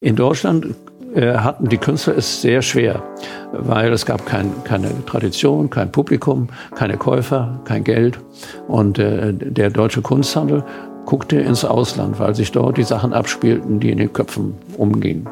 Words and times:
In 0.00 0.14
Deutschland 0.14 0.76
äh, 1.12 1.34
hatten 1.34 1.68
die 1.68 1.76
Künstler 1.76 2.16
es 2.16 2.40
sehr 2.40 2.62
schwer, 2.62 3.02
weil 3.50 3.92
es 3.92 4.06
gab 4.06 4.24
kein, 4.26 4.52
keine 4.62 5.04
Tradition, 5.06 5.70
kein 5.70 5.90
Publikum, 5.90 6.50
keine 6.76 6.96
Käufer, 6.96 7.58
kein 7.64 7.82
Geld. 7.82 8.20
Und 8.68 9.00
äh, 9.00 9.32
der 9.32 9.70
deutsche 9.70 10.00
Kunsthandel 10.00 10.62
guckte 11.04 11.40
ins 11.40 11.64
Ausland, 11.64 12.20
weil 12.20 12.36
sich 12.36 12.52
dort 12.52 12.76
die 12.76 12.84
Sachen 12.84 13.12
abspielten, 13.12 13.80
die 13.80 13.90
in 13.90 13.98
den 13.98 14.12
Köpfen 14.12 14.54
umgingen. 14.76 15.28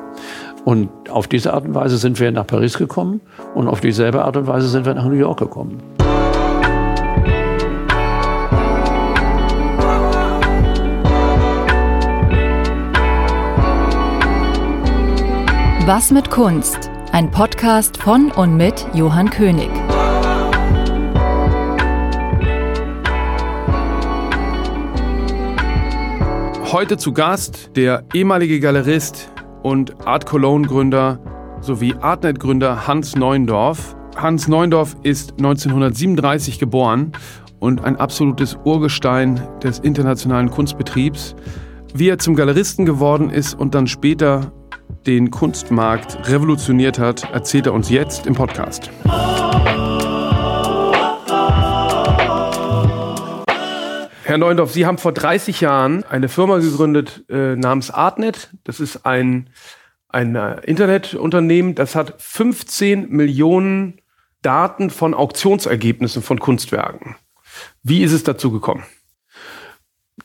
Und 0.64 0.88
auf 1.10 1.28
diese 1.28 1.52
Art 1.52 1.64
und 1.64 1.76
Weise 1.76 1.96
sind 1.96 2.18
wir 2.18 2.32
nach 2.32 2.48
Paris 2.48 2.76
gekommen 2.76 3.20
und 3.54 3.68
auf 3.68 3.80
dieselbe 3.80 4.24
Art 4.24 4.36
und 4.36 4.48
Weise 4.48 4.66
sind 4.66 4.84
wir 4.84 4.94
nach 4.94 5.04
New 5.04 5.12
York 5.12 5.38
gekommen. 5.38 5.80
Was 15.86 16.10
mit 16.10 16.30
Kunst? 16.30 16.90
Ein 17.12 17.30
Podcast 17.30 17.96
von 17.98 18.32
und 18.32 18.56
mit 18.56 18.84
Johann 18.92 19.30
König. 19.30 19.70
Heute 26.72 26.96
zu 26.96 27.12
Gast 27.12 27.70
der 27.76 28.02
ehemalige 28.14 28.58
Galerist 28.58 29.30
und 29.62 30.04
Art 30.04 30.26
Cologne 30.26 30.66
Gründer 30.66 31.20
sowie 31.60 31.94
Artnet 32.00 32.40
Gründer 32.40 32.88
Hans 32.88 33.14
Neuendorf. 33.14 33.96
Hans 34.16 34.48
Neuendorf 34.48 34.96
ist 35.04 35.34
1937 35.34 36.58
geboren 36.58 37.12
und 37.60 37.84
ein 37.84 37.94
absolutes 37.94 38.58
Urgestein 38.64 39.40
des 39.62 39.78
internationalen 39.78 40.50
Kunstbetriebs. 40.50 41.36
Wie 41.94 42.08
er 42.08 42.18
zum 42.18 42.34
Galeristen 42.34 42.86
geworden 42.86 43.30
ist 43.30 43.54
und 43.54 43.76
dann 43.76 43.86
später 43.86 44.50
den 45.06 45.30
Kunstmarkt 45.30 46.28
revolutioniert 46.28 46.98
hat, 46.98 47.30
erzählt 47.32 47.66
er 47.66 47.74
uns 47.74 47.90
jetzt 47.90 48.26
im 48.26 48.34
Podcast. 48.34 48.90
Herr 54.24 54.38
Neundorf, 54.38 54.72
Sie 54.72 54.84
haben 54.84 54.98
vor 54.98 55.12
30 55.12 55.60
Jahren 55.60 56.02
eine 56.04 56.28
Firma 56.28 56.58
gegründet 56.58 57.24
äh, 57.28 57.54
namens 57.54 57.92
Artnet. 57.92 58.50
Das 58.64 58.80
ist 58.80 59.06
ein, 59.06 59.50
ein 60.08 60.34
äh, 60.34 60.60
Internetunternehmen, 60.62 61.76
das 61.76 61.94
hat 61.94 62.14
15 62.18 63.08
Millionen 63.08 64.00
Daten 64.42 64.90
von 64.90 65.14
Auktionsergebnissen 65.14 66.22
von 66.22 66.40
Kunstwerken. 66.40 67.14
Wie 67.84 68.02
ist 68.02 68.12
es 68.12 68.24
dazu 68.24 68.50
gekommen? 68.50 68.82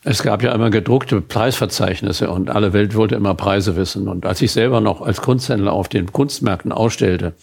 Es 0.04 0.24
gab 0.24 0.42
ja 0.42 0.52
immer 0.52 0.70
gedruckte 0.70 1.20
Preisverzeichnisse 1.20 2.28
und 2.28 2.50
alle 2.50 2.72
Welt 2.72 2.96
wollte 2.96 3.14
immer 3.14 3.34
Preise 3.34 3.76
wissen. 3.76 4.08
Und 4.08 4.26
als 4.26 4.42
ich 4.42 4.50
selber 4.50 4.80
noch 4.80 5.00
als 5.00 5.20
Kunsthändler 5.20 5.72
auf 5.72 5.88
den 5.88 6.12
Kunstmärkten 6.12 6.72
ausstellte, 6.72 7.34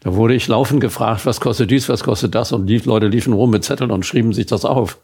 da 0.00 0.14
wurde 0.14 0.34
ich 0.34 0.48
laufend 0.48 0.80
gefragt, 0.80 1.26
was 1.26 1.40
kostet 1.40 1.70
dies, 1.70 1.90
was 1.90 2.04
kostet 2.04 2.34
das? 2.34 2.52
Und 2.52 2.68
die 2.68 2.78
Leute 2.78 3.08
liefen 3.08 3.34
rum 3.34 3.50
mit 3.50 3.64
Zetteln 3.64 3.90
und 3.90 4.06
schrieben 4.06 4.32
sich 4.32 4.46
das 4.46 4.64
auf. 4.64 4.98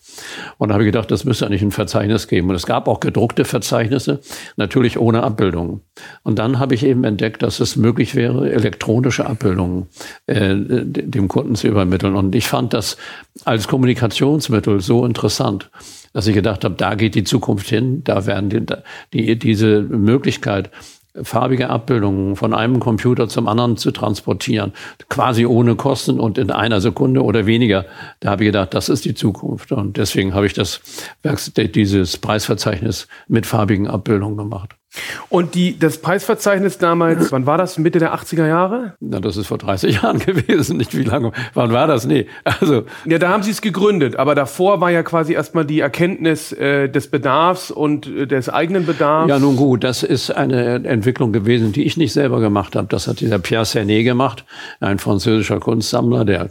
Und 0.56 0.68
da 0.68 0.74
habe 0.74 0.84
ich 0.84 0.88
gedacht, 0.88 1.10
das 1.10 1.26
müsste 1.26 1.44
eigentlich 1.44 1.60
ein 1.60 1.70
Verzeichnis 1.70 2.28
geben. 2.28 2.48
Und 2.48 2.54
es 2.54 2.64
gab 2.64 2.88
auch 2.88 3.00
gedruckte 3.00 3.44
Verzeichnisse, 3.44 4.20
natürlich 4.56 4.98
ohne 4.98 5.22
Abbildungen. 5.22 5.82
Und 6.22 6.38
dann 6.38 6.58
habe 6.58 6.74
ich 6.74 6.82
eben 6.82 7.04
entdeckt, 7.04 7.42
dass 7.42 7.60
es 7.60 7.76
möglich 7.76 8.14
wäre, 8.14 8.50
elektronische 8.50 9.26
Abbildungen 9.26 9.88
äh, 10.24 10.54
dem 10.56 11.28
Kunden 11.28 11.56
zu 11.56 11.68
übermitteln. 11.68 12.16
Und 12.16 12.34
ich 12.34 12.46
fand 12.46 12.72
das 12.72 12.96
als 13.44 13.68
Kommunikationsmittel 13.68 14.80
so 14.80 15.04
interessant 15.04 15.70
dass 16.12 16.26
ich 16.26 16.34
gedacht 16.34 16.64
habe, 16.64 16.74
da 16.74 16.94
geht 16.94 17.14
die 17.14 17.24
Zukunft 17.24 17.68
hin, 17.68 18.02
da 18.04 18.26
werden 18.26 18.48
die, 18.50 18.64
die, 19.12 19.38
diese 19.38 19.82
Möglichkeit, 19.82 20.70
farbige 21.22 21.68
Abbildungen 21.68 22.36
von 22.36 22.54
einem 22.54 22.80
Computer 22.80 23.28
zum 23.28 23.46
anderen 23.46 23.76
zu 23.76 23.90
transportieren, 23.90 24.72
quasi 25.08 25.44
ohne 25.44 25.76
Kosten 25.76 26.18
und 26.18 26.38
in 26.38 26.50
einer 26.50 26.80
Sekunde 26.80 27.22
oder 27.22 27.46
weniger. 27.46 27.84
Da 28.20 28.30
habe 28.30 28.44
ich 28.44 28.48
gedacht, 28.48 28.72
das 28.74 28.88
ist 28.88 29.04
die 29.04 29.14
Zukunft. 29.14 29.72
Und 29.72 29.98
deswegen 29.98 30.34
habe 30.34 30.46
ich 30.46 30.54
das, 30.54 30.80
dieses 31.56 32.16
Preisverzeichnis 32.16 33.08
mit 33.28 33.44
farbigen 33.44 33.88
Abbildungen 33.88 34.38
gemacht. 34.38 34.74
Und 35.28 35.54
die, 35.54 35.78
das 35.78 35.98
Preisverzeichnis 35.98 36.78
damals, 36.78 37.32
wann 37.32 37.46
war 37.46 37.56
das? 37.56 37.78
Mitte 37.78 37.98
der 37.98 38.14
80er 38.14 38.46
Jahre? 38.46 38.94
Na, 39.00 39.20
das 39.20 39.36
ist 39.36 39.46
vor 39.46 39.58
30 39.58 39.94
Jahren 40.02 40.18
gewesen, 40.18 40.76
nicht 40.76 40.96
wie 40.96 41.04
lange. 41.04 41.32
Wann 41.54 41.72
war 41.72 41.86
das? 41.86 42.06
Nee. 42.06 42.26
Also. 42.44 42.84
Ja, 43.06 43.18
da 43.18 43.30
haben 43.30 43.42
sie 43.42 43.50
es 43.50 43.62
gegründet, 43.62 44.16
aber 44.16 44.34
davor 44.34 44.80
war 44.80 44.90
ja 44.90 45.02
quasi 45.02 45.32
erstmal 45.32 45.64
die 45.64 45.80
Erkenntnis 45.80 46.52
äh, 46.52 46.88
des 46.88 47.08
Bedarfs 47.08 47.70
und 47.70 48.06
äh, 48.06 48.26
des 48.26 48.48
eigenen 48.48 48.84
Bedarfs. 48.84 49.30
Ja, 49.30 49.38
nun 49.38 49.56
gut, 49.56 49.84
das 49.84 50.02
ist 50.02 50.30
eine 50.30 50.84
Entwicklung 50.84 51.32
gewesen, 51.32 51.72
die 51.72 51.84
ich 51.84 51.96
nicht 51.96 52.12
selber 52.12 52.40
gemacht 52.40 52.76
habe. 52.76 52.88
Das 52.88 53.08
hat 53.08 53.20
dieser 53.20 53.38
Pierre 53.38 53.64
Cernet 53.64 54.04
gemacht, 54.04 54.44
ein 54.80 54.98
französischer 54.98 55.60
Kunstsammler, 55.60 56.24
der 56.24 56.50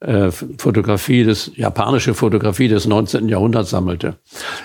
äh, 0.00 0.30
Fotografie 0.30 1.24
des, 1.24 1.52
japanische 1.56 2.14
Fotografie 2.14 2.68
des 2.68 2.86
19. 2.86 3.28
Jahrhunderts 3.28 3.70
sammelte. 3.70 4.16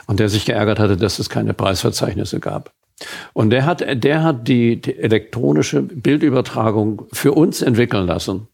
Und 0.05 0.19
der 0.19 0.29
sich 0.29 0.45
geärgert 0.45 0.79
hatte, 0.79 0.97
dass 0.97 1.19
es 1.19 1.29
keine 1.29 1.53
Preisverzeichnisse 1.53 2.39
gab. 2.39 2.76
Und 3.33 3.51
der 3.51 3.65
hat, 3.65 4.03
der 4.03 4.23
hat 4.23 4.47
die, 4.47 4.81
die 4.81 4.97
elektronische 4.97 5.81
Bildübertragung 5.81 7.03
für 7.11 7.33
uns 7.33 7.61
entwickeln 7.61 8.07
lassen. 8.07 8.47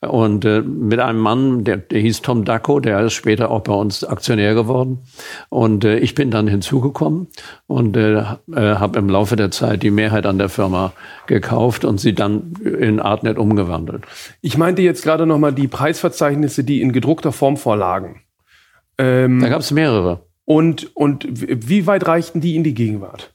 Und 0.00 0.44
äh, 0.44 0.60
mit 0.60 1.00
einem 1.00 1.20
Mann, 1.20 1.64
der, 1.64 1.78
der 1.78 2.00
hieß 2.00 2.22
Tom 2.22 2.44
Dacko, 2.44 2.80
der 2.80 3.00
ist 3.00 3.14
später 3.14 3.50
auch 3.50 3.62
bei 3.62 3.72
uns 3.72 4.04
Aktionär 4.04 4.54
geworden. 4.54 4.98
Und 5.48 5.84
äh, 5.84 5.98
ich 5.98 6.14
bin 6.14 6.30
dann 6.30 6.48
hinzugekommen 6.48 7.28
und 7.66 7.96
äh, 7.96 8.18
äh, 8.18 8.24
habe 8.54 8.98
im 8.98 9.08
Laufe 9.08 9.36
der 9.36 9.50
Zeit 9.50 9.82
die 9.82 9.90
Mehrheit 9.90 10.26
an 10.26 10.38
der 10.38 10.48
Firma 10.48 10.92
gekauft 11.26 11.84
und 11.84 11.98
sie 11.98 12.14
dann 12.14 12.54
in 12.62 13.00
Artnet 13.00 13.38
umgewandelt. 13.38 14.04
Ich 14.40 14.58
meinte 14.58 14.82
jetzt 14.82 15.02
gerade 15.02 15.26
nochmal 15.26 15.52
die 15.52 15.68
Preisverzeichnisse, 15.68 16.64
die 16.64 16.82
in 16.82 16.92
gedruckter 16.92 17.32
Form 17.32 17.56
vorlagen. 17.56 18.22
Ähm, 18.98 19.40
da 19.40 19.48
gab 19.48 19.60
es 19.60 19.70
mehrere. 19.70 20.26
Und, 20.44 20.94
und 20.94 21.26
wie 21.30 21.86
weit 21.86 22.06
reichten 22.06 22.40
die 22.40 22.54
in 22.54 22.64
die 22.64 22.74
Gegenwart? 22.74 23.33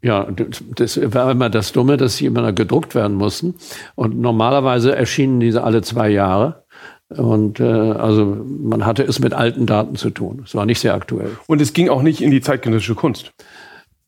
Ja, 0.00 0.28
das 0.76 1.00
war 1.12 1.30
immer 1.30 1.50
das 1.50 1.72
Dumme, 1.72 1.96
dass 1.96 2.16
sie 2.16 2.26
immer 2.26 2.52
gedruckt 2.52 2.94
werden 2.94 3.16
mussten. 3.16 3.54
Und 3.96 4.18
normalerweise 4.18 4.94
erschienen 4.94 5.40
diese 5.40 5.64
alle 5.64 5.82
zwei 5.82 6.08
Jahre. 6.08 6.64
Und 7.08 7.58
äh, 7.58 7.64
also 7.64 8.24
man 8.46 8.84
hatte 8.84 9.02
es 9.02 9.18
mit 9.18 9.32
alten 9.32 9.66
Daten 9.66 9.96
zu 9.96 10.10
tun. 10.10 10.42
Es 10.44 10.54
war 10.54 10.66
nicht 10.66 10.78
sehr 10.78 10.94
aktuell. 10.94 11.36
Und 11.46 11.60
es 11.60 11.72
ging 11.72 11.88
auch 11.88 12.02
nicht 12.02 12.20
in 12.20 12.30
die 12.30 12.40
zeitgenössische 12.40 12.94
Kunst. 12.94 13.32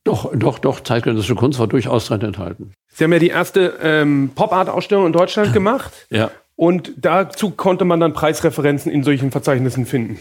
Doch, 0.05 0.31
doch, 0.35 0.59
doch, 0.59 0.81
zeitgenössische 0.81 1.35
Kunst 1.35 1.59
war 1.59 1.67
durchaus 1.67 2.07
drin 2.07 2.21
enthalten. 2.21 2.73
Sie 2.89 3.05
haben 3.05 3.13
ja 3.13 3.19
die 3.19 3.29
erste 3.29 3.79
ähm, 3.83 4.31
Pop-Art-Ausstellung 4.35 5.07
in 5.07 5.13
Deutschland 5.13 5.53
gemacht. 5.53 5.93
ja. 6.11 6.31
Und 6.57 6.93
dazu 6.99 7.53
konnte 7.53 7.87
man 7.87 8.01
dann 8.01 8.13
Preisreferenzen 8.13 8.93
in 8.93 9.03
solchen 9.03 9.31
Verzeichnissen 9.31 9.87
finden. 9.87 10.19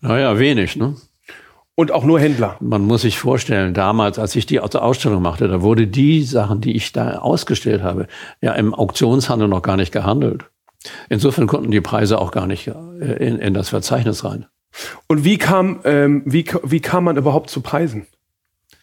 Naja, 0.00 0.38
wenig, 0.38 0.76
ne? 0.76 0.94
Und 1.78 1.92
auch 1.92 2.04
nur 2.04 2.18
Händler. 2.18 2.56
Man 2.60 2.82
muss 2.82 3.02
sich 3.02 3.18
vorstellen, 3.18 3.74
damals, 3.74 4.18
als 4.18 4.34
ich 4.34 4.46
die 4.46 4.60
Ausstellung 4.60 5.20
machte, 5.20 5.46
da 5.46 5.60
wurde 5.60 5.86
die 5.86 6.22
Sachen, 6.22 6.62
die 6.62 6.74
ich 6.74 6.92
da 6.92 7.18
ausgestellt 7.18 7.82
habe, 7.82 8.06
ja 8.40 8.54
im 8.54 8.74
Auktionshandel 8.74 9.46
noch 9.46 9.60
gar 9.60 9.76
nicht 9.76 9.92
gehandelt. 9.92 10.46
Insofern 11.10 11.46
konnten 11.46 11.70
die 11.70 11.82
Preise 11.82 12.18
auch 12.18 12.30
gar 12.30 12.46
nicht 12.46 12.66
äh, 12.66 12.72
in, 13.26 13.38
in 13.38 13.52
das 13.52 13.68
Verzeichnis 13.68 14.24
rein. 14.24 14.46
Und 15.06 15.24
wie 15.24 15.36
kam, 15.36 15.80
ähm, 15.84 16.22
wie, 16.24 16.46
wie 16.62 16.80
kam 16.80 17.04
man 17.04 17.18
überhaupt 17.18 17.50
zu 17.50 17.60
Preisen? 17.60 18.06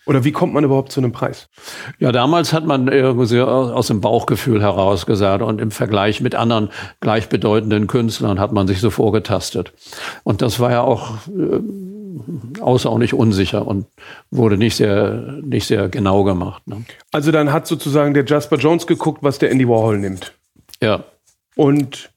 Oder 0.05 0.25
wie 0.25 0.33
kommt 0.33 0.53
man 0.53 0.65
überhaupt 0.65 0.91
zu 0.91 0.99
einem 0.99 1.13
Preis? 1.13 1.49
Ja, 1.97 2.11
damals 2.11 2.51
hat 2.51 2.65
man 2.65 2.89
irgendwie 2.89 3.39
aus 3.39 3.87
dem 3.87 4.01
Bauchgefühl 4.01 4.61
heraus 4.61 5.05
gesagt 5.05 5.41
und 5.41 5.61
im 5.61 5.71
Vergleich 5.71 6.19
mit 6.19 6.35
anderen 6.35 6.69
gleichbedeutenden 6.99 7.87
Künstlern 7.87 8.39
hat 8.39 8.51
man 8.51 8.67
sich 8.67 8.81
so 8.81 8.89
vorgetastet. 8.89 9.71
Und 10.23 10.41
das 10.41 10.59
war 10.59 10.71
ja 10.71 10.81
auch 10.81 11.11
äh, 11.27 11.59
außerordentlich 12.59 13.13
unsicher 13.13 13.67
und 13.67 13.85
wurde 14.31 14.57
nicht 14.57 14.75
sehr, 14.75 15.39
nicht 15.41 15.67
sehr 15.67 15.89
genau 15.89 16.23
gemacht. 16.23 16.67
Ne? 16.67 16.83
Also 17.11 17.31
dann 17.31 17.51
hat 17.51 17.67
sozusagen 17.67 18.13
der 18.13 18.25
Jasper 18.25 18.57
Jones 18.57 18.87
geguckt, 18.87 19.23
was 19.23 19.39
der 19.39 19.51
Andy 19.51 19.67
Warhol 19.67 19.99
nimmt. 19.99 20.33
Ja. 20.81 21.03
Und, 21.55 22.09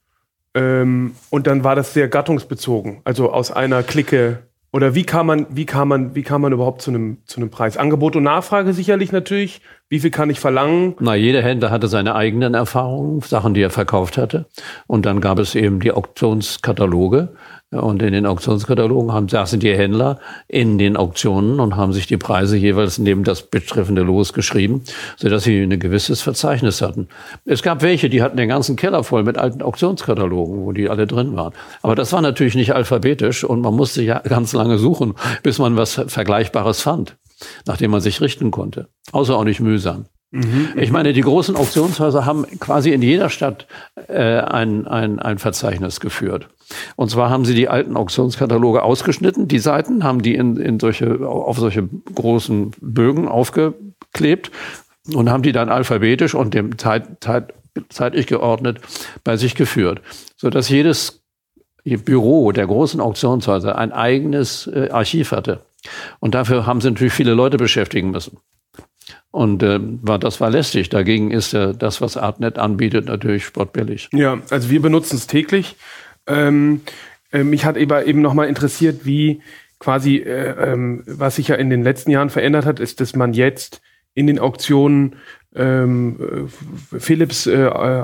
ähm, 0.53 1.15
und 1.29 1.47
dann 1.47 1.63
war 1.63 1.75
das 1.75 1.93
sehr 1.93 2.07
gattungsbezogen, 2.07 3.01
also 3.03 3.31
aus 3.31 3.51
einer 3.51 3.83
Clique. 3.83 4.39
Oder 4.73 4.95
wie 4.95 5.03
kam 5.03 5.27
man, 5.27 5.47
wie 5.49 5.65
kam 5.65 5.87
man, 5.87 6.15
wie 6.15 6.23
kam 6.23 6.41
man 6.41 6.51
überhaupt 6.51 6.81
zu 6.81 6.91
einem, 6.91 7.19
zu 7.25 7.39
einem 7.39 7.49
Preis? 7.49 7.77
Angebot 7.77 8.15
und 8.15 8.23
Nachfrage 8.23 8.73
sicherlich 8.73 9.11
natürlich. 9.11 9.61
Wie 9.89 10.01
viel 10.01 10.11
kann 10.11 10.29
ich 10.29 10.41
verlangen? 10.41 10.95
Na, 10.99 11.15
jeder 11.15 11.41
Händler 11.41 11.71
hatte 11.71 11.87
seine 11.87 12.13
eigenen 12.13 12.53
Erfahrungen, 12.55 13.21
Sachen, 13.21 13.53
die 13.53 13.61
er 13.61 13.69
verkauft 13.69 14.17
hatte. 14.17 14.45
Und 14.85 15.05
dann 15.05 15.21
gab 15.21 15.39
es 15.39 15.55
eben 15.55 15.79
die 15.79 15.93
Auktionskataloge. 15.93 17.29
Und 17.71 18.01
in 18.01 18.11
den 18.11 18.25
Auktionskatalogen 18.25 19.13
haben, 19.13 19.29
saßen 19.29 19.61
die 19.61 19.73
Händler 19.73 20.19
in 20.49 20.77
den 20.77 20.97
Auktionen 20.97 21.61
und 21.61 21.77
haben 21.77 21.93
sich 21.93 22.05
die 22.05 22.17
Preise 22.17 22.57
jeweils 22.57 22.97
neben 22.97 23.23
das 23.23 23.43
betreffende 23.43 24.01
Los 24.03 24.33
geschrieben, 24.33 24.83
sodass 25.15 25.43
sie 25.43 25.61
ein 25.61 25.79
gewisses 25.79 26.21
Verzeichnis 26.21 26.81
hatten. 26.81 27.07
Es 27.45 27.63
gab 27.63 27.81
welche, 27.81 28.09
die 28.09 28.21
hatten 28.21 28.35
den 28.35 28.49
ganzen 28.49 28.75
Keller 28.75 29.05
voll 29.05 29.23
mit 29.23 29.37
alten 29.37 29.61
Auktionskatalogen, 29.61 30.65
wo 30.65 30.73
die 30.73 30.89
alle 30.89 31.07
drin 31.07 31.35
waren. 31.37 31.53
Aber 31.81 31.95
das 31.95 32.11
war 32.11 32.21
natürlich 32.21 32.55
nicht 32.55 32.73
alphabetisch 32.73 33.45
und 33.45 33.61
man 33.61 33.73
musste 33.73 34.01
ja 34.01 34.19
ganz 34.23 34.51
lange 34.51 34.77
suchen, 34.77 35.13
bis 35.43 35.59
man 35.59 35.77
was 35.77 36.01
Vergleichbares 36.07 36.81
fand. 36.81 37.15
Nachdem 37.65 37.91
man 37.91 38.01
sich 38.01 38.21
richten 38.21 38.51
konnte. 38.51 38.89
Außerordentlich 39.11 39.59
mühsam. 39.59 40.05
Mhm. 40.31 40.69
Ich 40.75 40.91
meine, 40.91 41.13
die 41.13 41.21
großen 41.21 41.55
Auktionshäuser 41.55 42.25
haben 42.25 42.45
quasi 42.59 42.91
in 42.91 43.01
jeder 43.01 43.29
Stadt 43.29 43.67
äh, 44.07 44.39
ein, 44.39 44.85
ein, 44.85 45.19
ein 45.19 45.37
Verzeichnis 45.37 45.99
geführt. 45.99 46.49
Und 46.97 47.09
zwar 47.09 47.29
haben 47.29 47.45
sie 47.45 47.55
die 47.55 47.69
alten 47.69 47.95
Auktionskataloge 47.95 48.83
ausgeschnitten, 48.83 49.47
die 49.47 49.59
Seiten, 49.59 50.03
haben 50.03 50.21
die 50.21 50.35
in, 50.35 50.57
in 50.57 50.79
solche, 50.79 51.25
auf 51.25 51.57
solche 51.57 51.87
großen 52.13 52.71
Bögen 52.81 53.29
aufgeklebt 53.29 54.51
und 55.13 55.29
haben 55.29 55.43
die 55.43 55.53
dann 55.53 55.69
alphabetisch 55.69 56.35
und 56.35 56.53
dem 56.53 56.77
Zeit, 56.77 57.23
Zeit, 57.23 57.53
zeitlich 57.87 58.27
geordnet 58.27 58.79
bei 59.23 59.37
sich 59.37 59.55
geführt, 59.55 60.01
sodass 60.35 60.67
jedes 60.67 61.23
Büro 61.85 62.51
der 62.51 62.67
großen 62.67 62.99
Auktionshäuser 62.99 63.77
ein 63.77 63.93
eigenes 63.93 64.67
äh, 64.67 64.89
Archiv 64.91 65.31
hatte. 65.31 65.61
Und 66.19 66.35
dafür 66.35 66.65
haben 66.65 66.81
sie 66.81 66.89
natürlich 66.89 67.13
viele 67.13 67.33
Leute 67.33 67.57
beschäftigen 67.57 68.11
müssen. 68.11 68.37
Und 69.31 69.63
äh, 69.63 69.79
war, 69.81 70.19
das 70.19 70.41
war 70.41 70.49
lästig. 70.49 70.89
Dagegen 70.89 71.31
ist 71.31 71.53
äh, 71.53 71.73
das, 71.73 72.01
was 72.01 72.17
Artnet 72.17 72.57
anbietet, 72.57 73.05
natürlich 73.05 73.45
sportbillig. 73.45 74.09
Ja, 74.13 74.39
also 74.49 74.69
wir 74.69 74.81
benutzen 74.81 75.15
es 75.15 75.27
täglich. 75.27 75.75
Ähm, 76.25 76.81
äh, 77.31 77.43
mich 77.43 77.65
hat 77.65 77.77
eben, 77.77 78.21
nochmal 78.21 78.47
interessiert, 78.47 79.05
wie 79.05 79.41
quasi, 79.79 80.17
äh, 80.17 80.71
ähm, 80.71 81.03
was 81.05 81.35
sich 81.35 81.49
ja 81.49 81.55
in 81.55 81.69
den 81.69 81.83
letzten 81.83 82.11
Jahren 82.11 82.29
verändert 82.29 82.65
hat, 82.65 82.79
ist, 82.79 82.99
dass 82.99 83.15
man 83.15 83.33
jetzt 83.33 83.81
in 84.13 84.27
den 84.27 84.39
Auktionen 84.39 85.17
ähm, 85.55 86.49
Philips 86.97 87.45
äh, 87.47 87.53
äh, 87.53 87.65
äh, 87.65 88.03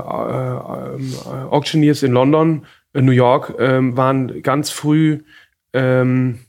Auctioneers 1.49 2.03
in 2.03 2.11
London, 2.11 2.65
äh, 2.93 3.01
New 3.01 3.11
York, 3.11 3.55
ähm, 3.59 3.97
waren 3.97 4.41
ganz 4.43 4.69
früh 4.69 5.23
ähm, 5.73 6.39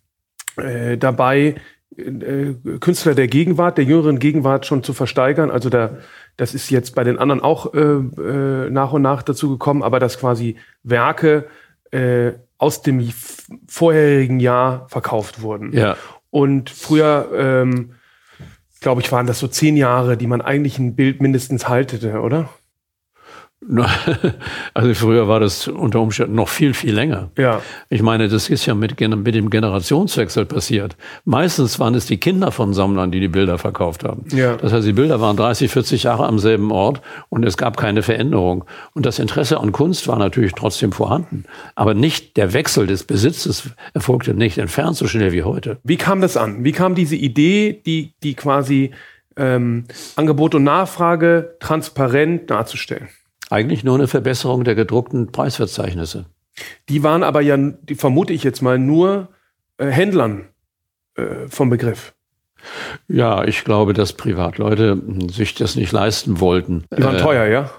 äh, 0.56 0.96
dabei, 0.96 1.56
äh, 1.96 2.54
Künstler 2.80 3.14
der 3.14 3.28
Gegenwart, 3.28 3.78
der 3.78 3.84
jüngeren 3.84 4.18
Gegenwart 4.18 4.66
schon 4.66 4.82
zu 4.82 4.92
versteigern. 4.92 5.50
Also 5.50 5.70
da, 5.70 5.98
das 6.36 6.54
ist 6.54 6.70
jetzt 6.70 6.94
bei 6.94 7.04
den 7.04 7.18
anderen 7.18 7.40
auch 7.40 7.74
äh, 7.74 7.78
äh, 7.78 8.70
nach 8.70 8.92
und 8.92 9.02
nach 9.02 9.22
dazu 9.22 9.50
gekommen, 9.50 9.82
aber 9.82 10.00
dass 10.00 10.18
quasi 10.18 10.56
Werke 10.82 11.46
äh, 11.90 12.32
aus 12.58 12.82
dem 12.82 13.10
vorherigen 13.68 14.40
Jahr 14.40 14.88
verkauft 14.88 15.42
wurden. 15.42 15.72
Ja. 15.72 15.96
Und 16.30 16.70
früher, 16.70 17.28
ähm, 17.36 17.94
glaube 18.80 19.00
ich, 19.00 19.12
waren 19.12 19.26
das 19.26 19.38
so 19.38 19.46
zehn 19.46 19.76
Jahre, 19.76 20.16
die 20.16 20.26
man 20.26 20.40
eigentlich 20.40 20.78
ein 20.78 20.96
Bild 20.96 21.22
mindestens 21.22 21.68
haltete, 21.68 22.20
oder? 22.20 22.48
Also 24.74 24.94
früher 24.94 25.28
war 25.28 25.40
das 25.40 25.68
unter 25.68 26.00
Umständen 26.00 26.34
noch 26.34 26.48
viel, 26.48 26.74
viel 26.74 26.94
länger. 26.94 27.30
Ja. 27.38 27.62
Ich 27.88 28.02
meine, 28.02 28.28
das 28.28 28.50
ist 28.50 28.66
ja 28.66 28.74
mit, 28.74 29.00
mit 29.00 29.34
dem 29.34 29.50
Generationswechsel 29.50 30.46
passiert. 30.46 30.96
Meistens 31.24 31.78
waren 31.78 31.94
es 31.94 32.06
die 32.06 32.18
Kinder 32.18 32.50
von 32.50 32.74
Sammlern, 32.74 33.10
die 33.10 33.20
die 33.20 33.28
Bilder 33.28 33.58
verkauft 33.58 34.04
haben. 34.04 34.24
Ja. 34.30 34.56
Das 34.56 34.72
heißt, 34.72 34.86
die 34.86 34.92
Bilder 34.92 35.20
waren 35.20 35.36
30, 35.36 35.70
40 35.70 36.02
Jahre 36.04 36.26
am 36.26 36.38
selben 36.38 36.72
Ort 36.72 37.00
und 37.28 37.44
es 37.44 37.56
gab 37.56 37.76
keine 37.76 38.02
Veränderung. 38.02 38.64
Und 38.94 39.06
das 39.06 39.18
Interesse 39.18 39.60
an 39.60 39.72
Kunst 39.72 40.08
war 40.08 40.18
natürlich 40.18 40.52
trotzdem 40.52 40.92
vorhanden. 40.92 41.44
Aber 41.74 41.94
nicht 41.94 42.36
der 42.36 42.52
Wechsel 42.52 42.86
des 42.86 43.04
Besitzes 43.04 43.70
erfolgte 43.92 44.34
nicht 44.34 44.58
entfernt 44.58 44.96
so 44.96 45.06
schnell 45.06 45.32
wie 45.32 45.42
heute. 45.42 45.78
Wie 45.84 45.96
kam 45.96 46.20
das 46.20 46.36
an? 46.36 46.64
Wie 46.64 46.72
kam 46.72 46.94
diese 46.94 47.16
Idee, 47.16 47.80
die, 47.86 48.14
die 48.22 48.34
quasi 48.34 48.90
ähm, 49.36 49.84
Angebot 50.16 50.54
und 50.54 50.64
Nachfrage 50.64 51.56
transparent 51.60 52.50
darzustellen? 52.50 53.08
Eigentlich 53.50 53.84
nur 53.84 53.94
eine 53.94 54.08
Verbesserung 54.08 54.64
der 54.64 54.74
gedruckten 54.74 55.32
Preisverzeichnisse. 55.32 56.26
Die 56.88 57.02
waren 57.02 57.22
aber 57.22 57.40
ja, 57.40 57.56
die 57.56 57.94
vermute 57.94 58.32
ich 58.32 58.44
jetzt 58.44 58.62
mal, 58.62 58.78
nur 58.78 59.28
äh, 59.78 59.86
Händlern 59.86 60.48
äh, 61.16 61.48
vom 61.48 61.70
Begriff. 61.70 62.14
Ja, 63.08 63.44
ich 63.44 63.64
glaube, 63.64 63.92
dass 63.92 64.14
Privatleute 64.14 65.00
sich 65.30 65.54
das 65.54 65.76
nicht 65.76 65.92
leisten 65.92 66.40
wollten. 66.40 66.84
Die 66.96 67.02
waren 67.02 67.16
äh, 67.16 67.20
teuer, 67.20 67.46
ja? 67.46 67.70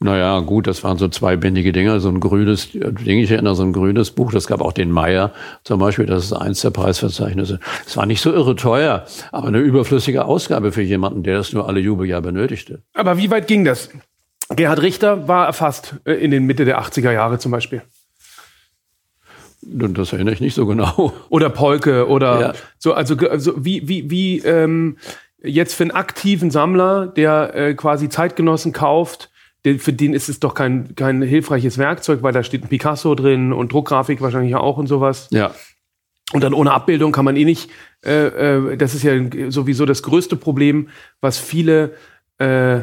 Naja, 0.00 0.40
gut, 0.40 0.66
das 0.66 0.84
waren 0.84 0.98
so 0.98 1.08
zweibändige 1.08 1.72
Dinger, 1.72 1.98
so 2.00 2.08
ein 2.08 2.20
grünes 2.20 2.70
Ding, 2.72 3.18
ich 3.18 3.30
erinnere, 3.30 3.54
so 3.54 3.62
ein 3.62 3.72
grünes 3.72 4.10
Buch, 4.10 4.32
das 4.32 4.46
gab 4.46 4.60
auch 4.60 4.72
den 4.72 4.90
Meier 4.90 5.32
zum 5.62 5.80
Beispiel, 5.80 6.06
das 6.06 6.24
ist 6.24 6.32
eins 6.32 6.60
der 6.60 6.70
Preisverzeichnisse. 6.70 7.60
Es 7.86 7.96
war 7.96 8.06
nicht 8.06 8.20
so 8.20 8.32
irre 8.32 8.54
teuer, 8.54 9.06
aber 9.32 9.48
eine 9.48 9.58
überflüssige 9.58 10.26
Ausgabe 10.26 10.72
für 10.72 10.82
jemanden, 10.82 11.22
der 11.22 11.36
das 11.36 11.52
nur 11.52 11.68
alle 11.68 11.80
Jubeljahr 11.80 12.20
benötigte. 12.20 12.82
Aber 12.92 13.16
wie 13.16 13.30
weit 13.30 13.46
ging 13.46 13.64
das? 13.64 13.88
Gerhard 14.50 14.82
Richter 14.82 15.28
war 15.28 15.46
erfasst 15.46 15.96
äh, 16.04 16.12
in 16.12 16.30
den 16.30 16.44
Mitte 16.44 16.64
der 16.64 16.80
80er 16.80 17.12
Jahre 17.12 17.38
zum 17.38 17.50
Beispiel. 17.50 17.82
Das 19.62 20.12
erinnere 20.12 20.34
ich 20.34 20.40
nicht 20.40 20.54
so 20.54 20.66
genau. 20.66 21.14
Oder 21.30 21.48
Polke 21.48 22.08
oder 22.08 22.40
ja. 22.40 22.52
so, 22.78 22.92
also, 22.92 23.16
also 23.16 23.64
wie, 23.64 23.88
wie, 23.88 24.10
wie 24.10 24.38
ähm, 24.40 24.98
jetzt 25.42 25.74
für 25.74 25.84
einen 25.84 25.90
aktiven 25.90 26.50
Sammler, 26.50 27.06
der 27.06 27.54
äh, 27.54 27.74
quasi 27.74 28.08
Zeitgenossen 28.08 28.72
kauft, 28.72 29.30
den, 29.64 29.78
für 29.78 29.94
den 29.94 30.12
ist 30.12 30.28
es 30.28 30.40
doch 30.40 30.54
kein, 30.54 30.94
kein 30.94 31.22
hilfreiches 31.22 31.78
Werkzeug, 31.78 32.22
weil 32.22 32.32
da 32.32 32.42
steht 32.42 32.64
ein 32.64 32.68
Picasso 32.68 33.14
drin 33.14 33.52
und 33.52 33.72
Druckgrafik 33.72 34.20
wahrscheinlich 34.20 34.54
auch 34.54 34.76
und 34.76 34.86
sowas. 34.86 35.28
Ja. 35.30 35.54
Und 36.32 36.42
dann 36.42 36.52
ohne 36.52 36.72
Abbildung 36.72 37.12
kann 37.12 37.24
man 37.24 37.36
eh 37.36 37.44
nicht, 37.44 37.70
äh, 38.04 38.26
äh, 38.26 38.76
das 38.76 38.94
ist 38.94 39.02
ja 39.02 39.14
sowieso 39.48 39.86
das 39.86 40.02
größte 40.02 40.36
Problem, 40.36 40.88
was 41.20 41.38
viele 41.38 41.94
äh, 42.38 42.80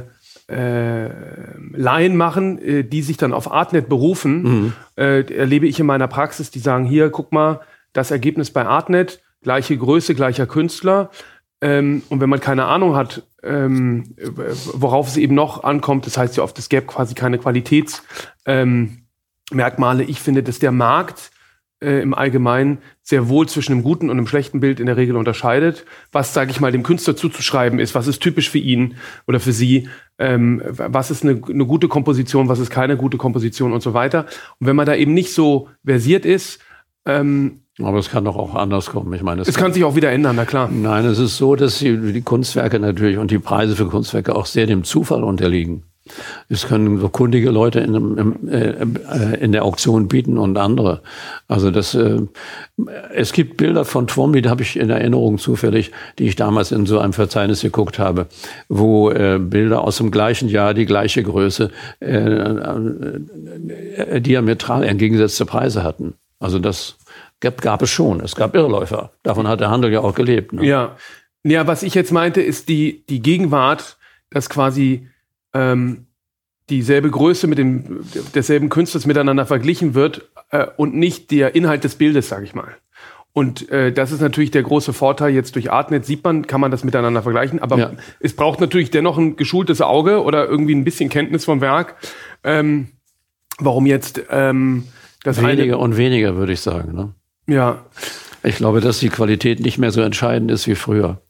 äh, 0.52 1.10
Laien 1.74 2.18
machen, 2.18 2.60
äh, 2.60 2.84
die 2.84 3.02
sich 3.02 3.18
dann 3.18 3.34
auf 3.34 3.52
Artnet 3.52 3.90
berufen, 3.90 4.44
mhm. 4.44 4.74
äh, 4.98 5.22
erlebe 5.34 5.68
ich 5.68 5.80
in 5.80 5.86
meiner 5.86 6.08
Praxis, 6.08 6.52
die 6.52 6.60
sagen, 6.60 6.86
hier, 6.86 7.10
guck 7.10 7.32
mal, 7.32 7.62
das 7.94 8.12
Ergebnis 8.12 8.52
bei 8.52 8.66
Artnet, 8.66 9.22
gleiche 9.42 9.78
Größe, 9.78 10.16
gleicher 10.16 10.48
Künstler. 10.48 11.10
Ähm, 11.62 12.04
und 12.10 12.22
wenn 12.22 12.30
man 12.30 12.40
keine 12.40 12.66
Ahnung 12.66 12.96
hat, 12.96 13.24
ähm, 13.44 14.16
worauf 14.74 15.08
es 15.08 15.18
eben 15.18 15.36
noch 15.36 15.64
ankommt, 15.64 16.06
das 16.06 16.18
heißt 16.18 16.38
ja 16.38 16.44
oft, 16.44 16.58
es 16.60 16.70
gäbe 16.70 16.86
quasi 16.86 17.16
keine 17.16 17.38
Qualitätsmerkmale. 17.38 20.04
Ähm, 20.04 20.10
ich 20.10 20.20
finde, 20.20 20.44
dass 20.44 20.60
der 20.60 20.72
Markt 20.72 21.31
äh, 21.82 22.02
im 22.02 22.14
Allgemeinen 22.14 22.80
sehr 23.02 23.28
wohl 23.28 23.48
zwischen 23.48 23.74
einem 23.74 23.84
guten 23.84 24.10
und 24.10 24.18
einem 24.18 24.28
schlechten 24.28 24.60
Bild 24.60 24.80
in 24.80 24.86
der 24.86 24.98
Regel 24.98 25.18
unterscheidet. 25.18 25.86
Was, 26.12 26.34
sage 26.34 26.52
ich 26.52 26.60
mal, 26.60 26.72
dem 26.72 26.84
Künstler 26.84 27.16
zuzuschreiben 27.16 27.80
ist, 27.80 27.96
was 27.96 28.08
ist 28.08 28.22
typisch 28.22 28.50
für 28.50 28.60
ihn 28.60 28.96
oder 29.28 29.40
für 29.40 29.52
sie, 29.52 29.90
ähm, 30.18 30.62
was 30.66 31.12
ist 31.12 31.24
eine, 31.24 31.42
eine 31.48 31.66
gute 31.66 31.88
Komposition, 31.88 32.50
was 32.50 32.60
ist 32.60 32.70
keine 32.70 32.98
gute 32.98 33.18
Komposition 33.18 33.74
und 33.74 33.82
so 33.82 33.94
weiter. 33.94 34.26
Und 34.60 34.68
wenn 34.68 34.76
man 34.76 34.86
da 34.86 34.96
eben 34.96 35.14
nicht 35.14 35.34
so 35.34 35.70
versiert 35.84 36.26
ist, 36.26 36.60
ähm, 37.06 37.62
aber 37.80 37.98
es 37.98 38.10
kann 38.10 38.26
doch 38.26 38.36
auch 38.36 38.54
anders 38.54 38.88
kommen. 38.88 39.12
Ich 39.14 39.24
meine, 39.24 39.42
es, 39.42 39.48
es 39.48 39.56
kann, 39.56 39.66
kann, 39.66 39.74
sich 39.74 39.84
auch 39.84 39.96
wieder 39.96 40.12
ändern, 40.12 40.36
na 40.36 40.46
klar. 40.46 40.70
Nein, 40.72 41.06
es 41.06 41.18
ist 41.18 41.38
so, 41.38 41.56
dass 41.56 41.80
die, 41.80 41.98
die 41.98 42.22
Kunstwerke 42.22 42.80
natürlich 42.80 43.18
und 43.18 43.32
die 43.32 43.40
Preise 43.40 43.76
für 43.76 43.88
Kunstwerke 43.88 44.36
auch 44.36 44.46
sehr 44.46 44.68
dem 44.68 44.84
Zufall 44.84 45.24
unterliegen. 45.24 45.84
Es 46.50 46.68
können 46.68 47.00
so 47.00 47.10
kundige 47.10 47.50
Leute 47.50 47.80
in, 47.80 47.96
im, 47.96 48.50
äh, 48.50 48.76
in, 49.40 49.52
der 49.52 49.64
Auktion 49.64 50.08
bieten 50.08 50.38
und 50.38 50.58
andere. 50.58 51.02
Also 51.48 51.72
das, 51.72 51.96
äh, 51.96 52.20
es 53.14 53.34
gibt 53.34 53.58
Bilder 53.58 53.86
von 53.86 54.08
Twomby, 54.08 54.42
die 54.42 54.50
habe 54.50 54.62
ich 54.62 54.78
in 54.78 54.90
Erinnerung 54.90 55.38
zufällig, 55.38 55.92
die 56.20 56.28
ich 56.28 56.36
damals 56.36 56.72
in 56.72 56.86
so 56.86 57.00
einem 57.00 57.14
Verzeichnis 57.14 57.62
geguckt 57.62 58.00
habe, 58.00 58.28
wo 58.70 59.12
äh, 59.12 59.40
Bilder 59.40 59.84
aus 59.84 59.98
dem 59.98 60.12
gleichen 60.12 60.50
Jahr, 60.50 60.74
die 60.74 60.86
gleiche 60.86 61.24
Größe, 61.24 61.72
äh, 62.00 62.08
äh, 62.08 64.22
diametral 64.22 64.84
entgegengesetzte 64.84 65.46
Preise 65.46 65.84
hatten. 65.84 66.14
Also 66.40 66.60
das 66.60 66.98
gab, 67.40 67.62
gab 67.62 67.82
es 67.82 67.90
schon. 67.90 68.22
Es 68.22 68.36
gab 68.36 68.56
Irrläufer. 68.56 69.12
Davon 69.24 69.48
hat 69.48 69.60
der 69.60 69.70
Handel 69.70 69.92
ja 69.92 70.02
auch 70.02 70.16
gelebt. 70.16 70.54
Ne? 70.54 70.66
Ja. 70.66 70.96
Ja, 71.44 71.66
was 71.66 71.84
ich 71.84 71.96
jetzt 71.96 72.12
meinte, 72.12 72.42
ist 72.42 72.70
die, 72.70 73.04
die 73.10 73.22
Gegenwart, 73.22 73.98
dass 74.30 74.50
quasi 74.50 75.08
ähm, 75.54 76.08
dieselbe 76.70 77.10
Größe 77.10 77.48
mit 77.48 77.58
dem 77.58 78.02
desselben 78.34 78.70
Künstlers 78.70 79.06
miteinander 79.06 79.46
verglichen 79.46 79.94
wird 79.94 80.30
äh, 80.52 80.68
und 80.78 80.96
nicht 80.96 81.32
der 81.32 81.56
Inhalt 81.56 81.84
des 81.84 81.96
Bildes, 81.96 82.30
sage 82.30 82.46
ich 82.46 82.56
mal. 82.56 82.78
Und 83.34 83.70
äh, 83.70 83.94
das 83.94 84.12
ist 84.12 84.22
natürlich 84.22 84.52
der 84.52 84.64
große 84.64 84.92
Vorteil. 84.92 85.34
Jetzt 85.34 85.56
durch 85.56 85.72
Artnet 85.72 86.06
sieht 86.06 86.24
man, 86.24 86.48
kann 86.48 86.60
man 86.60 86.70
das 86.70 86.84
miteinander 86.84 87.24
vergleichen. 87.24 87.60
Aber 87.60 87.78
ja. 87.78 87.92
es 88.20 88.36
braucht 88.36 88.60
natürlich 88.60 88.92
dennoch 88.92 89.18
ein 89.18 89.38
geschultes 89.38 89.82
Auge 89.82 90.24
oder 90.24 90.48
irgendwie 90.48 90.76
ein 90.76 90.84
bisschen 90.84 91.10
Kenntnis 91.10 91.46
vom 91.46 91.62
Werk. 91.62 91.96
Ähm, 92.44 92.90
warum 93.58 93.86
jetzt 93.86 94.22
ähm, 94.30 94.86
das 95.24 95.42
weniger 95.42 95.80
und 95.80 95.96
weniger 95.96 96.36
würde 96.36 96.54
ich 96.54 96.60
sagen. 96.60 96.94
Ne? 96.94 97.14
Ja. 97.48 97.86
Ich 98.44 98.56
glaube, 98.56 98.82
dass 98.82 99.00
die 99.00 99.10
Qualität 99.10 99.60
nicht 99.60 99.78
mehr 99.78 99.92
so 99.92 100.02
entscheidend 100.02 100.52
ist 100.52 100.68
wie 100.68 100.76
früher. 100.76 101.22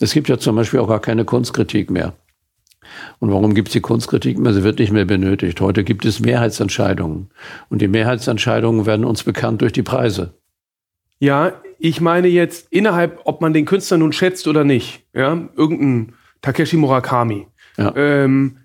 Es 0.00 0.12
gibt 0.12 0.28
ja 0.28 0.38
zum 0.38 0.56
Beispiel 0.56 0.80
auch 0.80 0.88
gar 0.88 1.00
keine 1.00 1.24
Kunstkritik 1.24 1.90
mehr. 1.90 2.14
Und 3.18 3.30
warum 3.30 3.54
gibt 3.54 3.68
es 3.68 3.72
die 3.72 3.80
Kunstkritik 3.80 4.38
mehr? 4.38 4.52
Sie 4.52 4.64
wird 4.64 4.78
nicht 4.78 4.92
mehr 4.92 5.04
benötigt. 5.04 5.60
Heute 5.60 5.84
gibt 5.84 6.04
es 6.04 6.20
Mehrheitsentscheidungen. 6.20 7.30
Und 7.68 7.82
die 7.82 7.88
Mehrheitsentscheidungen 7.88 8.86
werden 8.86 9.04
uns 9.04 9.24
bekannt 9.24 9.62
durch 9.62 9.72
die 9.72 9.82
Preise. 9.82 10.34
Ja, 11.18 11.52
ich 11.78 12.00
meine 12.00 12.28
jetzt 12.28 12.68
innerhalb, 12.70 13.20
ob 13.24 13.40
man 13.40 13.52
den 13.52 13.64
Künstler 13.64 13.98
nun 13.98 14.12
schätzt 14.12 14.48
oder 14.48 14.64
nicht. 14.64 15.04
Ja, 15.14 15.48
irgendein 15.56 16.14
Takeshi 16.42 16.76
Murakami. 16.76 17.46
Ja. 17.76 17.94
Ähm, 17.96 18.58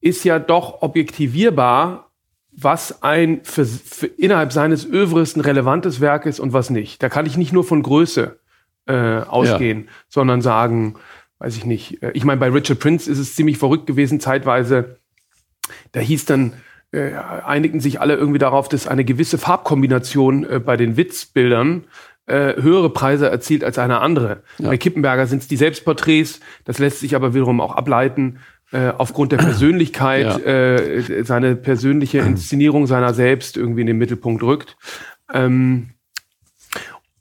ist 0.00 0.24
ja 0.24 0.38
doch 0.38 0.82
objektivierbar, 0.82 2.10
was 2.50 3.02
ein 3.02 3.40
für, 3.44 3.64
für 3.64 4.06
innerhalb 4.06 4.52
seines 4.52 4.84
Övres 4.84 5.36
ein 5.36 5.40
relevantes 5.40 6.00
Werk 6.00 6.26
ist 6.26 6.40
und 6.40 6.52
was 6.52 6.70
nicht. 6.70 7.02
Da 7.02 7.08
kann 7.08 7.26
ich 7.26 7.36
nicht 7.36 7.52
nur 7.52 7.64
von 7.64 7.82
Größe 7.82 8.38
äh, 8.86 9.20
ausgehen, 9.20 9.84
ja. 9.84 9.92
sondern 10.08 10.40
sagen, 10.40 10.94
weiß 11.38 11.56
ich 11.56 11.64
nicht, 11.64 12.02
äh, 12.02 12.10
ich 12.12 12.24
meine, 12.24 12.40
bei 12.40 12.50
Richard 12.50 12.78
Prince 12.78 13.10
ist 13.10 13.18
es 13.18 13.34
ziemlich 13.34 13.58
verrückt 13.58 13.86
gewesen, 13.86 14.20
zeitweise, 14.20 14.98
da 15.92 16.00
hieß 16.00 16.24
dann, 16.24 16.54
äh, 16.92 17.12
einigten 17.12 17.80
sich 17.80 18.00
alle 18.00 18.14
irgendwie 18.14 18.38
darauf, 18.38 18.68
dass 18.68 18.86
eine 18.86 19.04
gewisse 19.04 19.38
Farbkombination 19.38 20.44
äh, 20.44 20.58
bei 20.58 20.76
den 20.76 20.96
Witzbildern 20.96 21.84
äh, 22.26 22.60
höhere 22.60 22.90
Preise 22.90 23.28
erzielt 23.28 23.64
als 23.64 23.78
eine 23.78 24.00
andere. 24.00 24.42
Ja. 24.58 24.68
Bei 24.68 24.76
Kippenberger 24.76 25.26
sind 25.26 25.42
es 25.42 25.48
die 25.48 25.56
Selbstporträts, 25.56 26.40
das 26.64 26.78
lässt 26.78 27.00
sich 27.00 27.14
aber 27.14 27.34
wiederum 27.34 27.60
auch 27.60 27.74
ableiten 27.74 28.38
äh, 28.70 28.88
aufgrund 28.96 29.32
der 29.32 29.38
Persönlichkeit, 29.38 30.26
ja. 30.26 30.38
äh, 30.38 31.24
seine 31.24 31.56
persönliche 31.56 32.18
Inszenierung 32.18 32.86
seiner 32.86 33.14
selbst 33.14 33.56
irgendwie 33.56 33.82
in 33.82 33.86
den 33.86 33.98
Mittelpunkt 33.98 34.42
rückt. 34.42 34.76
Ähm, 35.32 35.90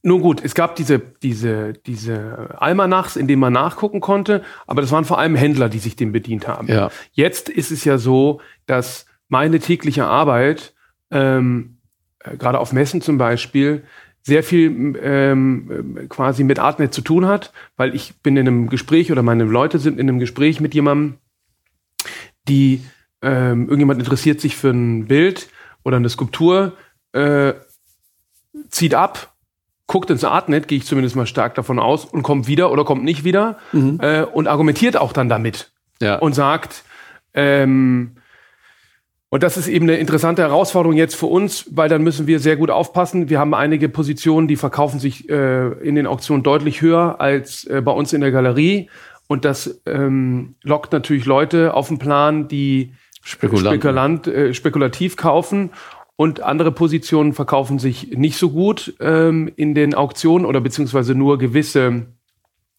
nun 0.08 0.22
gut, 0.22 0.42
es 0.44 0.56
gab 0.56 0.78
diese, 0.78 1.00
diese, 1.00 1.74
diese 1.86 2.56
Almanachs, 2.58 3.18
in 3.18 3.28
denen 3.28 3.42
man 3.42 3.52
nachgucken 3.52 4.00
konnte, 4.00 4.42
aber 4.66 4.82
das 4.82 4.92
waren 4.92 5.04
vor 5.04 5.20
allem 5.20 5.36
Händler, 5.36 5.68
die 5.68 5.80
sich 5.80 5.98
dem 5.98 6.14
bedient 6.14 6.48
haben. 6.48 6.68
Ja. 6.68 6.90
Jetzt 7.12 7.50
ist 7.50 7.72
es 7.72 7.84
ja 7.84 7.98
so, 7.98 8.40
dass 8.66 9.06
meine 9.28 9.60
tägliche 9.60 10.06
Arbeit, 10.06 10.74
ähm, 11.12 11.80
äh, 12.20 12.38
gerade 12.38 12.60
auf 12.60 12.72
Messen 12.72 13.02
zum 13.02 13.18
Beispiel, 13.18 13.84
sehr 14.24 14.44
viel 14.44 14.98
ähm, 15.02 16.08
quasi 16.08 16.46
mit 16.46 16.60
Artnet 16.60 16.94
zu 16.94 17.02
tun 17.02 17.26
hat, 17.26 17.52
weil 17.76 17.94
ich 17.94 18.16
bin 18.22 18.38
in 18.38 18.48
einem 18.48 18.70
Gespräch 18.70 19.12
oder 19.12 19.24
meine 19.24 19.44
Leute 19.44 19.78
sind 19.78 20.00
in 20.00 20.08
einem 20.08 20.20
Gespräch 20.20 20.62
mit 20.62 20.74
jemandem, 20.74 21.18
die 22.48 22.82
ähm, 23.22 23.64
irgendjemand 23.64 24.00
interessiert 24.00 24.40
sich 24.40 24.56
für 24.56 24.70
ein 24.70 25.08
Bild 25.08 25.50
oder 25.84 25.98
eine 25.98 26.10
Skulptur, 26.10 26.78
äh, 27.12 27.54
zieht 28.70 28.96
ab, 28.96 29.34
guckt 29.88 30.10
ins 30.10 30.24
Artnet, 30.24 30.68
gehe 30.68 30.78
ich 30.78 30.86
zumindest 30.86 31.16
mal 31.16 31.26
stark 31.26 31.56
davon 31.56 31.80
aus, 31.80 32.06
und 32.06 32.22
kommt 32.22 32.48
wieder 32.48 32.72
oder 32.72 32.86
kommt 32.86 33.04
nicht 33.04 33.24
wieder 33.24 33.58
mhm. 33.72 34.00
äh, 34.02 34.24
und 34.24 34.48
argumentiert 34.48 34.98
auch 34.98 35.14
dann 35.14 35.30
damit 35.30 35.72
ja. 36.02 36.18
und 36.18 36.36
sagt, 36.36 36.84
ähm, 37.34 38.18
und 39.30 39.44
das 39.44 39.58
ist 39.58 39.68
eben 39.68 39.86
eine 39.86 39.98
interessante 39.98 40.42
Herausforderung 40.42 40.96
jetzt 40.96 41.16
für 41.16 41.26
uns, 41.26 41.66
weil 41.72 41.90
dann 41.90 42.02
müssen 42.02 42.28
wir 42.28 42.40
sehr 42.40 42.56
gut 42.56 42.70
aufpassen. 42.70 43.30
Wir 43.30 43.40
haben 43.40 43.54
einige 43.54 43.90
Positionen, 43.90 44.48
die 44.48 44.56
verkaufen 44.56 45.00
sich 45.00 45.30
äh, 45.30 45.68
in 45.84 45.96
den 45.96 46.08
Auktionen 46.08 46.44
deutlich 46.44 46.82
höher 46.82 47.20
als 47.20 47.66
äh, 47.66 47.82
bei 47.82 47.92
uns 47.92 48.14
in 48.14 48.22
der 48.22 48.32
Galerie. 48.32 48.90
Und 49.28 49.44
das 49.44 49.82
ähm, 49.86 50.56
lockt 50.64 50.94
natürlich 50.94 51.26
Leute 51.26 51.74
auf 51.74 51.90
den 51.90 52.00
Plan, 52.00 52.48
die 52.48 52.94
Spekulant, 53.22 54.28
äh, 54.28 54.54
spekulativ 54.54 55.18
kaufen. 55.18 55.72
Und 56.18 56.42
andere 56.42 56.72
Positionen 56.72 57.34
verkaufen 57.34 57.78
sich 57.78 58.18
nicht 58.18 58.38
so 58.38 58.50
gut 58.50 58.96
ähm, 59.00 59.52
in 59.56 59.76
den 59.76 59.94
Auktionen 59.94 60.46
oder 60.46 60.60
beziehungsweise 60.60 61.14
nur 61.14 61.38
gewisse 61.38 62.08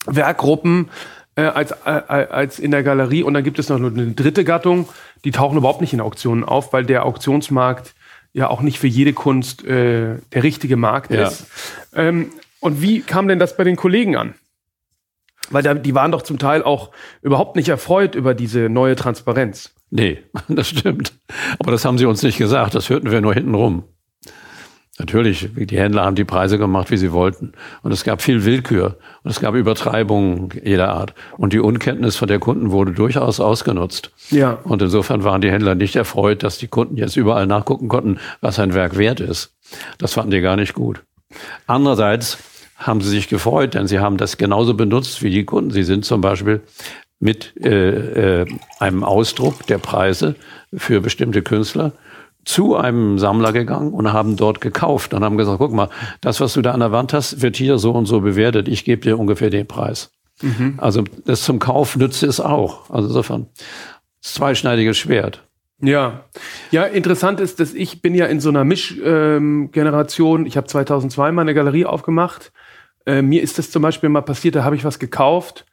Werkgruppen 0.07 0.90
äh, 1.37 1.42
als, 1.42 1.71
äh, 1.71 1.88
als 1.88 2.59
in 2.59 2.73
der 2.73 2.83
Galerie. 2.83 3.23
Und 3.23 3.35
dann 3.35 3.45
gibt 3.45 3.61
es 3.61 3.68
noch 3.68 3.76
eine 3.76 4.12
dritte 4.12 4.42
Gattung, 4.42 4.88
die 5.25 5.30
tauchen 5.30 5.57
überhaupt 5.57 5.80
nicht 5.80 5.92
in 5.92 6.00
Auktionen 6.00 6.42
auf, 6.42 6.73
weil 6.73 6.85
der 6.85 7.07
Auktionsmarkt 7.07 7.95
ja 8.33 8.50
auch 8.50 8.61
nicht 8.61 8.80
für 8.80 8.88
jede 8.88 9.12
Kunst 9.12 9.64
äh, 9.64 10.16
der 10.33 10.42
richtige 10.42 10.76
Markt 10.76 11.12
ja. 11.12 11.28
ist. 11.28 11.47
Ähm, 11.95 12.33
und 12.59 12.83
wie 12.83 13.02
kam 13.02 13.28
denn 13.28 13.38
das 13.38 13.57
bei 13.57 13.62
den 13.62 13.76
Kollegen 13.76 14.16
an? 14.16 14.35
Weil 15.50 15.62
da, 15.62 15.75
die 15.75 15.95
waren 15.95 16.11
doch 16.11 16.23
zum 16.23 16.40
Teil 16.40 16.64
auch 16.64 16.90
überhaupt 17.23 17.54
nicht 17.54 17.68
erfreut 17.68 18.16
über 18.16 18.35
diese 18.35 18.68
neue 18.68 18.97
Transparenz. 18.97 19.73
Nee, 19.90 20.18
das 20.49 20.68
stimmt. 20.68 21.12
Aber 21.59 21.73
das 21.73 21.85
haben 21.85 21.99
sie 21.99 22.07
uns 22.07 22.23
nicht 22.23 22.38
gesagt, 22.38 22.75
das 22.75 22.88
hörten 22.90 23.11
wir 23.11 23.21
nur 23.21 23.35
hinten 23.35 23.54
rum. 23.54 23.85
Natürlich, 24.99 25.49
die 25.54 25.78
Händler 25.78 26.04
haben 26.04 26.16
die 26.16 26.25
Preise 26.25 26.59
gemacht, 26.59 26.90
wie 26.90 26.97
sie 26.97 27.12
wollten. 27.12 27.52
Und 27.83 27.92
es 27.92 28.02
gab 28.02 28.21
viel 28.21 28.45
Willkür 28.45 28.99
und 29.23 29.30
es 29.30 29.38
gab 29.38 29.54
Übertreibungen 29.54 30.49
jeder 30.64 30.88
Art. 30.88 31.14
Und 31.37 31.52
die 31.52 31.61
Unkenntnis 31.61 32.16
von 32.16 32.26
der 32.26 32.40
Kunden 32.40 32.73
wurde 32.73 32.92
durchaus 32.92 33.38
ausgenutzt. 33.38 34.11
Ja. 34.30 34.59
Und 34.64 34.83
insofern 34.83 35.23
waren 35.23 35.40
die 35.40 35.52
Händler 35.52 35.76
nicht 35.76 35.95
erfreut, 35.95 36.42
dass 36.42 36.59
die 36.59 36.66
Kunden 36.66 36.97
jetzt 36.97 37.16
überall 37.16 37.47
nachgucken 37.47 37.88
konnten, 37.88 38.18
was 38.40 38.59
ein 38.59 38.75
Werk 38.75 38.99
wert 38.99 39.21
ist. 39.21 39.54
Das 39.99 40.14
fanden 40.14 40.33
die 40.33 40.40
gar 40.40 40.57
nicht 40.57 40.75
gut. 40.75 41.04
Andererseits 41.68 42.38
haben 42.76 43.00
sie 43.00 43.11
sich 43.11 43.28
gefreut, 43.28 43.75
denn 43.75 43.87
sie 43.87 44.00
haben 44.00 44.16
das 44.16 44.37
genauso 44.37 44.75
benutzt 44.75 45.23
wie 45.23 45.30
die 45.30 45.45
Kunden. 45.45 45.71
Sie 45.71 45.85
sind 45.85 46.04
zum 46.04 46.21
Beispiel 46.21 46.62
mit 47.20 47.54
äh, 47.64 48.42
äh, 48.42 48.46
einem 48.78 49.04
Ausdruck 49.04 49.66
der 49.66 49.78
Preise 49.78 50.37
für 50.72 51.00
bestimmte 51.00 51.42
Künstler 51.42 51.92
zu 52.44 52.76
einem 52.76 53.18
Sammler 53.18 53.52
gegangen 53.52 53.92
und 53.92 54.12
haben 54.12 54.37
dort 54.37 54.60
gekauft 54.60 55.12
und 55.12 55.22
haben 55.22 55.37
gesagt, 55.37 55.58
guck 55.58 55.72
mal, 55.72 55.90
das, 56.20 56.40
was 56.40 56.54
du 56.54 56.62
da 56.62 56.72
an 56.72 56.80
der 56.80 56.92
Wand 56.92 57.12
hast, 57.12 57.42
wird 57.42 57.56
hier 57.56 57.78
so 57.78 57.92
und 57.92 58.06
so 58.06 58.20
bewertet. 58.20 58.68
Ich 58.68 58.84
gebe 58.84 59.02
dir 59.02 59.18
ungefähr 59.18 59.50
den 59.50 59.66
Preis. 59.66 60.12
Mhm. 60.40 60.75
Also 60.78 61.04
das 61.26 61.42
zum 61.42 61.58
Kauf 61.58 61.96
nützt 61.96 62.22
es 62.22 62.40
auch. 62.40 62.88
Also 62.90 63.08
insofern 63.08 63.46
zweischneidiges 64.22 64.96
Schwert. 64.96 65.44
Ja, 65.80 66.25
ja, 66.70 66.84
interessant 66.84 67.38
ist, 67.38 67.60
dass 67.60 67.75
ich 67.75 68.02
bin 68.02 68.14
ja 68.14 68.26
in 68.26 68.40
so 68.40 68.48
einer 68.48 68.64
Mischgeneration. 68.64 70.40
Ähm, 70.40 70.46
ich 70.46 70.56
habe 70.56 70.66
2002 70.66 71.32
meine 71.32 71.54
Galerie 71.54 71.84
aufgemacht. 71.84 72.52
Äh, 73.06 73.22
mir 73.22 73.42
ist 73.42 73.58
das 73.58 73.70
zum 73.70 73.82
Beispiel 73.82 74.08
mal 74.08 74.22
passiert, 74.22 74.56
da 74.56 74.64
habe 74.64 74.75
ich 74.75 74.84
was 74.84 74.98
gekauft 74.98 75.66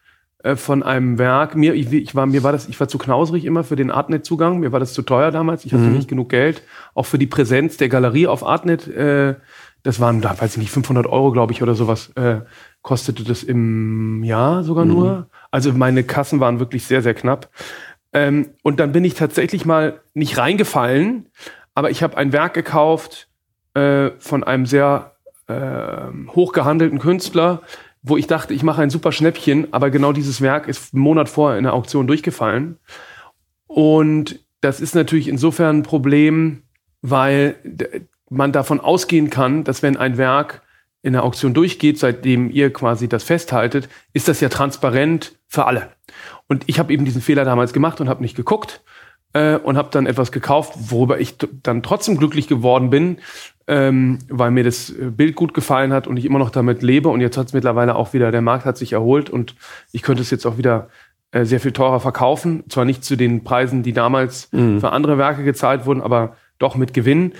von 0.55 0.83
einem 0.83 1.17
Werk. 1.17 1.55
Mir, 1.55 1.73
ich, 1.73 1.91
ich, 1.91 2.15
war, 2.15 2.25
mir 2.25 2.43
war 2.43 2.51
das, 2.51 2.67
ich 2.67 2.79
war 2.79 2.87
zu 2.87 2.97
knausrig 2.97 3.45
immer 3.45 3.63
für 3.63 3.75
den 3.75 3.89
Artnet-Zugang. 3.89 4.59
Mir 4.59 4.71
war 4.71 4.79
das 4.79 4.93
zu 4.93 5.01
teuer 5.01 5.31
damals. 5.31 5.65
Ich 5.65 5.73
hatte 5.73 5.83
mhm. 5.83 5.93
nicht 5.93 6.07
genug 6.07 6.29
Geld. 6.29 6.61
Auch 6.93 7.05
für 7.05 7.17
die 7.17 7.25
Präsenz 7.25 7.77
der 7.77 7.89
Galerie 7.89 8.27
auf 8.27 8.45
Artnet. 8.45 8.87
Äh, 8.87 9.35
das 9.81 9.99
waren, 9.99 10.21
da 10.21 10.39
weiß 10.39 10.53
ich 10.53 10.57
nicht, 10.57 10.71
500 10.71 11.07
Euro, 11.07 11.31
glaube 11.31 11.53
ich, 11.53 11.61
oder 11.61 11.75
sowas. 11.75 12.11
Äh, 12.15 12.41
kostete 12.81 13.23
das 13.23 13.43
im 13.43 14.23
Jahr 14.23 14.63
sogar 14.63 14.85
mhm. 14.85 14.91
nur. 14.91 15.29
Also 15.51 15.73
meine 15.73 16.03
Kassen 16.03 16.39
waren 16.39 16.59
wirklich 16.59 16.85
sehr, 16.85 17.01
sehr 17.01 17.13
knapp. 17.13 17.49
Ähm, 18.13 18.49
und 18.63 18.79
dann 18.79 18.91
bin 18.91 19.03
ich 19.03 19.13
tatsächlich 19.13 19.65
mal 19.65 19.99
nicht 20.13 20.37
reingefallen, 20.37 21.27
aber 21.73 21.91
ich 21.91 22.01
habe 22.01 22.17
ein 22.17 22.31
Werk 22.31 22.53
gekauft 22.53 23.27
äh, 23.73 24.11
von 24.19 24.43
einem 24.43 24.65
sehr 24.65 25.15
äh, 25.47 26.07
hochgehandelten 26.29 26.99
Künstler, 26.99 27.61
wo 28.07 28.17
ich 28.17 28.27
dachte, 28.27 28.53
ich 28.53 28.61
mache 28.61 28.83
ein 28.83 28.91
super 28.91 29.11
Schnäppchen, 29.11 29.73
aber 29.73 29.89
genau 29.89 30.13
dieses 30.13 30.39
Werk 30.39 30.67
ist 30.67 30.93
einen 30.93 31.01
Monat 31.01 31.27
vorher 31.27 31.57
in 31.57 31.63
der 31.63 31.73
Auktion 31.73 32.05
durchgefallen. 32.05 32.77
Und 33.65 34.39
das 34.61 34.79
ist 34.79 34.93
natürlich 34.93 35.27
insofern 35.27 35.79
ein 35.79 35.83
Problem, 35.83 36.61
weil 37.01 37.55
man 38.29 38.51
davon 38.51 38.79
ausgehen 38.79 39.31
kann, 39.31 39.63
dass 39.63 39.81
wenn 39.81 39.97
ein 39.97 40.17
Werk 40.17 40.61
in 41.01 41.13
der 41.13 41.23
Auktion 41.23 41.53
durchgeht, 41.53 41.97
seitdem 41.97 42.51
ihr 42.51 42.71
quasi 42.71 43.07
das 43.07 43.23
festhaltet, 43.23 43.89
ist 44.13 44.27
das 44.27 44.39
ja 44.39 44.49
transparent 44.49 45.37
für 45.47 45.65
alle. 45.65 45.89
Und 46.47 46.63
ich 46.67 46.77
habe 46.77 46.93
eben 46.93 47.05
diesen 47.05 47.21
Fehler 47.21 47.43
damals 47.43 47.73
gemacht 47.73 48.01
und 48.01 48.09
habe 48.09 48.21
nicht 48.21 48.35
geguckt 48.35 48.83
äh, 49.33 49.55
und 49.55 49.77
habe 49.77 49.89
dann 49.91 50.05
etwas 50.05 50.31
gekauft, 50.31 50.73
worüber 50.75 51.19
ich 51.19 51.35
dann 51.63 51.83
trotzdem 51.83 52.17
glücklich 52.17 52.47
geworden 52.47 52.89
bin, 52.89 53.17
ähm, 53.67 54.19
weil 54.29 54.51
mir 54.51 54.63
das 54.63 54.93
Bild 54.97 55.35
gut 55.35 55.53
gefallen 55.53 55.91
hat 55.91 56.07
und 56.07 56.17
ich 56.17 56.25
immer 56.25 56.39
noch 56.39 56.51
damit 56.51 56.83
lebe. 56.83 57.09
Und 57.09 57.21
jetzt 57.21 57.37
hat 57.37 57.47
es 57.47 57.53
mittlerweile 57.53 57.95
auch 57.95 58.13
wieder, 58.13 58.31
der 58.31 58.41
Markt 58.41 58.65
hat 58.65 58.77
sich 58.77 58.93
erholt 58.93 59.29
und 59.29 59.55
ich 59.91 60.01
könnte 60.01 60.21
es 60.21 60.29
jetzt 60.29 60.45
auch 60.45 60.57
wieder 60.57 60.89
äh, 61.31 61.45
sehr 61.45 61.59
viel 61.59 61.71
teurer 61.71 61.99
verkaufen. 61.99 62.63
Zwar 62.69 62.85
nicht 62.85 63.03
zu 63.03 63.15
den 63.15 63.43
Preisen, 63.43 63.83
die 63.83 63.93
damals 63.93 64.51
mhm. 64.51 64.79
für 64.79 64.91
andere 64.91 65.17
Werke 65.17 65.43
gezahlt 65.43 65.85
wurden, 65.85 66.01
aber 66.01 66.37
doch 66.59 66.75
mit 66.75 66.93
Gewinn. 66.93 67.33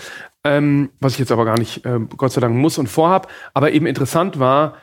Ähm, 0.44 0.90
was 1.00 1.14
ich 1.14 1.20
jetzt 1.20 1.32
aber 1.32 1.46
gar 1.46 1.58
nicht, 1.58 1.86
äh, 1.86 2.00
Gott 2.18 2.32
sei 2.32 2.42
Dank, 2.42 2.56
muss 2.56 2.78
und 2.78 2.88
vorhab. 2.88 3.32
Aber 3.54 3.72
eben 3.72 3.86
interessant 3.86 4.40
war, 4.40 4.78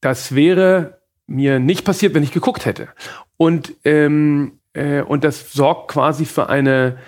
das 0.00 0.34
wäre 0.34 1.02
mir 1.26 1.58
nicht 1.58 1.84
passiert, 1.84 2.14
wenn 2.14 2.22
ich 2.22 2.32
geguckt 2.32 2.66
hätte. 2.66 2.88
Und, 3.36 3.74
ähm, 3.84 4.58
äh, 4.72 5.02
und 5.02 5.24
das 5.24 5.52
sorgt 5.52 5.90
quasi 5.90 6.24
für 6.24 6.48
eine 6.48 6.98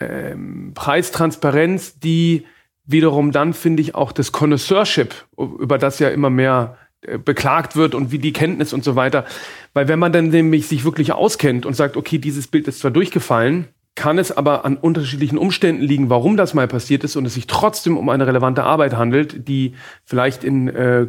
ähm, 0.00 0.72
Preistransparenz, 0.74 1.98
die 1.98 2.46
wiederum 2.86 3.32
dann 3.32 3.54
finde 3.54 3.82
ich 3.82 3.94
auch 3.94 4.12
das 4.12 4.32
Connoisseurship, 4.32 5.14
über 5.36 5.78
das 5.78 5.98
ja 5.98 6.08
immer 6.08 6.30
mehr 6.30 6.76
äh, 7.02 7.18
beklagt 7.18 7.76
wird 7.76 7.94
und 7.94 8.12
wie 8.12 8.18
die 8.18 8.32
Kenntnis 8.32 8.72
und 8.72 8.84
so 8.84 8.96
weiter. 8.96 9.24
Weil 9.72 9.88
wenn 9.88 9.98
man 9.98 10.12
dann 10.12 10.28
nämlich 10.28 10.66
sich 10.66 10.84
wirklich 10.84 11.12
auskennt 11.12 11.66
und 11.66 11.74
sagt, 11.74 11.96
okay, 11.96 12.18
dieses 12.18 12.46
Bild 12.46 12.68
ist 12.68 12.80
zwar 12.80 12.90
durchgefallen, 12.90 13.68
kann 13.96 14.18
es 14.18 14.36
aber 14.36 14.64
an 14.64 14.76
unterschiedlichen 14.76 15.38
Umständen 15.38 15.82
liegen, 15.82 16.10
warum 16.10 16.36
das 16.36 16.52
mal 16.52 16.66
passiert 16.66 17.04
ist 17.04 17.14
und 17.14 17.26
es 17.26 17.34
sich 17.34 17.46
trotzdem 17.46 17.96
um 17.96 18.08
eine 18.08 18.26
relevante 18.26 18.64
Arbeit 18.64 18.96
handelt, 18.96 19.46
die 19.46 19.74
vielleicht 20.04 20.42
in 20.42 20.66
äh, 20.68 21.06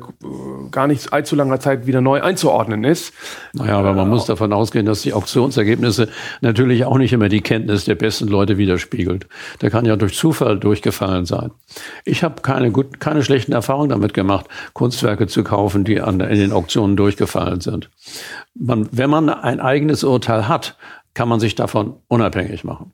gar 0.70 0.86
nicht 0.86 1.12
allzu 1.12 1.36
langer 1.36 1.60
Zeit 1.60 1.88
wieder 1.88 2.02
neu 2.02 2.22
einzuordnen 2.22 2.84
ist. 2.84 3.12
Naja, 3.54 3.80
aber 3.80 3.94
man 3.94 4.06
äh, 4.06 4.10
muss 4.12 4.26
davon 4.26 4.54
ausgehen, 4.54 4.86
dass 4.86 5.02
die 5.02 5.14
Auktionsergebnisse 5.14 6.10
natürlich 6.42 6.86
auch 6.86 7.00
nicht 7.00 7.12
immer 7.12 7.28
die 7.28 7.42
Kenntnis 7.42 7.86
der 7.86 7.96
besten 7.96 8.28
Leute 8.28 8.60
widerspiegelt. 8.60 9.28
Der 9.62 9.72
kann 9.72 9.86
ja 9.86 9.96
durch 9.96 10.16
Zufall 10.16 10.60
durchgefallen 10.60 11.26
sein. 11.26 11.50
Ich 12.04 12.24
habe 12.24 12.44
keine, 12.44 12.72
gut, 12.72 13.00
keine 13.00 13.24
schlechten 13.24 13.54
Erfahrungen 13.54 13.90
damit 13.90 14.14
gemacht, 14.14 14.46
Kunstwerke 14.74 15.26
zu 15.26 15.44
kaufen, 15.44 15.86
die 15.86 16.02
an, 16.02 16.20
in 16.20 16.38
den 16.38 16.52
Auktionen 16.52 16.96
durchgefallen 16.96 17.62
sind. 17.62 17.90
Man, 18.54 18.88
wenn 18.92 19.10
man 19.10 19.30
ein 19.30 19.60
eigenes 19.60 20.04
Urteil 20.04 20.48
hat, 20.48 20.78
kann 21.16 21.28
man 21.28 21.40
sich 21.40 21.56
davon 21.56 21.96
unabhängig 22.08 22.64
machen. 22.64 22.92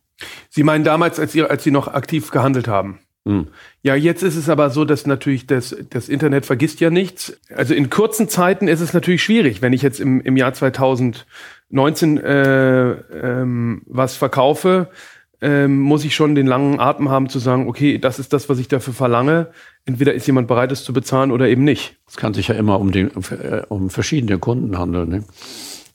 Sie 0.50 0.64
meinen 0.64 0.86
damals, 0.86 1.20
als 1.20 1.34
Sie, 1.34 1.44
als 1.44 1.64
Sie 1.64 1.72
noch 1.72 1.90
aktiv 1.90 2.32
gehandelt 2.32 2.70
haben? 2.70 3.00
Hm. 3.26 3.48
Ja, 3.84 3.96
jetzt 3.96 4.24
ist 4.24 4.36
es 4.36 4.50
aber 4.50 4.70
so, 4.72 4.86
dass 4.86 5.06
natürlich 5.06 5.46
das, 5.46 5.76
das 5.90 6.10
Internet 6.10 6.46
vergisst 6.46 6.80
ja 6.80 6.90
nichts. 6.90 7.40
Also 7.56 7.74
in 7.74 7.90
kurzen 7.90 8.30
Zeiten 8.30 8.68
ist 8.68 8.80
es 8.80 8.94
natürlich 8.94 9.24
schwierig, 9.24 9.62
wenn 9.62 9.74
ich 9.74 9.82
jetzt 9.82 10.00
im, 10.00 10.22
im 10.22 10.38
Jahr 10.38 10.54
2019 10.54 12.18
äh, 12.18 12.92
ähm, 12.92 13.82
was 13.86 14.16
verkaufe, 14.16 14.90
ähm, 15.42 15.80
muss 15.80 16.06
ich 16.06 16.16
schon 16.16 16.36
den 16.36 16.48
langen 16.48 16.80
Atem 16.80 17.10
haben 17.10 17.30
zu 17.30 17.40
sagen, 17.40 17.68
okay, 17.68 17.98
das 17.98 18.20
ist 18.20 18.34
das, 18.34 18.50
was 18.50 18.60
ich 18.60 18.68
dafür 18.68 18.94
verlange. 18.94 19.48
Entweder 19.86 20.14
ist 20.14 20.28
jemand 20.28 20.48
bereit, 20.48 20.72
es 20.72 20.84
zu 20.84 20.94
bezahlen 20.94 21.32
oder 21.32 21.48
eben 21.48 21.64
nicht. 21.64 21.98
Es 22.08 22.18
kann 22.18 22.34
sich 22.34 22.48
ja 22.48 22.56
immer 22.56 22.80
um, 22.80 22.92
die, 22.92 23.02
äh, 23.02 23.64
um 23.70 23.90
verschiedene 23.90 24.38
Kunden 24.40 24.78
handeln. 24.78 25.10
Ne? 25.10 25.24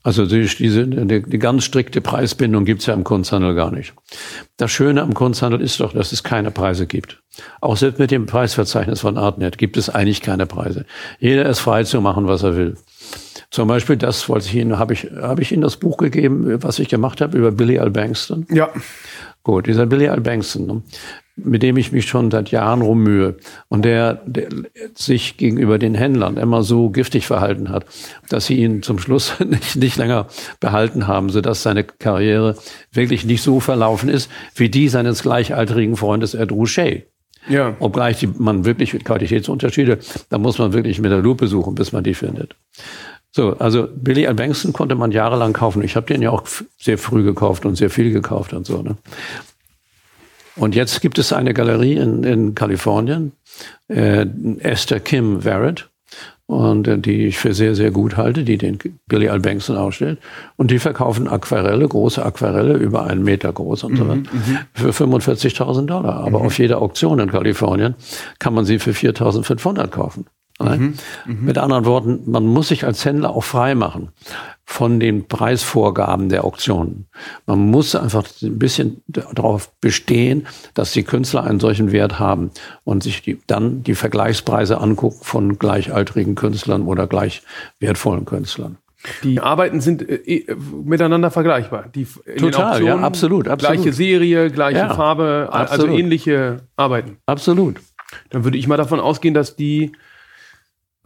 Also 0.06 0.24
die, 0.24 0.46
diese, 0.46 0.86
die, 0.86 1.20
die 1.20 1.38
ganz 1.40 1.64
strikte 1.64 2.00
Preisbindung 2.00 2.64
gibt's 2.64 2.86
ja 2.86 2.94
im 2.94 3.02
Kunsthandel 3.02 3.56
gar 3.56 3.72
nicht. 3.72 3.92
Das 4.56 4.70
Schöne 4.70 5.02
am 5.02 5.14
Kunsthandel 5.14 5.60
ist 5.60 5.80
doch, 5.80 5.92
dass 5.92 6.12
es 6.12 6.22
keine 6.22 6.52
Preise 6.52 6.86
gibt. 6.86 7.24
Auch 7.60 7.76
selbst 7.76 7.98
mit 7.98 8.12
dem 8.12 8.26
Preisverzeichnis 8.26 9.00
von 9.00 9.18
Artnet 9.18 9.58
gibt 9.58 9.76
es 9.76 9.90
eigentlich 9.90 10.22
keine 10.22 10.46
Preise. 10.46 10.86
Jeder 11.18 11.44
ist 11.46 11.58
frei 11.58 11.82
zu 11.82 12.00
machen, 12.00 12.28
was 12.28 12.44
er 12.44 12.54
will. 12.54 12.76
Zum 13.50 13.66
Beispiel 13.66 13.96
das 13.96 14.28
wollte 14.28 14.46
ich 14.46 14.54
Ihnen, 14.54 14.78
habe 14.78 14.92
ich, 14.92 15.08
habe 15.20 15.42
ich 15.42 15.50
Ihnen 15.50 15.62
das 15.62 15.76
Buch 15.76 15.96
gegeben, 15.96 16.62
was 16.62 16.78
ich 16.78 16.88
gemacht 16.88 17.20
habe 17.20 17.36
über 17.36 17.50
Billy 17.50 17.80
Al 17.80 17.90
Bankston? 17.90 18.46
Ja. 18.48 18.70
Gut, 19.42 19.66
dieser 19.66 19.86
Billy 19.86 20.06
Al 20.06 20.20
Bankston. 20.20 20.66
Ne? 20.68 20.82
Mit 21.36 21.62
dem 21.62 21.76
ich 21.76 21.92
mich 21.92 22.06
schon 22.06 22.30
seit 22.30 22.50
Jahren 22.50 22.80
rummühe 22.80 23.36
und 23.68 23.84
der, 23.84 24.14
der 24.26 24.48
sich 24.94 25.36
gegenüber 25.36 25.78
den 25.78 25.94
Händlern 25.94 26.38
immer 26.38 26.62
so 26.62 26.88
giftig 26.88 27.26
verhalten 27.26 27.68
hat, 27.68 27.84
dass 28.30 28.46
sie 28.46 28.56
ihn 28.56 28.82
zum 28.82 28.98
Schluss 28.98 29.38
nicht, 29.46 29.76
nicht 29.76 29.96
länger 29.96 30.26
behalten 30.60 31.06
haben, 31.06 31.28
sodass 31.28 31.62
seine 31.62 31.84
Karriere 31.84 32.56
wirklich 32.90 33.24
nicht 33.24 33.42
so 33.42 33.60
verlaufen 33.60 34.08
ist 34.08 34.30
wie 34.54 34.70
die 34.70 34.88
seines 34.88 35.22
gleichaltrigen 35.22 35.96
Freundes 35.96 36.34
Ed 36.34 36.52
Rouchet. 36.52 37.06
Ja. 37.48 37.76
Obgleich 37.78 38.18
die, 38.18 38.26
man 38.26 38.64
wirklich 38.64 38.92
Qualitätsunterschiede, 39.04 39.98
da 40.30 40.38
muss 40.38 40.58
man 40.58 40.72
wirklich 40.72 41.00
mit 41.00 41.12
der 41.12 41.20
Lupe 41.20 41.46
suchen, 41.46 41.74
bis 41.74 41.92
man 41.92 42.02
die 42.02 42.14
findet. 42.14 42.56
So, 43.30 43.52
also 43.58 43.86
Billy 43.94 44.26
Al 44.26 44.34
Bankston 44.34 44.72
konnte 44.72 44.94
man 44.94 45.12
jahrelang 45.12 45.52
kaufen. 45.52 45.84
Ich 45.84 45.94
habe 45.94 46.06
den 46.06 46.22
ja 46.22 46.30
auch 46.30 46.44
sehr 46.78 46.96
früh 46.96 47.22
gekauft 47.22 47.66
und 47.66 47.76
sehr 47.76 47.90
viel 47.90 48.10
gekauft 48.10 48.54
und 48.54 48.66
so. 48.66 48.80
Ne? 48.80 48.96
Und 50.56 50.74
jetzt 50.74 51.00
gibt 51.00 51.18
es 51.18 51.32
eine 51.32 51.54
Galerie 51.54 51.96
in, 51.96 52.24
in 52.24 52.54
Kalifornien, 52.54 53.32
äh, 53.88 54.26
Esther 54.60 55.00
Kim 55.00 55.42
Verrett, 55.42 55.88
und 56.46 56.86
äh, 56.86 56.98
die 56.98 57.26
ich 57.26 57.38
für 57.38 57.52
sehr, 57.52 57.74
sehr 57.74 57.90
gut 57.90 58.16
halte, 58.16 58.44
die 58.44 58.56
den 58.56 58.78
Billy 59.06 59.28
Al 59.28 59.40
Bankson 59.40 59.76
ausstellt. 59.76 60.18
Und 60.56 60.70
die 60.70 60.78
verkaufen 60.78 61.28
Aquarelle, 61.28 61.86
große 61.86 62.24
Aquarelle, 62.24 62.74
über 62.74 63.04
einen 63.04 63.24
Meter 63.24 63.52
groß 63.52 63.84
und 63.84 63.96
so 63.96 64.04
mhm, 64.04 64.08
weiter, 64.08 64.30
mhm, 64.32 64.58
für 64.72 64.90
45.000 64.90 65.86
Dollar. 65.86 66.24
Aber 66.24 66.40
mhm. 66.40 66.46
auf 66.46 66.58
jeder 66.58 66.80
Auktion 66.80 67.18
in 67.18 67.30
Kalifornien 67.30 67.94
kann 68.38 68.54
man 68.54 68.64
sie 68.64 68.78
für 68.78 68.92
4.500 68.92 69.88
kaufen. 69.88 70.26
Mhm, 70.58 70.94
mhm, 71.26 71.44
Mit 71.44 71.58
anderen 71.58 71.84
Worten, 71.84 72.22
man 72.26 72.46
muss 72.46 72.68
sich 72.68 72.84
als 72.84 73.04
Händler 73.04 73.30
auch 73.30 73.44
frei 73.44 73.74
machen 73.74 74.08
von 74.64 74.98
den 74.98 75.28
Preisvorgaben 75.28 76.30
der 76.30 76.44
Auktionen. 76.44 77.06
Man 77.46 77.58
muss 77.70 77.94
einfach 77.94 78.24
ein 78.42 78.58
bisschen 78.58 79.02
darauf 79.06 79.70
bestehen, 79.80 80.46
dass 80.72 80.92
die 80.92 81.02
Künstler 81.02 81.44
einen 81.44 81.60
solchen 81.60 81.92
Wert 81.92 82.18
haben 82.18 82.50
und 82.84 83.02
sich 83.02 83.22
die, 83.22 83.38
dann 83.46 83.82
die 83.82 83.94
Vergleichspreise 83.94 84.80
angucken 84.80 85.18
von 85.22 85.58
gleichaltrigen 85.58 86.34
Künstlern 86.34 86.82
oder 86.82 87.06
gleich 87.06 87.42
wertvollen 87.78 88.24
Künstlern. 88.24 88.78
Die 89.22 89.40
Arbeiten 89.40 89.80
sind 89.80 90.08
äh, 90.08 90.14
äh 90.14 90.56
miteinander 90.84 91.30
vergleichbar. 91.30 91.84
Die 91.94 92.06
Total, 92.38 92.82
ja, 92.82 92.96
absolut, 92.98 93.46
absolut. 93.46 93.76
Gleiche 93.76 93.92
Serie, 93.92 94.50
gleiche 94.50 94.78
ja, 94.78 94.94
Farbe, 94.94 95.48
also 95.50 95.72
absolut. 95.72 95.90
also 95.90 96.00
ähnliche 96.00 96.62
Arbeiten. 96.76 97.18
Absolut. 97.26 97.76
Dann 98.30 98.44
würde 98.44 98.56
ich 98.56 98.66
mal 98.66 98.76
davon 98.76 99.00
ausgehen, 99.00 99.34
dass 99.34 99.54
die 99.54 99.92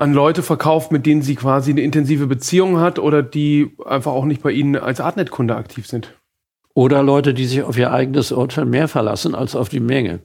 an 0.01 0.15
Leute 0.15 0.43
verkauft, 0.43 0.93
mit 0.93 1.05
denen 1.05 1.21
sie 1.21 1.35
quasi 1.35 1.71
eine 1.71 1.83
intensive 1.83 2.27
Beziehung 2.27 2.81
hat 2.81 2.99
oder 2.99 3.23
die 3.23 3.77
einfach 3.85 4.13
auch 4.13 4.25
nicht 4.25 4.43
bei 4.43 4.51
Ihnen 4.51 4.77
als 4.77 4.99
Artnet-Kunde 4.99 5.55
aktiv 5.55 5.87
sind. 5.87 6.15
Oder 6.73 7.03
Leute, 7.03 7.35
die 7.35 7.45
sich 7.45 7.63
auf 7.63 7.77
ihr 7.77 7.93
eigenes 7.93 8.33
Urteil 8.33 8.65
mehr 8.65 8.89
verlassen 8.89 9.35
als 9.35 9.55
auf 9.55 9.69
die 9.69 9.81
Menge. 9.81 10.21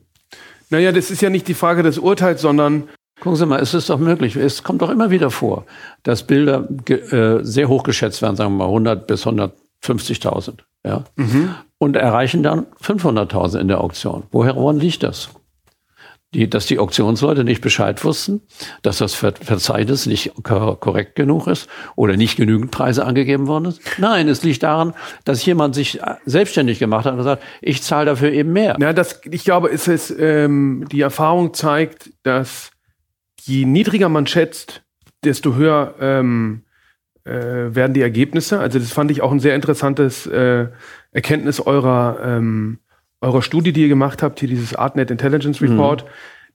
Naja, 0.70 0.94
das 0.94 1.12
ist 1.12 1.22
ja 1.22 1.30
nicht 1.30 1.50
die 1.50 1.54
Frage 1.54 1.84
des 1.84 1.98
Urteils, 1.98 2.42
sondern. 2.42 2.88
Gucken 3.20 3.38
Sie 3.38 3.46
mal, 3.46 3.62
es 3.62 3.74
ist 3.74 3.90
doch 3.90 4.00
möglich. 4.00 4.36
Es 4.36 4.64
kommt 4.64 4.82
doch 4.82 4.90
immer 4.90 5.10
wieder 5.10 5.32
vor, 5.32 5.66
dass 6.04 6.24
Bilder 6.24 6.68
äh, 6.90 7.44
sehr 7.44 7.68
hoch 7.68 7.84
geschätzt 7.84 8.22
werden, 8.22 8.36
sagen 8.36 8.54
wir 8.54 8.58
mal 8.58 8.66
100 8.66 9.08
bis 9.08 9.26
150.000. 9.26 10.60
Ja? 10.86 11.04
Mhm. 11.16 11.56
Und 11.78 11.96
erreichen 11.96 12.44
dann 12.44 12.66
500.000 12.82 13.60
in 13.60 13.68
der 13.68 13.82
Auktion. 13.82 14.24
Woher 14.32 14.56
woran 14.56 14.80
liegt 14.80 15.04
das? 15.04 15.30
Die, 16.36 16.50
dass 16.50 16.66
die 16.66 16.80
Auktionsleute 16.80 17.44
nicht 17.44 17.62
Bescheid 17.62 18.04
wussten, 18.04 18.42
dass 18.82 18.98
das 18.98 19.16
Verzeichnis 19.16 20.06
nicht 20.06 20.34
korrekt 20.44 21.16
genug 21.16 21.48
ist 21.48 21.70
oder 21.96 22.18
nicht 22.18 22.36
genügend 22.36 22.72
Preise 22.72 23.06
angegeben 23.06 23.48
worden 23.48 23.66
ist. 23.66 23.82
Nein, 23.98 24.28
es 24.28 24.44
liegt 24.44 24.64
daran, 24.64 24.94
dass 25.24 25.46
jemand 25.46 25.76
sich 25.76 26.02
äh, 26.02 26.16
selbstständig 26.26 26.80
gemacht 26.80 27.06
hat 27.06 27.14
und 27.14 27.20
gesagt, 27.20 27.42
ich 27.62 27.82
zahle 27.82 28.06
dafür 28.06 28.32
eben 28.32 28.52
mehr. 28.54 28.76
Ja, 28.80 28.94
das, 28.94 29.22
ich 29.32 29.46
glaube, 29.46 29.70
es 29.72 29.88
ist, 29.88 30.14
ähm, 30.20 30.86
die 30.92 31.02
Erfahrung 31.02 31.54
zeigt, 31.54 32.12
dass 32.24 32.72
je 33.42 33.66
niedriger 33.66 34.10
man 34.10 34.28
schätzt, 34.28 34.84
desto 35.24 35.56
höher 35.56 35.96
ähm, 36.00 36.64
äh, 37.24 37.32
werden 37.32 37.94
die 37.94 38.02
Ergebnisse. 38.02 38.60
Also 38.60 38.78
das 38.78 38.92
fand 38.92 39.10
ich 39.10 39.22
auch 39.22 39.32
ein 39.32 39.40
sehr 39.40 39.56
interessantes 39.56 40.28
äh, 40.28 40.68
Erkenntnis 41.12 41.60
eurer 41.60 42.20
ähm, 42.24 42.80
eurer 43.22 43.42
Studie, 43.42 43.74
die 43.74 43.84
ihr 43.84 43.88
gemacht 43.88 44.24
habt, 44.24 44.40
hier 44.40 44.50
dieses 44.50 44.76
Artnet 44.76 45.12
Intelligence 45.12 45.62
Report, 45.62 46.04
mhm. 46.04 46.10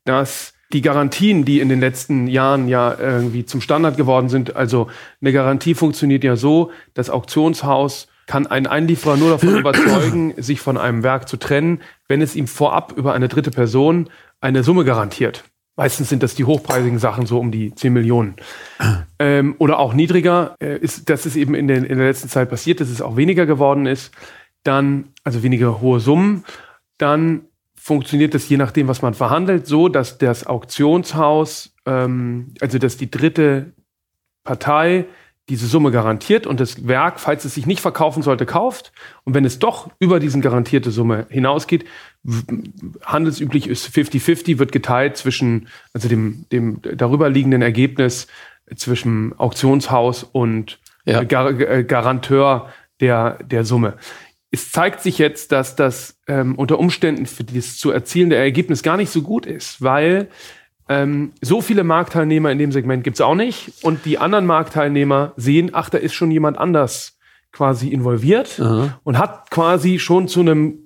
dass 0.04 0.54
die 0.72 0.82
Garantien, 0.82 1.44
die 1.44 1.60
in 1.60 1.68
den 1.68 1.80
letzten 1.80 2.26
Jahren 2.28 2.68
ja 2.68 2.96
irgendwie 2.98 3.44
zum 3.44 3.60
Standard 3.60 3.96
geworden 3.96 4.28
sind, 4.28 4.54
also 4.56 4.88
eine 5.20 5.32
Garantie 5.32 5.74
funktioniert 5.74 6.22
ja 6.22 6.36
so, 6.36 6.70
das 6.94 7.10
Auktionshaus 7.10 8.08
kann 8.26 8.46
einen 8.46 8.68
Einlieferer 8.68 9.16
nur 9.16 9.30
davon 9.30 9.56
überzeugen, 9.58 10.34
sich 10.36 10.60
von 10.60 10.78
einem 10.78 11.02
Werk 11.02 11.28
zu 11.28 11.36
trennen, 11.36 11.80
wenn 12.06 12.22
es 12.22 12.36
ihm 12.36 12.46
vorab 12.46 12.92
über 12.96 13.12
eine 13.12 13.28
dritte 13.28 13.50
Person 13.50 14.08
eine 14.40 14.62
Summe 14.62 14.84
garantiert. 14.84 15.44
Meistens 15.76 16.08
sind 16.08 16.22
das 16.22 16.34
die 16.34 16.44
hochpreisigen 16.44 16.98
Sachen, 16.98 17.26
so 17.26 17.38
um 17.40 17.50
die 17.50 17.74
10 17.74 17.92
Millionen. 17.92 18.34
Ähm, 19.22 19.54
oder 19.58 19.78
auch 19.78 19.92
niedriger. 19.92 20.56
Äh, 20.62 20.78
ist, 20.78 21.10
das 21.10 21.26
ist 21.26 21.36
eben 21.36 21.54
in, 21.54 21.68
den, 21.68 21.84
in 21.84 21.98
der 21.98 22.06
letzten 22.06 22.30
Zeit 22.30 22.48
passiert, 22.48 22.80
dass 22.80 22.88
es 22.88 23.02
auch 23.02 23.16
weniger 23.16 23.44
geworden 23.44 23.84
ist 23.84 24.12
dann, 24.62 25.10
also 25.24 25.42
weniger 25.42 25.80
hohe 25.80 26.00
Summen, 26.00 26.44
dann 26.98 27.42
funktioniert 27.74 28.34
das 28.34 28.48
je 28.48 28.58
nachdem, 28.58 28.88
was 28.88 29.00
man 29.00 29.14
verhandelt, 29.14 29.66
so, 29.66 29.88
dass 29.88 30.18
das 30.18 30.46
Auktionshaus, 30.46 31.74
ähm, 31.86 32.54
also 32.60 32.78
dass 32.78 32.96
die 32.98 33.10
dritte 33.10 33.72
Partei 34.44 35.06
diese 35.48 35.66
Summe 35.66 35.90
garantiert 35.90 36.46
und 36.46 36.60
das 36.60 36.86
Werk, 36.86 37.18
falls 37.18 37.44
es 37.44 37.54
sich 37.54 37.66
nicht 37.66 37.80
verkaufen 37.80 38.22
sollte, 38.22 38.46
kauft. 38.46 38.92
Und 39.24 39.34
wenn 39.34 39.44
es 39.44 39.58
doch 39.58 39.90
über 39.98 40.20
diesen 40.20 40.42
garantierte 40.42 40.92
Summe 40.92 41.26
hinausgeht, 41.28 41.86
handelsüblich 43.04 43.66
ist 43.66 43.88
50-50, 43.88 44.58
wird 44.58 44.70
geteilt 44.70 45.16
zwischen, 45.16 45.68
also 45.92 46.08
dem, 46.08 46.44
dem 46.52 46.80
darüber 46.82 47.28
liegenden 47.28 47.62
Ergebnis 47.62 48.28
zwischen 48.76 49.36
Auktionshaus 49.38 50.22
und 50.22 50.78
ja. 51.04 51.24
Gar 51.24 51.58
äh, 51.58 51.82
Garanteur 51.82 52.68
der, 53.00 53.42
der 53.42 53.64
Summe 53.64 53.96
es 54.50 54.72
zeigt 54.72 55.00
sich 55.00 55.18
jetzt, 55.18 55.52
dass 55.52 55.76
das 55.76 56.18
ähm, 56.26 56.56
unter 56.56 56.78
Umständen 56.78 57.26
für 57.26 57.44
das 57.44 57.76
zu 57.76 57.90
erzielende 57.90 58.36
Ergebnis 58.36 58.82
gar 58.82 58.96
nicht 58.96 59.10
so 59.10 59.22
gut 59.22 59.46
ist, 59.46 59.82
weil 59.82 60.28
ähm, 60.88 61.32
so 61.40 61.60
viele 61.60 61.84
Marktteilnehmer 61.84 62.50
in 62.50 62.58
dem 62.58 62.72
Segment 62.72 63.04
gibt's 63.04 63.20
auch 63.20 63.36
nicht 63.36 63.72
und 63.82 64.04
die 64.04 64.18
anderen 64.18 64.46
Marktteilnehmer 64.46 65.32
sehen, 65.36 65.70
ach, 65.72 65.88
da 65.88 65.98
ist 65.98 66.14
schon 66.14 66.32
jemand 66.32 66.58
anders 66.58 67.16
quasi 67.52 67.88
involviert 67.88 68.60
Aha. 68.60 68.98
und 69.04 69.18
hat 69.18 69.50
quasi 69.50 69.98
schon 69.98 70.26
zu 70.26 70.40
einem 70.40 70.78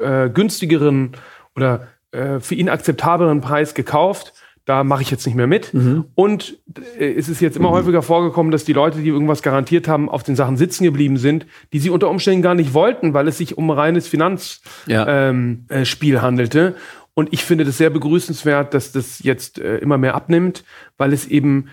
äh, 0.00 0.28
günstigeren 0.28 1.12
oder 1.56 1.88
äh, 2.12 2.40
für 2.40 2.54
ihn 2.54 2.68
akzeptableren 2.68 3.40
Preis 3.40 3.74
gekauft 3.74 4.34
da 4.64 4.84
mache 4.84 5.02
ich 5.02 5.10
jetzt 5.10 5.26
nicht 5.26 5.34
mehr 5.34 5.46
mit. 5.46 5.74
Mhm. 5.74 6.04
Und 6.14 6.58
äh, 6.98 7.12
es 7.12 7.28
ist 7.28 7.40
jetzt 7.40 7.56
immer 7.56 7.70
mhm. 7.70 7.74
häufiger 7.74 8.02
vorgekommen, 8.02 8.52
dass 8.52 8.64
die 8.64 8.72
Leute, 8.72 8.98
die 9.00 9.08
irgendwas 9.08 9.42
garantiert 9.42 9.88
haben, 9.88 10.08
auf 10.08 10.22
den 10.22 10.36
Sachen 10.36 10.56
sitzen 10.56 10.84
geblieben 10.84 11.16
sind, 11.16 11.46
die 11.72 11.78
sie 11.78 11.90
unter 11.90 12.08
Umständen 12.08 12.42
gar 12.42 12.54
nicht 12.54 12.74
wollten, 12.74 13.14
weil 13.14 13.28
es 13.28 13.38
sich 13.38 13.58
um 13.58 13.70
ein 13.70 13.78
reines 13.78 14.06
Finanzspiel 14.06 14.62
ja. 14.86 15.28
ähm, 15.30 15.66
äh, 15.68 15.84
handelte. 16.18 16.76
Und 17.14 17.32
ich 17.32 17.44
finde 17.44 17.64
das 17.64 17.76
sehr 17.76 17.90
begrüßenswert, 17.90 18.72
dass 18.72 18.92
das 18.92 19.22
jetzt 19.22 19.58
äh, 19.58 19.78
immer 19.78 19.98
mehr 19.98 20.14
abnimmt, 20.14 20.64
weil 20.96 21.12
es 21.12 21.26
eben 21.26 21.66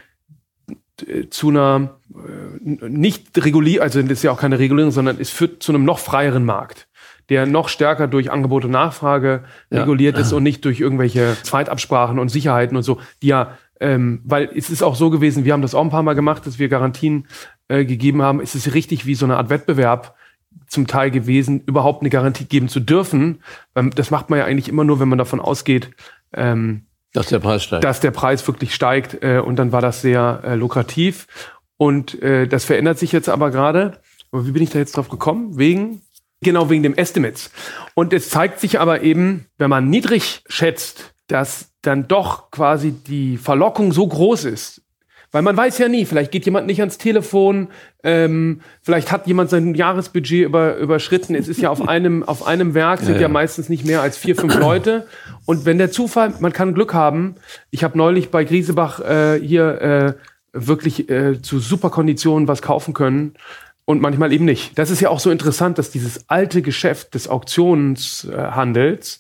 äh, 1.08 1.30
zu 1.30 1.49
einer 1.49 1.99
äh, 2.13 2.89
nicht 2.89 3.38
regulier, 3.38 3.84
also 3.84 4.02
das 4.02 4.12
ist 4.12 4.23
ja 4.23 4.32
auch 4.32 4.39
keine 4.39 4.60
Regulierung, 4.60 4.91
sondern 4.91 5.17
es 5.19 5.30
führt 5.30 5.63
zu 5.63 5.71
einem 5.71 5.86
noch 5.86 5.99
freieren 5.99 6.43
Markt 6.43 6.88
der 7.30 7.46
noch 7.46 7.70
stärker 7.70 8.08
durch 8.08 8.32
Angebot 8.32 8.65
und 8.65 8.72
Nachfrage 8.72 9.44
ja. 9.70 9.82
reguliert 9.82 10.18
ist 10.18 10.34
und 10.34 10.44
nicht 10.44 10.65
durch 10.65 10.80
irgendwelche 10.80 11.38
Zweitabsprachen 11.44 12.20
und 12.20 12.30
Sicherheiten 12.30 12.76
und 12.76 12.84
so, 12.84 13.00
die 13.22 13.28
ja, 13.28 13.58
ähm, 13.80 14.22
weil 14.26 14.50
es 14.56 14.70
ist 14.70 14.84
auch 14.84 14.96
so 14.96 15.10
gewesen, 15.10 15.46
wir 15.46 15.54
haben 15.54 15.62
das 15.62 15.76
auch 15.76 15.84
ein 15.84 15.89
paar 15.89 16.04
Mal 16.04 16.15
gemacht, 16.15 16.46
dass 16.46 16.60
wir 16.60 16.68
Garantien 16.70 17.28
äh, 17.68 17.86
gegeben 17.86 18.22
haben. 18.22 18.42
Es 18.42 18.56
ist 18.56 18.74
richtig 18.74 19.06
wie 19.06 19.15
so 19.15 19.26
eine 19.26 19.38
Art 19.38 19.50
Wettbewerb, 19.50 20.15
zum 20.68 20.88
Teil 20.88 21.12
gewesen, 21.12 21.62
überhaupt 21.65 22.02
eine 22.02 22.10
Garantie 22.10 22.46
geben 22.46 22.70
zu 22.70 22.80
dürfen. 22.80 23.42
Das 23.74 24.12
macht 24.12 24.30
man 24.30 24.39
ja 24.39 24.46
eigentlich 24.46 24.70
immer 24.70 24.84
nur, 24.84 25.00
wenn 25.00 25.10
man 25.10 25.18
davon 25.18 25.39
ausgeht, 25.39 25.92
ähm, 26.34 26.86
dass 27.13 27.28
der 27.28 27.39
Preis 27.39 27.63
steigt. 27.63 27.84
Dass 27.84 28.00
der 28.00 28.12
Preis 28.12 28.48
wirklich 28.48 28.74
steigt. 28.74 29.24
Äh, 29.24 29.39
und 29.39 29.56
dann 29.56 29.72
war 29.72 29.82
das 29.82 30.02
sehr 30.02 30.42
äh, 30.44 30.56
lukrativ. 30.56 31.28
Und 31.78 32.22
äh, 32.22 32.48
das 32.48 32.65
verändert 32.65 33.00
sich 33.00 33.12
jetzt 33.12 33.30
aber 33.30 33.52
gerade. 33.52 34.00
Aber 34.32 34.46
wie 34.46 34.52
bin 34.52 34.62
ich 34.62 34.70
da 34.70 34.80
jetzt 34.80 34.96
drauf 34.96 35.10
gekommen? 35.10 35.58
Wegen? 35.58 36.02
Genau, 36.41 36.69
wegen 36.69 36.84
dem 36.84 36.95
Estimates. 36.95 37.52
Und 37.95 38.13
es 38.13 38.30
zeigt 38.30 38.60
sich 38.60 38.80
aber 38.80 39.02
eben, 39.02 39.47
wenn 39.58 39.69
man 39.69 39.89
niedrig 39.89 40.41
schätzt, 40.47 41.13
dass 41.28 41.71
dann 41.82 42.08
doch 42.08 42.52
quasi 42.52 42.91
die 42.91 43.38
Verlockung 43.38 43.91
so 43.91 44.08
groß 44.08 44.45
ist, 44.45 44.82
weil 45.32 45.43
man 45.43 45.56
weiß 45.56 45.78
ja 45.78 45.88
nie, 45.88 46.06
vielleicht 46.06 46.32
geht 46.32 46.45
jemand 46.45 46.65
nicht 46.65 46.80
ans 46.80 46.97
Telefon, 46.97 47.67
ähm, 48.04 48.62
vielleicht 48.82 49.12
hat 49.12 49.28
jemand 49.28 49.52
sein 49.52 49.75
Jahresbudget 49.75 50.45
über, 50.45 50.78
überschritten. 50.78 51.36
Es 51.36 51.47
ist 51.47 51.62
ja 51.62 51.69
auf 51.69 51.88
einem, 51.88 52.23
auf 52.23 52.47
einem 52.47 52.73
Werk 52.73 52.99
sind 53.02 53.15
ja, 53.15 53.15
ja. 53.15 53.21
ja 53.23 53.28
meistens 53.28 53.69
nicht 53.69 53.86
mehr 53.86 54.02
als 54.02 54.17
vier, 54.17 54.36
fünf 54.36 54.58
Leute. 54.58 55.08
Und 55.45 55.65
wenn 55.65 55.78
der 55.78 55.91
Zufall, 55.91 56.34
man 56.39 56.52
kann 56.52 56.73
Glück 56.73 56.93
haben. 56.93 57.36
Ich 57.69 57.84
habe 57.84 57.97
neulich 57.97 58.32
bei 58.32 58.43
Griesebach 58.43 59.02
äh, 59.02 59.39
hier 59.39 59.82
äh, 59.82 60.13
wirklich 60.52 61.10
äh, 61.10 61.41
zu 61.41 61.60
super 61.60 61.91
Konditionen 61.91 62.47
was 62.47 62.63
kaufen 62.63 62.95
können 62.95 63.36
und 63.89 64.04
manchmal 64.04 64.32
eben 64.32 64.45
nicht. 64.45 64.78
Das 64.78 64.91
ist 64.91 64.99
ja 64.99 65.10
auch 65.10 65.19
so 65.19 65.32
interessant, 65.32 65.80
dass 65.80 65.89
dieses 65.89 66.30
alte 66.30 66.62
Geschäft 66.62 67.15
des 67.15 67.28
Auktionshandels 67.28 69.17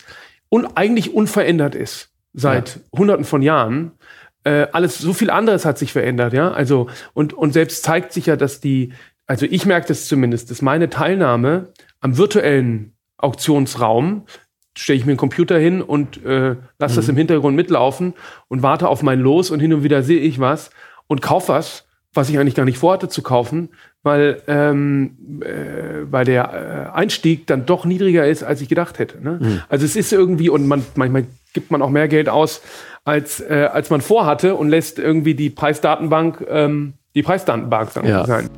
und 0.47 0.77
eigentlich 0.77 1.11
unverändert 1.11 1.73
ist 1.73 2.11
seit 2.33 2.75
ja. 2.75 2.99
Hunderten 2.99 3.25
von 3.25 3.41
Jahren 3.41 3.93
äh, 4.43 4.67
alles, 4.71 4.99
so 4.99 5.13
viel 5.13 5.31
anderes 5.31 5.65
hat 5.65 5.79
sich 5.79 5.91
verändert, 5.91 6.33
ja. 6.33 6.51
Also, 6.51 6.87
und, 7.15 7.33
und 7.33 7.51
selbst 7.51 7.81
zeigt 7.81 8.13
sich 8.13 8.27
ja, 8.27 8.35
dass 8.35 8.61
die, 8.61 8.93
also 9.25 9.47
ich 9.49 9.65
merke 9.65 9.87
das 9.87 10.05
zumindest, 10.05 10.51
dass 10.51 10.61
meine 10.61 10.91
Teilnahme 10.91 11.73
am 11.99 12.19
virtuellen 12.19 12.93
Auktionsraum 13.17 14.25
stelle 14.77 14.99
ich 14.99 15.05
mir 15.07 15.13
einen 15.13 15.17
Computer 15.17 15.57
hin 15.57 15.81
und 15.81 16.23
äh, 16.23 16.57
lasse 16.77 16.93
mhm. 16.93 16.95
das 16.97 17.09
im 17.09 17.17
Hintergrund 17.17 17.55
mitlaufen 17.55 18.13
und 18.49 18.61
warte 18.61 18.87
auf 18.87 19.01
mein 19.01 19.19
Los 19.19 19.49
und 19.49 19.61
hin 19.61 19.73
und 19.73 19.81
wieder 19.81 20.03
sehe 20.03 20.19
ich 20.19 20.39
was 20.39 20.69
und 21.07 21.23
kaufe 21.23 21.53
was, 21.53 21.87
was 22.13 22.29
ich 22.29 22.37
eigentlich 22.37 22.55
gar 22.55 22.65
nicht 22.65 22.77
vorhatte 22.77 23.09
zu 23.09 23.23
kaufen, 23.23 23.69
weil, 24.03 24.41
ähm, 24.47 25.41
äh, 25.41 26.11
weil 26.11 26.25
der 26.25 26.91
äh, 26.93 26.97
Einstieg 26.97 27.47
dann 27.47 27.65
doch 27.65 27.85
niedriger 27.85 28.27
ist, 28.27 28.43
als 28.43 28.61
ich 28.61 28.69
gedacht 28.69 28.99
hätte. 28.99 29.21
Ne? 29.21 29.39
Mhm. 29.41 29.61
Also 29.69 29.85
es 29.85 29.95
ist 29.95 30.13
irgendwie, 30.13 30.49
und 30.49 30.67
man, 30.67 30.85
manchmal 30.95 31.25
gibt 31.53 31.71
man 31.71 31.81
auch 31.81 31.89
mehr 31.89 32.07
Geld 32.07 32.29
aus, 32.29 32.61
als, 33.03 33.41
äh, 33.41 33.69
als 33.71 33.89
man 33.89 34.01
vorhatte 34.01 34.55
und 34.55 34.69
lässt 34.69 34.99
irgendwie 34.99 35.33
die 35.33 35.49
Preisdatenbank 35.49 36.45
ähm, 36.49 36.93
die 37.15 37.23
Preisdatenbank 37.23 37.89
ja. 38.03 38.25
sein. 38.25 38.49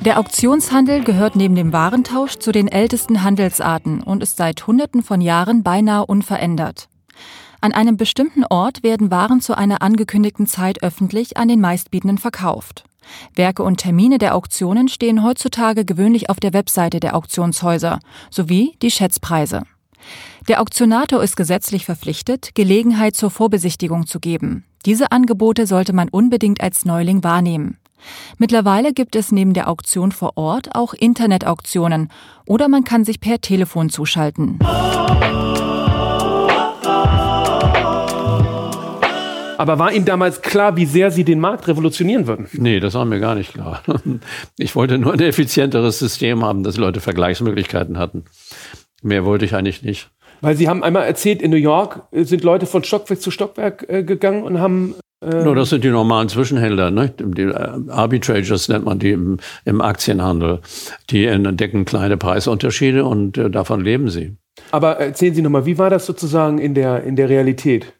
Der 0.00 0.18
Auktionshandel 0.18 1.02
gehört 1.02 1.36
neben 1.36 1.54
dem 1.54 1.72
Warentausch 1.72 2.36
zu 2.36 2.52
den 2.52 2.68
ältesten 2.68 3.22
Handelsarten 3.22 4.02
und 4.02 4.22
ist 4.22 4.36
seit 4.36 4.66
Hunderten 4.66 5.02
von 5.02 5.20
Jahren 5.20 5.62
beinahe 5.62 6.04
unverändert. 6.04 6.88
An 7.64 7.72
einem 7.72 7.96
bestimmten 7.96 8.44
Ort 8.44 8.82
werden 8.82 9.10
Waren 9.10 9.40
zu 9.40 9.56
einer 9.56 9.80
angekündigten 9.80 10.46
Zeit 10.46 10.82
öffentlich 10.82 11.38
an 11.38 11.48
den 11.48 11.62
Meistbietenden 11.62 12.18
verkauft. 12.18 12.84
Werke 13.34 13.62
und 13.62 13.78
Termine 13.78 14.18
der 14.18 14.34
Auktionen 14.34 14.86
stehen 14.86 15.24
heutzutage 15.24 15.86
gewöhnlich 15.86 16.28
auf 16.28 16.40
der 16.40 16.52
Webseite 16.52 17.00
der 17.00 17.16
Auktionshäuser 17.16 18.00
sowie 18.30 18.76
die 18.82 18.90
Schätzpreise. 18.90 19.62
Der 20.46 20.60
Auktionator 20.60 21.22
ist 21.22 21.36
gesetzlich 21.38 21.86
verpflichtet, 21.86 22.54
Gelegenheit 22.54 23.16
zur 23.16 23.30
Vorbesichtigung 23.30 24.06
zu 24.06 24.20
geben. 24.20 24.66
Diese 24.84 25.10
Angebote 25.10 25.66
sollte 25.66 25.94
man 25.94 26.10
unbedingt 26.10 26.60
als 26.60 26.84
Neuling 26.84 27.24
wahrnehmen. 27.24 27.78
Mittlerweile 28.36 28.92
gibt 28.92 29.16
es 29.16 29.32
neben 29.32 29.54
der 29.54 29.70
Auktion 29.70 30.12
vor 30.12 30.36
Ort 30.36 30.74
auch 30.74 30.92
Internetauktionen 30.92 32.10
oder 32.44 32.68
man 32.68 32.84
kann 32.84 33.06
sich 33.06 33.20
per 33.20 33.40
Telefon 33.40 33.88
zuschalten. 33.88 34.58
Aber 39.64 39.78
war 39.78 39.92
Ihnen 39.92 40.04
damals 40.04 40.42
klar, 40.42 40.76
wie 40.76 40.84
sehr 40.84 41.10
Sie 41.10 41.24
den 41.24 41.40
Markt 41.40 41.66
revolutionieren 41.68 42.26
würden? 42.26 42.48
Nee, 42.52 42.80
das 42.80 42.92
war 42.92 43.06
mir 43.06 43.18
gar 43.18 43.34
nicht 43.34 43.54
klar. 43.54 43.82
Ich 44.58 44.76
wollte 44.76 44.98
nur 44.98 45.14
ein 45.14 45.20
effizienteres 45.20 45.98
System 45.98 46.44
haben, 46.44 46.64
dass 46.64 46.76
Leute 46.76 47.00
Vergleichsmöglichkeiten 47.00 47.96
hatten. 47.96 48.24
Mehr 49.02 49.24
wollte 49.24 49.46
ich 49.46 49.54
eigentlich 49.54 49.82
nicht. 49.82 50.10
Weil 50.42 50.54
Sie 50.54 50.68
haben 50.68 50.84
einmal 50.84 51.04
erzählt, 51.04 51.40
in 51.40 51.50
New 51.50 51.56
York 51.56 52.02
sind 52.12 52.44
Leute 52.44 52.66
von 52.66 52.84
Stockwerk 52.84 53.22
zu 53.22 53.30
Stockwerk 53.30 53.86
äh, 53.88 54.02
gegangen 54.02 54.42
und 54.42 54.60
haben 54.60 54.96
äh 55.22 55.42
no, 55.42 55.54
das 55.54 55.70
sind 55.70 55.82
die 55.82 55.88
normalen 55.88 56.28
Zwischenhändler, 56.28 56.90
ne? 56.90 57.14
die 57.18 57.44
äh, 57.44 57.54
Arbitragers 57.88 58.68
nennt 58.68 58.84
man 58.84 58.98
die 58.98 59.12
im, 59.12 59.38
im 59.64 59.80
Aktienhandel. 59.80 60.60
Die 61.08 61.24
entdecken 61.24 61.86
kleine 61.86 62.18
Preisunterschiede 62.18 63.06
und 63.06 63.38
äh, 63.38 63.48
davon 63.48 63.80
leben 63.80 64.10
sie. 64.10 64.36
Aber 64.72 65.00
erzählen 65.00 65.34
Sie 65.34 65.40
nochmal, 65.40 65.64
wie 65.64 65.78
war 65.78 65.88
das 65.88 66.04
sozusagen 66.04 66.58
in 66.58 66.74
der, 66.74 67.02
in 67.04 67.16
der 67.16 67.30
Realität? 67.30 67.94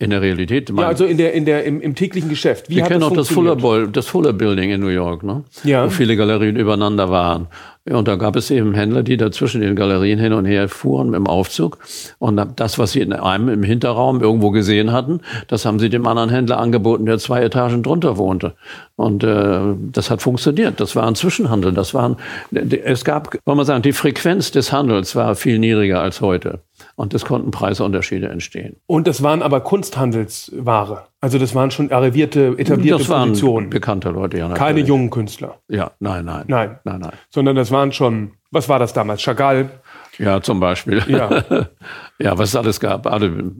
In 0.00 0.10
der 0.10 0.22
Realität? 0.22 0.70
Ja, 0.70 0.86
also 0.86 1.04
in 1.04 1.16
der, 1.16 1.32
in 1.32 1.44
der, 1.44 1.64
im, 1.64 1.80
im 1.80 1.96
täglichen 1.96 2.28
Geschäft. 2.28 2.70
Wie 2.70 2.76
Wir 2.76 2.84
kennen 2.84 3.02
auch 3.02 3.12
das 3.12 3.28
Fuller, 3.28 3.56
Bowl, 3.56 3.88
das 3.88 4.06
Fuller 4.06 4.32
Building 4.32 4.70
in 4.70 4.80
New 4.80 4.86
York, 4.86 5.24
ne? 5.24 5.42
ja. 5.64 5.86
wo 5.86 5.90
viele 5.90 6.16
Galerien 6.16 6.54
übereinander 6.54 7.10
waren. 7.10 7.48
Und 7.84 8.06
da 8.06 8.16
gab 8.16 8.36
es 8.36 8.50
eben 8.50 8.74
Händler, 8.74 9.02
die 9.02 9.16
da 9.16 9.30
zwischen 9.30 9.60
den 9.60 9.76
Galerien 9.76 10.18
hin 10.18 10.32
und 10.32 10.44
her 10.44 10.68
fuhren 10.68 11.14
im 11.14 11.26
Aufzug. 11.26 11.78
Und 12.18 12.40
das, 12.56 12.78
was 12.78 12.92
sie 12.92 13.00
in 13.00 13.12
einem 13.12 13.48
im 13.48 13.62
Hinterraum 13.62 14.20
irgendwo 14.20 14.50
gesehen 14.50 14.92
hatten, 14.92 15.20
das 15.48 15.64
haben 15.64 15.78
sie 15.78 15.88
dem 15.88 16.06
anderen 16.06 16.30
Händler 16.30 16.58
angeboten, 16.58 17.06
der 17.06 17.18
zwei 17.18 17.42
Etagen 17.42 17.82
drunter 17.82 18.18
wohnte. 18.18 18.54
Und 18.96 19.24
äh, 19.24 19.60
das 19.92 20.10
hat 20.10 20.22
funktioniert. 20.22 20.80
Das 20.80 20.96
war 20.96 21.06
ein 21.06 21.14
Zwischenhandel. 21.14 21.72
Das 21.72 21.94
waren, 21.94 22.16
es 22.50 23.04
gab, 23.04 23.36
wollen 23.46 23.58
wir 23.58 23.64
sagen, 23.64 23.82
die 23.82 23.92
Frequenz 23.92 24.50
des 24.50 24.72
Handels 24.72 25.16
war 25.16 25.34
viel 25.34 25.58
niedriger 25.58 26.00
als 26.00 26.20
heute. 26.20 26.60
Und 26.96 27.14
es 27.14 27.24
konnten 27.24 27.50
Preisunterschiede 27.50 28.28
entstehen. 28.28 28.76
Und 28.86 29.06
das 29.06 29.22
waren 29.22 29.42
aber 29.42 29.60
Kunsthandelsware. 29.60 31.04
Also 31.20 31.38
das 31.38 31.54
waren 31.54 31.70
schon 31.70 31.90
arrivierte, 31.90 32.54
etablierte 32.58 32.98
das 32.98 33.08
waren 33.08 33.30
Positionen. 33.30 33.70
Bekannte 33.70 34.10
Leute, 34.10 34.38
ja. 34.38 34.48
Natürlich. 34.48 34.66
Keine 34.66 34.80
jungen 34.80 35.10
Künstler. 35.10 35.60
Ja, 35.68 35.90
nein, 35.98 36.24
nein. 36.24 36.44
Nein. 36.46 36.78
Nein, 36.84 37.00
nein. 37.00 37.12
Sondern 37.30 37.56
das 37.56 37.72
waren 37.72 37.90
schon, 37.92 38.34
was 38.52 38.68
war 38.68 38.78
das 38.78 38.92
damals? 38.92 39.20
Chagall? 39.22 39.70
Ja, 40.18 40.40
zum 40.40 40.60
Beispiel. 40.60 41.02
Ja. 41.08 41.44
ja, 42.18 42.38
was 42.38 42.50
es 42.50 42.56
alles 42.56 42.78
gab. 42.78 43.08
Alle, 43.08 43.52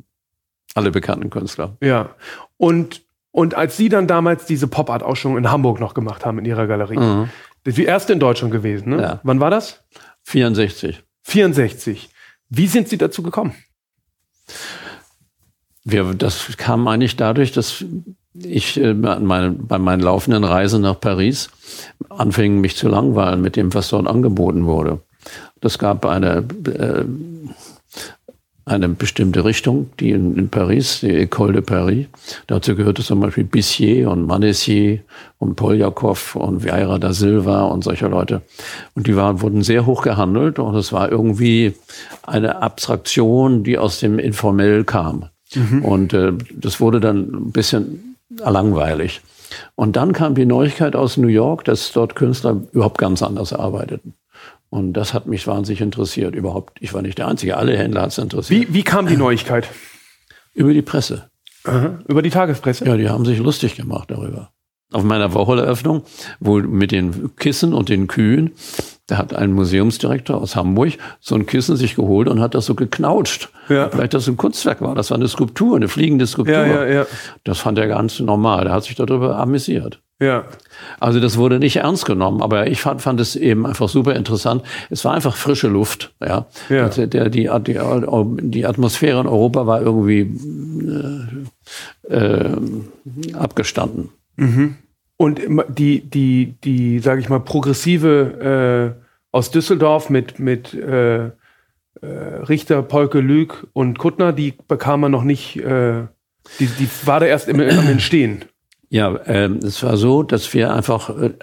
alle 0.74 0.90
bekannten 0.92 1.30
Künstler. 1.30 1.76
Ja. 1.82 2.10
Und, 2.58 3.02
und 3.32 3.54
als 3.54 3.76
Sie 3.76 3.88
dann 3.88 4.06
damals 4.06 4.46
diese 4.46 4.68
Pop-Art-Ausstellung 4.68 5.36
in 5.36 5.50
Hamburg 5.50 5.80
noch 5.80 5.94
gemacht 5.94 6.24
haben 6.24 6.38
in 6.38 6.44
Ihrer 6.44 6.68
Galerie, 6.68 6.98
mhm. 6.98 7.28
das 7.64 7.72
ist 7.72 7.78
die 7.78 7.86
erste 7.86 8.12
in 8.12 8.20
Deutschland 8.20 8.52
gewesen, 8.52 8.90
ne? 8.90 9.02
Ja. 9.02 9.20
Wann 9.24 9.40
war 9.40 9.50
das? 9.50 9.84
64. 10.24 11.02
64. 11.24 12.08
Wie 12.50 12.66
sind 12.68 12.88
Sie 12.88 12.98
dazu 12.98 13.22
gekommen? 13.22 13.54
Wir, 15.90 16.04
das 16.14 16.56
kam 16.58 16.86
eigentlich 16.86 17.16
dadurch, 17.16 17.52
dass 17.52 17.84
ich 18.34 18.78
äh, 18.78 18.92
meine, 18.92 19.50
bei 19.50 19.78
meinen 19.78 20.02
laufenden 20.02 20.44
Reisen 20.44 20.82
nach 20.82 21.00
Paris 21.00 21.48
anfing, 22.10 22.60
mich 22.60 22.76
zu 22.76 22.88
langweilen 22.88 23.40
mit 23.40 23.56
dem, 23.56 23.72
was 23.72 23.88
dort 23.88 24.06
angeboten 24.06 24.66
wurde. 24.66 25.00
Das 25.60 25.78
gab 25.78 26.04
eine, 26.04 26.44
äh, 26.66 27.04
eine 28.66 28.88
bestimmte 28.90 29.46
Richtung, 29.46 29.90
die 29.98 30.10
in, 30.10 30.36
in, 30.36 30.50
Paris, 30.50 31.00
die 31.00 31.26
École 31.26 31.52
de 31.52 31.62
Paris, 31.62 32.06
dazu 32.46 32.76
gehörte 32.76 33.02
zum 33.02 33.20
Beispiel 33.20 33.44
Bissier 33.44 34.10
und 34.10 34.26
Manessier 34.26 35.00
und 35.38 35.56
Poljakov 35.56 36.36
und 36.36 36.64
Vieira 36.64 36.98
da 36.98 37.14
Silva 37.14 37.62
und 37.64 37.82
solche 37.82 38.08
Leute. 38.08 38.42
Und 38.94 39.06
die 39.06 39.16
waren, 39.16 39.40
wurden 39.40 39.62
sehr 39.62 39.86
hoch 39.86 40.02
gehandelt 40.02 40.58
und 40.58 40.74
es 40.74 40.92
war 40.92 41.10
irgendwie 41.10 41.72
eine 42.22 42.60
Abstraktion, 42.60 43.64
die 43.64 43.78
aus 43.78 44.00
dem 44.00 44.18
Informell 44.18 44.84
kam. 44.84 45.30
Mhm. 45.54 45.84
Und 45.84 46.12
äh, 46.12 46.32
das 46.54 46.80
wurde 46.80 47.00
dann 47.00 47.30
ein 47.32 47.52
bisschen 47.52 48.16
langweilig. 48.28 49.20
Und 49.74 49.96
dann 49.96 50.12
kam 50.12 50.34
die 50.34 50.46
Neuigkeit 50.46 50.94
aus 50.94 51.16
New 51.16 51.28
York, 51.28 51.64
dass 51.64 51.92
dort 51.92 52.14
Künstler 52.14 52.60
überhaupt 52.72 52.98
ganz 52.98 53.22
anders 53.22 53.52
arbeiteten. 53.52 54.14
Und 54.70 54.92
das 54.92 55.14
hat 55.14 55.26
mich 55.26 55.46
wahnsinnig 55.46 55.80
interessiert. 55.80 56.34
Überhaupt, 56.34 56.78
ich 56.80 56.92
war 56.92 57.00
nicht 57.00 57.18
der 57.18 57.28
Einzige, 57.28 57.56
alle 57.56 57.76
Händler 57.76 58.02
hat 58.02 58.10
es 58.10 58.18
interessiert. 58.18 58.68
Wie, 58.68 58.74
wie 58.74 58.82
kam 58.82 59.06
die 59.06 59.16
Neuigkeit? 59.16 59.68
Über 60.54 60.74
die 60.74 60.82
Presse. 60.82 61.30
Aha. 61.64 61.98
Über 62.06 62.22
die 62.22 62.30
Tagespresse? 62.30 62.84
Ja, 62.84 62.96
die 62.96 63.08
haben 63.08 63.24
sich 63.24 63.38
lustig 63.38 63.76
gemacht 63.76 64.10
darüber. 64.10 64.50
Auf 64.92 65.04
meiner 65.04 65.34
Warhol-Eröffnung, 65.34 66.02
wo 66.40 66.58
mit 66.58 66.92
den 66.92 67.34
Kissen 67.36 67.72
und 67.74 67.88
den 67.88 68.06
Kühen, 68.06 68.52
da 69.08 69.16
hat 69.16 69.34
ein 69.34 69.52
Museumsdirektor 69.52 70.40
aus 70.40 70.54
Hamburg 70.54 70.92
so 71.18 71.34
ein 71.34 71.46
Kissen 71.46 71.76
sich 71.76 71.96
geholt 71.96 72.28
und 72.28 72.40
hat 72.40 72.54
das 72.54 72.66
so 72.66 72.74
geknautscht. 72.74 73.48
Ja. 73.68 73.88
Vielleicht 73.88 74.14
das 74.14 74.28
ein 74.28 74.36
Kunstwerk 74.36 74.82
war. 74.82 74.94
Das 74.94 75.10
war 75.10 75.16
eine 75.16 75.28
Skulptur, 75.28 75.76
eine 75.76 75.88
fliegende 75.88 76.26
Skulptur. 76.26 76.66
Ja, 76.66 76.84
ja, 76.84 76.86
ja. 76.86 77.06
Das 77.42 77.58
fand 77.58 77.78
er 77.78 77.88
ganz 77.88 78.20
normal. 78.20 78.64
Der 78.64 78.74
hat 78.74 78.84
sich 78.84 78.94
darüber 78.94 79.38
amüsiert. 79.38 80.00
Ja. 80.20 80.44
Also 81.00 81.20
das 81.20 81.38
wurde 81.38 81.58
nicht 81.58 81.76
ernst 81.76 82.04
genommen, 82.04 82.42
aber 82.42 82.66
ich 82.66 82.80
fand, 82.82 83.00
fand 83.00 83.18
es 83.20 83.34
eben 83.34 83.66
einfach 83.66 83.88
super 83.88 84.14
interessant. 84.14 84.62
Es 84.90 85.04
war 85.04 85.14
einfach 85.14 85.36
frische 85.36 85.68
Luft. 85.68 86.12
Ja. 86.20 86.46
ja. 86.68 86.84
Also 86.84 87.06
der, 87.06 87.30
die, 87.30 87.48
die, 87.60 87.80
die 88.42 88.66
Atmosphäre 88.66 89.20
in 89.20 89.26
Europa 89.26 89.66
war 89.66 89.80
irgendwie 89.80 90.20
äh, 92.10 92.14
äh, 92.14 92.56
abgestanden. 93.32 94.10
Mhm. 94.36 94.76
Und 95.18 95.40
die, 95.68 96.00
die, 96.00 96.54
die, 96.62 97.00
sage 97.00 97.20
ich 97.20 97.28
mal, 97.28 97.40
progressive 97.40 98.94
äh, 98.96 99.04
aus 99.32 99.50
Düsseldorf 99.50 100.10
mit, 100.10 100.38
mit 100.38 100.72
äh, 100.72 101.26
äh, 101.26 101.30
Richter, 102.00 102.82
Polke, 102.82 103.18
Lüg 103.18 103.66
und 103.72 103.98
Kuttner, 103.98 104.32
die 104.32 104.54
bekam 104.68 105.00
man 105.00 105.10
noch 105.10 105.24
nicht, 105.24 105.56
äh, 105.56 106.06
die, 106.60 106.66
die 106.66 106.88
war 107.04 107.18
da 107.18 107.26
erst 107.26 107.48
im, 107.48 107.60
am 107.60 107.88
Entstehen. 107.88 108.44
Ja, 108.90 109.18
ähm, 109.26 109.56
es 109.56 109.82
war 109.82 109.96
so, 109.96 110.22
dass 110.22 110.54
wir 110.54 110.72
einfach 110.72 111.10
äh, 111.10 111.34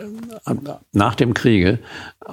nach 0.94 1.16
dem 1.16 1.34
Kriege 1.34 1.80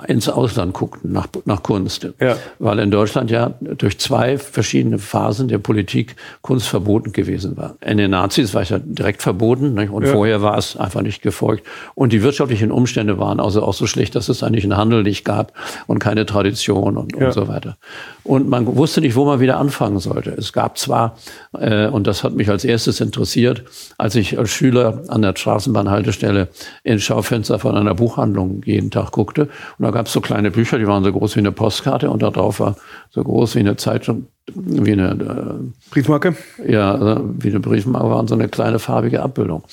ins 0.07 0.29
Ausland 0.29 0.73
guckten, 0.73 1.13
nach, 1.13 1.29
nach 1.45 1.63
Kunst. 1.63 2.09
Ja. 2.21 2.37
Weil 2.59 2.79
in 2.79 2.91
Deutschland 2.91 3.31
ja 3.31 3.55
durch 3.61 3.99
zwei 3.99 4.39
verschiedene 4.39 4.99
Phasen 4.99 5.49
der 5.49 5.59
Politik 5.59 6.17
Kunst 6.41 6.69
verboten 6.69 7.13
gewesen 7.13 7.57
war. 7.57 7.77
In 7.81 7.99
den 7.99 8.13
Nazis 8.13 8.55
war 8.55 8.63
es 8.63 8.71
ja 8.71 8.79
direkt 8.79 9.23
verboten 9.23 9.75
nicht? 9.75 9.91
und 9.91 10.05
ja. 10.05 10.13
vorher 10.13 10.43
war 10.43 10.57
es 10.57 10.77
einfach 10.77 11.03
nicht 11.03 11.23
gefolgt. 11.23 11.67
Und 11.95 12.13
die 12.13 12.23
wirtschaftlichen 12.23 12.71
Umstände 12.71 13.19
waren 13.19 13.41
also 13.41 13.63
auch 13.63 13.75
so 13.75 13.87
schlecht, 13.87 14.15
dass 14.15 14.29
es 14.29 14.43
eigentlich 14.43 14.65
einen 14.65 14.77
Handel 14.77 15.03
nicht 15.03 15.25
gab 15.25 15.53
und 15.87 15.99
keine 15.99 16.27
Tradition 16.27 16.97
und, 16.97 17.15
ja. 17.15 17.27
und 17.27 17.33
so 17.33 17.49
weiter. 17.49 17.77
Und 18.25 18.49
man 18.49 18.67
wusste 18.77 19.01
nicht, 19.01 19.17
wo 19.17 19.25
man 19.25 19.41
wieder 19.41 19.59
anfangen 19.59 19.99
sollte. 19.99 20.31
Es 20.31 20.53
gab 20.53 20.79
zwar, 20.79 21.17
äh, 21.59 21.87
und 21.87 22.07
das 22.07 22.25
hat 22.25 22.35
mich 22.35 22.49
als 22.49 22.65
erstes 22.65 23.01
interessiert, 23.01 23.65
als 23.99 24.15
ich 24.15 24.39
als 24.39 24.51
Schüler 24.51 25.03
an 25.09 25.23
der 25.23 25.35
Straßenbahnhaltestelle 25.37 26.49
ins 26.83 27.03
Schaufenster 27.03 27.59
von 27.59 27.77
einer 27.77 27.95
Buchhandlung 27.95 28.63
jeden 28.65 28.91
Tag 28.91 29.11
guckte. 29.11 29.49
Und 29.83 29.87
da 29.87 29.91
gab 29.91 30.07
es 30.07 30.13
so 30.13 30.21
kleine 30.21 30.53
Bücher, 30.53 30.79
die 30.79 30.87
waren 30.87 31.03
so 31.03 31.11
groß 31.11 31.35
wie 31.35 31.41
eine 31.41 31.51
Postkarte 31.51 32.09
und 32.09 32.23
da 32.23 32.31
drauf 32.31 32.61
war 32.61 32.77
so 33.11 33.21
groß 33.25 33.57
wie 33.57 33.59
eine 33.59 33.77
Zeitung, 33.77 34.29
wie 34.55 34.93
eine 34.93 35.11
äh, 35.11 35.91
Briefmarke? 35.91 36.37
Ja, 36.65 36.93
also 36.93 37.25
wie 37.39 37.49
eine 37.49 37.59
Briefmarke 37.59 38.09
waren 38.09 38.29
so 38.29 38.37
eine 38.37 38.47
kleine 38.47 38.79
farbige 38.79 39.21
Abbildung. 39.25 39.65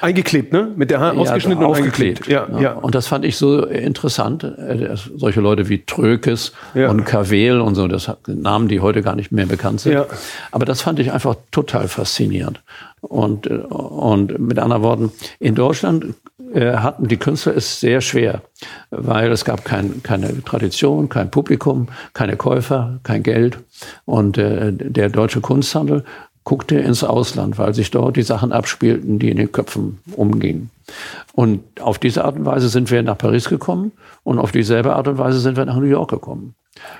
Eingeklebt, 0.00 0.54
ne? 0.54 0.72
Mit 0.74 0.90
der 0.90 1.00
Hand 1.00 1.16
ja, 1.16 1.20
ausgeschnitten 1.20 1.66
und 1.66 1.76
eingeklebt. 1.76 2.28
Ja, 2.28 2.48
ja, 2.50 2.60
ja. 2.60 2.72
Und 2.76 2.94
das 2.94 3.08
fand 3.08 3.26
ich 3.26 3.36
so 3.36 3.66
interessant. 3.66 4.42
Äh, 4.42 4.96
solche 5.14 5.42
Leute 5.42 5.68
wie 5.68 5.84
Trökes 5.84 6.52
ja. 6.72 6.88
und 6.88 7.04
Kavel 7.04 7.60
und 7.60 7.74
so, 7.74 7.88
das 7.88 8.10
sind 8.24 8.40
Namen, 8.40 8.68
die 8.68 8.80
heute 8.80 9.02
gar 9.02 9.16
nicht 9.16 9.32
mehr 9.32 9.44
bekannt 9.44 9.82
sind. 9.82 9.92
Ja. 9.92 10.06
Aber 10.50 10.64
das 10.64 10.80
fand 10.80 10.98
ich 10.98 11.12
einfach 11.12 11.36
total 11.50 11.88
faszinierend. 11.88 12.62
Und, 13.02 13.46
äh, 13.46 13.56
und 13.56 14.38
mit 14.38 14.58
anderen 14.58 14.82
Worten, 14.82 15.12
in 15.40 15.54
Deutschland 15.54 16.14
hatten 16.54 17.08
die 17.08 17.16
Künstler 17.16 17.56
es 17.56 17.80
sehr 17.80 18.00
schwer, 18.00 18.42
weil 18.90 19.30
es 19.30 19.44
gab 19.44 19.64
kein, 19.64 20.02
keine 20.02 20.42
Tradition, 20.44 21.08
kein 21.08 21.30
Publikum, 21.30 21.88
keine 22.14 22.36
Käufer, 22.36 23.00
kein 23.02 23.22
Geld. 23.22 23.58
Und 24.04 24.38
äh, 24.38 24.72
der 24.72 25.10
deutsche 25.10 25.40
Kunsthandel 25.40 26.04
guckte 26.44 26.76
ins 26.76 27.04
Ausland, 27.04 27.58
weil 27.58 27.74
sich 27.74 27.90
dort 27.90 28.16
die 28.16 28.22
Sachen 28.22 28.52
abspielten, 28.52 29.18
die 29.18 29.30
in 29.30 29.36
den 29.36 29.52
Köpfen 29.52 29.98
umgingen. 30.16 30.70
Und 31.32 31.62
auf 31.80 31.98
diese 31.98 32.24
Art 32.24 32.36
und 32.36 32.46
Weise 32.46 32.70
sind 32.70 32.90
wir 32.90 33.02
nach 33.02 33.18
Paris 33.18 33.50
gekommen 33.50 33.92
und 34.24 34.38
auf 34.38 34.50
dieselbe 34.50 34.96
Art 34.96 35.08
und 35.08 35.18
Weise 35.18 35.40
sind 35.40 35.58
wir 35.58 35.66
nach 35.66 35.76
New 35.76 35.84
York 35.84 36.08
gekommen. 36.08 36.54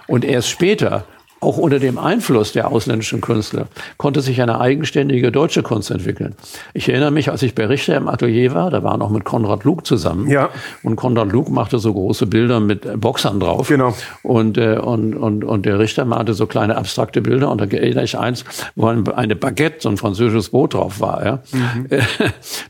Und 0.07 0.25
erst 0.25 0.51
später 0.51 1.05
auch 1.40 1.57
unter 1.57 1.79
dem 1.79 1.98
Einfluss 1.98 2.53
der 2.53 2.68
ausländischen 2.68 3.20
Künstler 3.20 3.68
konnte 3.96 4.20
sich 4.20 4.42
eine 4.42 4.61
eigenständige 4.61 5.31
deutsche 5.31 5.62
Kunst 5.62 5.90
entwickeln. 5.90 6.35
Ich 6.74 6.88
erinnere 6.88 7.12
mich, 7.12 7.31
als 7.31 7.42
ich 7.42 7.55
bei 7.55 7.66
Richter 7.66 7.96
im 7.96 8.09
Atelier 8.09 8.55
war, 8.55 8.70
da 8.70 8.83
war 8.83 8.96
noch 8.96 9.11
mit 9.11 9.24
Konrad 9.24 9.64
Luke 9.64 9.85
zusammen. 9.85 10.29
Ja. 10.29 10.51
Und 10.83 10.96
Konrad 10.96 11.31
Luke 11.31 11.53
machte 11.53 11.79
so 11.79 11.92
große 11.92 12.27
Bilder 12.27 12.59
mit 12.59 13.01
Boxern 13.01 13.38
drauf. 13.38 13.68
Genau. 13.68 13.94
Und, 14.22 14.59
äh, 14.59 14.79
und, 14.79 15.14
und, 15.14 15.44
und 15.44 15.64
der 15.64 15.79
Richter 15.79 16.05
malte 16.05 16.35
so 16.35 16.46
kleine 16.46 16.77
abstrakte 16.77 17.22
Bilder. 17.22 17.51
Und 17.51 17.61
da 17.61 17.66
erinnere 17.66 18.05
ich 18.05 18.18
eins, 18.18 18.44
wo 18.74 18.87
eine 18.87 19.37
Baguette, 19.37 19.77
so 19.81 19.88
ein 19.90 19.96
französisches 19.96 20.51
Boot 20.51 20.74
drauf 20.74 21.01
war. 21.01 21.24
Ja. 21.24 21.42
Mhm. 21.53 21.88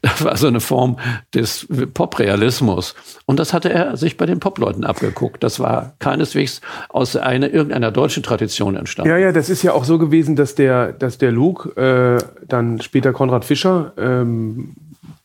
Das 0.03 0.25
war 0.25 0.37
so 0.37 0.47
eine 0.47 0.61
Form 0.61 0.97
des 1.35 1.67
Poprealismus. 1.95 2.95
Und 3.27 3.39
das 3.39 3.53
hatte 3.53 3.71
er 3.73 3.97
sich 3.97 4.17
bei 4.17 4.27
den 4.27 4.41
Popleuten 4.41 4.85
abgeguckt. 4.85 5.43
Das 5.43 5.61
war 5.61 5.95
keineswegs 5.99 6.61
aus 6.89 7.17
einer, 7.17 7.53
irgendeiner 7.53 7.91
deutschen 7.91 8.23
Tradition 8.23 8.58
Tradition 8.59 8.77
entstanden. 8.77 9.11
Ja, 9.11 9.19
ja, 9.19 9.33
das 9.33 9.51
ist 9.51 9.63
ja 9.63 9.73
auch 9.73 9.85
so 9.85 9.99
gewesen, 9.99 10.37
dass 10.37 10.55
der, 10.55 10.93
dass 10.93 11.19
der 11.19 11.33
Luke, 11.33 11.71
äh, 11.81 12.23
dann 12.47 12.81
später 12.81 13.13
Konrad 13.13 13.45
Fischer, 13.45 13.93
ähm, 13.97 14.75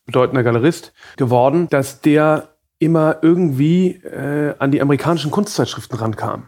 bedeutender 0.05 0.43
Galerist 0.43 0.93
geworden, 1.17 1.67
dass 1.69 2.01
der 2.01 2.49
immer 2.79 3.17
irgendwie 3.21 3.91
äh, 4.03 4.53
an 4.59 4.71
die 4.71 4.81
amerikanischen 4.81 5.31
Kunstzeitschriften 5.31 5.97
rankam. 5.97 6.47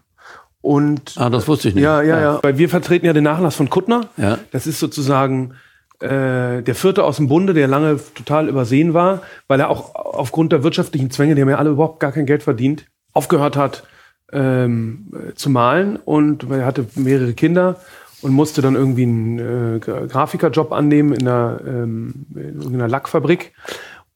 Und, 0.62 1.14
ah, 1.18 1.30
das 1.30 1.48
wusste 1.48 1.70
ich 1.70 1.76
nicht. 1.76 1.84
Ja, 1.84 2.02
ja, 2.02 2.20
ja. 2.20 2.40
Weil 2.42 2.58
wir 2.58 2.70
vertreten 2.70 3.06
ja 3.06 3.14
den 3.14 3.24
Nachlass 3.24 3.56
von 3.56 3.70
Kuttner. 3.70 4.10
Ja. 4.18 4.40
Das 4.52 4.66
ist 4.66 4.80
sozusagen 4.80 5.54
äh, 6.00 6.64
der 6.64 6.76
vierte 6.76 7.04
aus 7.04 7.18
dem 7.18 7.28
Bunde, 7.28 7.54
der 7.54 7.68
lange 7.68 8.00
total 8.16 8.50
übersehen 8.50 8.94
war, 8.94 9.22
weil 9.48 9.60
er 9.60 9.70
auch 9.70 9.94
aufgrund 9.96 10.52
der 10.52 10.64
wirtschaftlichen 10.64 11.12
Zwänge, 11.12 11.36
die 11.36 11.42
haben 11.42 11.50
ja 11.50 11.58
alle 11.58 11.70
überhaupt 11.70 12.00
gar 12.00 12.12
kein 12.12 12.26
Geld 12.26 12.44
verdient, 12.44 12.86
aufgehört 13.14 13.56
hat, 13.56 13.84
ähm, 14.36 15.08
zu 15.36 15.50
malen 15.50 15.98
und 15.98 16.50
er 16.52 16.66
hatte 16.66 16.86
mehrere 16.96 17.34
Kinder 17.34 17.80
und 18.22 18.34
musste 18.34 18.62
dann 18.62 18.76
irgendwie 18.76 19.04
einen 19.04 19.40
äh, 19.40 19.80
Grafikerjob 19.80 20.72
annehmen 20.72 21.14
in 21.14 21.28
einer, 21.28 21.60
ähm, 21.66 22.26
in 22.36 22.74
einer 22.74 22.88
Lackfabrik. 22.88 23.54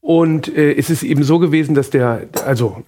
Und 0.02 0.56
äh, 0.56 0.74
es 0.74 0.90
ist 0.90 1.04
eben 1.04 1.24
so 1.24 1.40
gewesen, 1.40 1.76
dass 1.76 1.90
der, 1.90 2.28
also 2.46 2.84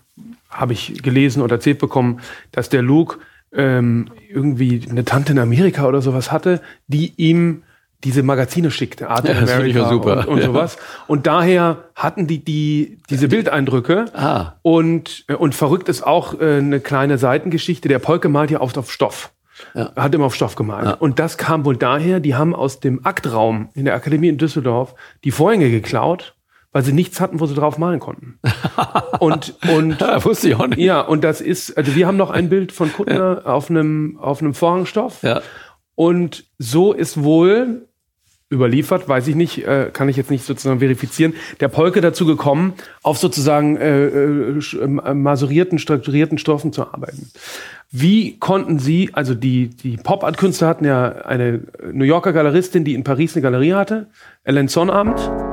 habe 0.49 0.73
ich 0.73 1.01
gelesen 1.01 1.41
oder 1.41 1.55
erzählt 1.55 1.79
bekommen, 1.79 2.19
dass 2.51 2.69
der 2.69 2.81
Luke 2.81 3.19
ähm, 3.53 4.07
irgendwie 4.29 4.83
eine 4.89 5.05
Tante 5.05 5.33
in 5.33 5.39
Amerika 5.39 5.87
oder 5.87 6.01
sowas 6.01 6.31
hatte, 6.31 6.61
die 6.87 7.13
ihm 7.17 7.63
diese 8.03 8.23
Magazine 8.23 8.71
schickte, 8.71 9.09
Art 9.09 9.27
ja, 9.27 9.37
America 9.37 9.89
super. 9.89 10.19
und, 10.19 10.27
und 10.27 10.37
ja. 10.39 10.45
sowas. 10.45 10.77
Und 11.07 11.27
daher 11.27 11.85
hatten 11.95 12.27
die, 12.27 12.43
die 12.43 12.97
diese 13.09 13.27
Bildeindrücke. 13.27 14.05
Ah. 14.13 14.53
Und, 14.61 15.25
äh, 15.27 15.35
und 15.35 15.55
verrückt 15.55 15.89
ist 15.89 16.01
auch 16.01 16.39
äh, 16.39 16.57
eine 16.57 16.79
kleine 16.79 17.17
Seitengeschichte. 17.17 17.87
Der 17.87 17.99
Polke 17.99 18.29
malt 18.29 18.51
ja 18.51 18.61
oft 18.61 18.77
auf 18.77 18.91
Stoff. 18.91 19.31
Ja. 19.75 19.93
Hat 19.95 20.15
immer 20.15 20.25
auf 20.25 20.35
Stoff 20.35 20.55
gemalt. 20.55 20.85
Ja. 20.85 20.93
Und 20.93 21.19
das 21.19 21.37
kam 21.37 21.65
wohl 21.65 21.77
daher, 21.77 22.19
die 22.19 22.35
haben 22.35 22.55
aus 22.55 22.79
dem 22.79 23.05
Aktraum 23.05 23.69
in 23.73 23.85
der 23.85 23.93
Akademie 23.93 24.29
in 24.29 24.37
Düsseldorf 24.37 24.95
die 25.23 25.31
Vorhänge 25.31 25.69
geklaut, 25.69 26.35
weil 26.71 26.83
sie 26.83 26.93
nichts 26.93 27.19
hatten, 27.21 27.39
wo 27.39 27.45
sie 27.45 27.53
drauf 27.53 27.77
malen 27.77 27.99
konnten. 27.99 28.39
und, 29.19 29.55
und, 29.71 30.01
ja, 30.01 30.23
wusste 30.23 30.49
ich 30.49 30.55
auch 30.55 30.67
nicht. 30.67 30.79
Ja, 30.79 31.01
und 31.01 31.23
das 31.23 31.41
ist, 31.41 31.77
also 31.77 31.95
wir 31.95 32.07
haben 32.07 32.17
noch 32.17 32.31
ein 32.31 32.49
Bild 32.49 32.71
von 32.71 32.91
Kuttner 32.91 33.41
auf 33.45 33.69
einem, 33.69 34.17
auf 34.19 34.41
einem 34.41 34.53
Vorhangstoff. 34.53 35.21
Ja. 35.21 35.41
Und 35.95 36.45
so 36.57 36.93
ist 36.93 37.23
wohl 37.23 37.87
überliefert, 38.51 39.07
weiß 39.07 39.27
ich 39.27 39.35
nicht, 39.35 39.65
äh, 39.65 39.89
kann 39.91 40.09
ich 40.09 40.17
jetzt 40.17 40.29
nicht 40.29 40.45
sozusagen 40.45 40.79
verifizieren, 40.79 41.33
der 41.59 41.69
Polke 41.69 42.01
dazu 42.01 42.25
gekommen, 42.25 42.73
auf 43.01 43.17
sozusagen 43.17 43.77
äh, 43.77 44.07
äh, 44.07 44.59
äh, 44.59 45.13
masurierten, 45.13 45.79
strukturierten 45.79 46.37
Stoffen 46.37 46.73
zu 46.73 46.83
arbeiten. 46.83 47.31
Wie 47.91 48.37
konnten 48.39 48.79
Sie, 48.79 49.09
also 49.13 49.35
die, 49.35 49.69
die 49.69 49.97
Pop-Art-Künstler 49.97 50.67
hatten 50.67 50.85
ja 50.85 51.09
eine 51.09 51.61
New 51.91 52.05
Yorker 52.05 52.33
Galeristin, 52.33 52.83
die 52.83 52.93
in 52.93 53.03
Paris 53.03 53.35
eine 53.35 53.43
Galerie 53.43 53.73
hatte, 53.73 54.07
Ellen 54.43 54.67
Sonnabend. 54.67 55.50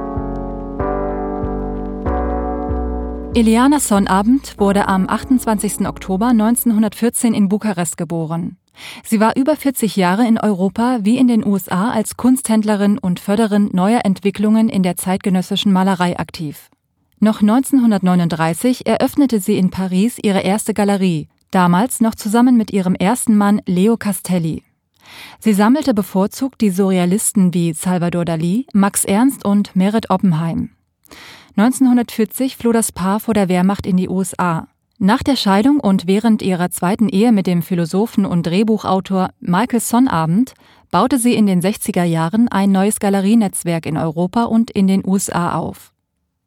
Eliana 3.35 3.79
Sonnabend 3.79 4.55
wurde 4.59 4.89
am 4.89 5.09
28. 5.09 5.87
Oktober 5.87 6.29
1914 6.29 7.35
in 7.35 7.49
Bukarest 7.49 7.97
geboren. 7.97 8.57
Sie 9.05 9.21
war 9.21 9.37
über 9.37 9.55
40 9.55 9.97
Jahre 9.97 10.27
in 10.27 10.39
Europa 10.39 11.01
wie 11.03 11.19
in 11.19 11.29
den 11.29 11.47
USA 11.47 11.91
als 11.91 12.17
Kunsthändlerin 12.17 12.99
und 12.99 13.21
Förderin 13.21 13.69
neuer 13.73 14.01
Entwicklungen 14.05 14.69
in 14.69 14.83
der 14.83 14.97
zeitgenössischen 14.97 15.73
Malerei 15.73 16.19
aktiv. 16.19 16.71
Noch 17.21 17.43
1939 17.43 18.87
eröffnete 18.87 19.41
sie 19.41 19.59
in 19.59 19.71
Paris 19.71 20.19
ihre 20.23 20.41
erste 20.41 20.73
Galerie, 20.73 21.29
damals 21.51 22.01
noch 22.01 22.15
zusammen 22.15 22.57
mit 22.57 22.73
ihrem 22.73 22.95
ersten 22.95 23.37
Mann 23.37 23.61
Leo 23.67 23.97
Castelli. 23.97 24.63
Sie 25.39 25.53
sammelte 25.53 25.95
bevorzugt 25.95 26.61
die 26.61 26.71
Surrealisten 26.71 27.53
wie 27.53 27.73
Salvador 27.73 28.25
Dali, 28.25 28.67
Max 28.73 29.05
Ernst 29.05 29.45
und 29.45 29.77
Meret 29.77 30.11
Oppenheim. 30.11 30.71
1940 31.59 32.57
floh 32.57 32.71
das 32.71 32.93
Paar 32.93 33.19
vor 33.19 33.35
der 33.35 33.49
Wehrmacht 33.49 33.85
in 33.85 33.97
die 33.97 34.09
USA. 34.09 34.69
Nach 34.99 35.25
der 35.25 35.35
Scheidung 35.35 35.81
und 35.81 36.07
während 36.07 36.41
ihrer 36.41 36.71
zweiten 36.71 37.09
Ehe 37.09 37.33
mit 37.33 37.49
dem 37.49 37.63
Philosophen 37.63 38.27
und 38.27 38.47
Drehbuchautor 38.47 39.31
Michael 39.41 39.81
Sonnabend 39.81 40.55
baute 40.93 41.19
sie 41.19 41.35
in 41.35 41.47
den 41.47 41.61
60er 41.61 42.05
Jahren 42.05 42.47
ein 42.47 42.71
neues 42.71 43.01
Galerienetzwerk 43.01 43.87
in 43.87 43.97
Europa 43.97 44.45
und 44.45 44.71
in 44.71 44.87
den 44.87 45.05
USA 45.05 45.57
auf. 45.57 45.93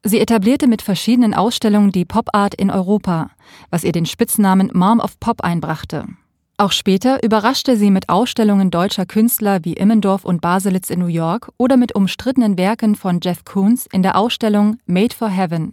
Sie 0.01 0.19
etablierte 0.19 0.67
mit 0.67 0.81
verschiedenen 0.81 1.33
Ausstellungen 1.33 1.91
die 1.91 2.05
Pop 2.05 2.29
Art 2.31 2.55
in 2.55 2.71
Europa, 2.71 3.31
was 3.69 3.83
ihr 3.83 3.91
den 3.91 4.05
Spitznamen 4.05 4.71
Mom 4.73 5.01
of 5.01 5.19
Pop 5.19 5.41
einbrachte. 5.41 6.05
Auch 6.61 6.71
später 6.71 7.23
überraschte 7.23 7.75
sie 7.75 7.89
mit 7.89 8.07
Ausstellungen 8.09 8.69
deutscher 8.69 9.07
Künstler 9.07 9.65
wie 9.65 9.73
Immendorf 9.73 10.23
und 10.23 10.41
Baselitz 10.41 10.91
in 10.91 10.99
New 10.99 11.07
York 11.07 11.51
oder 11.57 11.75
mit 11.75 11.95
umstrittenen 11.95 12.55
Werken 12.55 12.93
von 12.93 13.19
Jeff 13.19 13.43
Koons 13.45 13.87
in 13.91 14.03
der 14.03 14.15
Ausstellung 14.15 14.77
Made 14.85 15.15
for 15.15 15.27
Heaven, 15.27 15.71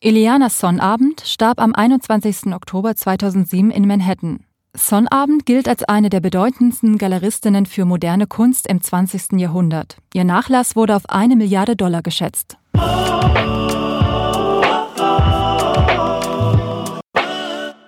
Eliana 0.00 0.48
Sonnabend 0.48 1.22
starb 1.26 1.60
am 1.60 1.74
21. 1.74 2.54
Oktober 2.54 2.94
2007 2.94 3.72
in 3.72 3.88
Manhattan. 3.88 4.44
Sonnabend 4.76 5.44
gilt 5.44 5.68
als 5.68 5.82
eine 5.82 6.08
der 6.08 6.20
bedeutendsten 6.20 6.98
Galeristinnen 6.98 7.66
für 7.66 7.84
moderne 7.84 8.28
Kunst 8.28 8.68
im 8.68 8.80
20. 8.80 9.40
Jahrhundert. 9.40 9.96
Ihr 10.14 10.22
Nachlass 10.22 10.76
wurde 10.76 10.94
auf 10.94 11.10
eine 11.10 11.34
Milliarde 11.34 11.74
Dollar 11.74 12.02
geschätzt. 12.02 12.56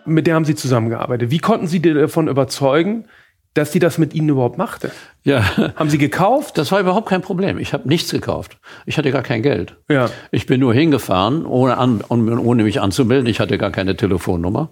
Mit 0.07 0.27
der 0.27 0.35
haben 0.35 0.45
Sie 0.45 0.55
zusammengearbeitet. 0.55 1.31
Wie 1.31 1.39
konnten 1.39 1.67
Sie 1.67 1.81
davon 1.81 2.29
überzeugen, 2.29 3.07
dass 3.55 3.71
die 3.71 3.79
das 3.79 3.99
mit 3.99 4.15
Ihnen 4.15 4.29
überhaupt 4.29 4.59
machte? 4.59 4.91
Ja. 5.25 5.43
Haben 5.77 5.89
Sie 5.89 5.99
gekauft? 5.99 6.59
Das 6.59 6.71
war 6.71 6.81
überhaupt 6.81 7.09
kein 7.09 7.23
Problem. 7.23 7.59
Ich 7.59 7.73
habe 7.73 7.89
nichts 7.89 8.11
gekauft. 8.11 8.59
Ich 8.85 8.99
hatte 8.99 9.11
gar 9.11 9.23
kein 9.23 9.43
Geld. 9.43 9.75
Ja. 9.91 10.11
Ich 10.31 10.47
bin 10.47 10.61
nur 10.61 10.75
hingefahren, 10.75 11.47
ohne, 11.47 11.79
an, 11.79 12.03
ohne 12.09 12.63
mich 12.63 12.81
anzumelden. 12.81 13.27
Ich 13.27 13.41
hatte 13.41 13.57
gar 13.57 13.71
keine 13.71 13.97
Telefonnummer 13.97 14.69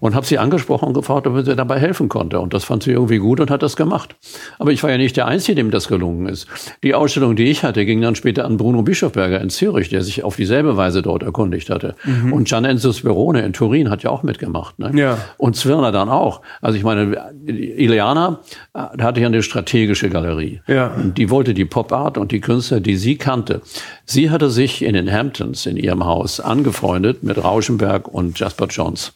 und 0.00 0.14
habe 0.14 0.26
sie 0.26 0.38
angesprochen 0.38 0.88
und 0.88 0.94
gefragt, 0.94 1.26
ob 1.26 1.42
sie 1.42 1.56
dabei 1.56 1.80
helfen 1.80 2.10
konnte. 2.10 2.38
Und 2.40 2.52
das 2.52 2.64
fand 2.64 2.82
sie 2.82 2.92
irgendwie 2.92 3.16
gut 3.16 3.40
und 3.40 3.50
hat 3.50 3.62
das 3.62 3.76
gemacht. 3.76 4.14
Aber 4.58 4.72
ich 4.72 4.82
war 4.82 4.90
ja 4.90 4.98
nicht 4.98 5.16
der 5.16 5.26
Einzige, 5.26 5.56
dem 5.56 5.70
das 5.70 5.88
gelungen 5.88 6.28
ist. 6.28 6.48
Die 6.82 6.94
Ausstellung, 6.94 7.34
die 7.34 7.44
ich 7.44 7.64
hatte, 7.64 7.86
ging 7.86 8.02
dann 8.02 8.14
später 8.14 8.44
an 8.44 8.58
Bruno 8.58 8.82
Bischofberger 8.82 9.40
in 9.40 9.48
Zürich, 9.48 9.88
der 9.88 10.02
sich 10.02 10.22
auf 10.22 10.36
dieselbe 10.36 10.76
Weise 10.76 11.00
dort 11.00 11.22
erkundigt 11.22 11.70
hatte. 11.70 11.94
Mhm. 12.04 12.32
Und 12.34 12.48
Gian 12.48 12.66
Enzo 12.66 12.92
Sperone 12.92 13.42
in 13.42 13.54
Turin 13.54 13.88
hat 13.88 14.02
ja 14.02 14.10
auch 14.10 14.22
mitgemacht. 14.22 14.78
Ne? 14.78 14.92
Ja. 14.94 15.18
Und 15.38 15.56
Zwirner 15.56 15.92
dann 15.92 16.10
auch. 16.10 16.42
Also 16.60 16.76
ich 16.76 16.84
meine, 16.84 17.32
Ileana 17.46 18.40
hatte 18.74 19.20
ja 19.20 19.28
eine 19.28 19.42
strategische 19.42 19.93
Galerie. 19.94 20.60
Ja. 20.66 20.94
Die 20.96 21.30
wollte 21.30 21.54
die 21.54 21.64
Pop 21.64 21.92
Art 21.92 22.18
und 22.18 22.32
die 22.32 22.40
Künstler, 22.40 22.80
die 22.80 22.96
sie 22.96 23.16
kannte. 23.16 23.62
Sie 24.04 24.30
hatte 24.30 24.50
sich 24.50 24.82
in 24.82 24.94
den 24.94 25.10
Hamptons 25.10 25.66
in 25.66 25.76
ihrem 25.76 26.04
Haus 26.04 26.40
angefreundet 26.40 27.22
mit 27.22 27.42
Rauschenberg 27.42 28.08
und 28.08 28.38
Jasper 28.38 28.66
Jones. 28.66 29.12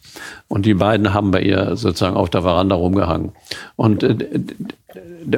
Und 0.48 0.66
die 0.66 0.74
beiden 0.74 1.12
haben 1.12 1.30
bei 1.30 1.42
ihr 1.42 1.76
sozusagen 1.76 2.16
auf 2.16 2.30
der 2.30 2.42
Veranda 2.42 2.76
rumgehangen. 2.76 3.32
Und 3.76 4.02
äh, 4.02 4.16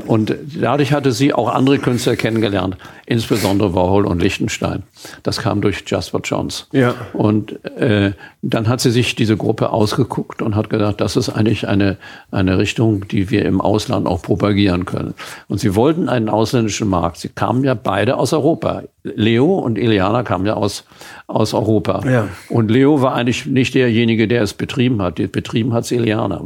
und 0.07 0.35
dadurch 0.61 0.93
hatte 0.93 1.13
sie 1.13 1.33
auch 1.33 1.49
andere 1.49 1.79
Künstler 1.79 2.17
kennengelernt, 2.17 2.77
insbesondere 3.07 3.75
Warhol 3.75 4.07
und 4.07 4.21
Lichtenstein. 4.21 4.83
Das 5.23 5.39
kam 5.39 5.61
durch 5.61 5.83
Jasper 5.87 6.21
Johns. 6.23 6.69
Ja. 6.73 6.95
Und 7.13 7.65
äh, 7.77 8.13
dann 8.43 8.69
hat 8.69 8.81
sie 8.81 8.91
sich 8.91 9.15
diese 9.15 9.37
Gruppe 9.37 9.71
ausgeguckt 9.71 10.43
und 10.43 10.55
hat 10.55 10.71
gedacht, 10.71 11.01
das 11.01 11.17
ist 11.17 11.29
eigentlich 11.31 11.67
eine, 11.67 11.97
eine 12.31 12.59
Richtung, 12.59 13.09
die 13.09 13.31
wir 13.31 13.45
im 13.45 13.61
Ausland 13.61 14.07
auch 14.07 14.23
propagieren 14.23 14.85
können. 14.85 15.15
Und 15.49 15.59
sie 15.59 15.75
wollten 15.75 16.09
einen 16.09 16.29
ausländischen 16.29 16.89
Markt. 16.89 17.19
Sie 17.19 17.29
kamen 17.29 17.65
ja 17.65 17.75
beide 17.75 18.17
aus 18.17 18.33
Europa. 18.33 18.83
Leo 19.03 19.59
und 19.59 19.79
Eliana 19.79 20.23
kamen 20.23 20.47
ja 20.47 20.55
aus, 20.55 20.85
aus 21.27 21.55
Europa. 21.55 22.03
Ja. 22.09 22.29
Und 22.49 22.71
Leo 22.71 23.03
war 23.03 23.15
eigentlich 23.15 23.47
nicht 23.47 23.75
derjenige, 23.75 24.29
der 24.29 24.43
es 24.43 24.55
betrieben 24.55 25.03
hat. 25.03 25.17
Betrieben 25.33 25.73
hat 25.73 25.85
es 25.85 25.93
Eliana. 25.93 26.43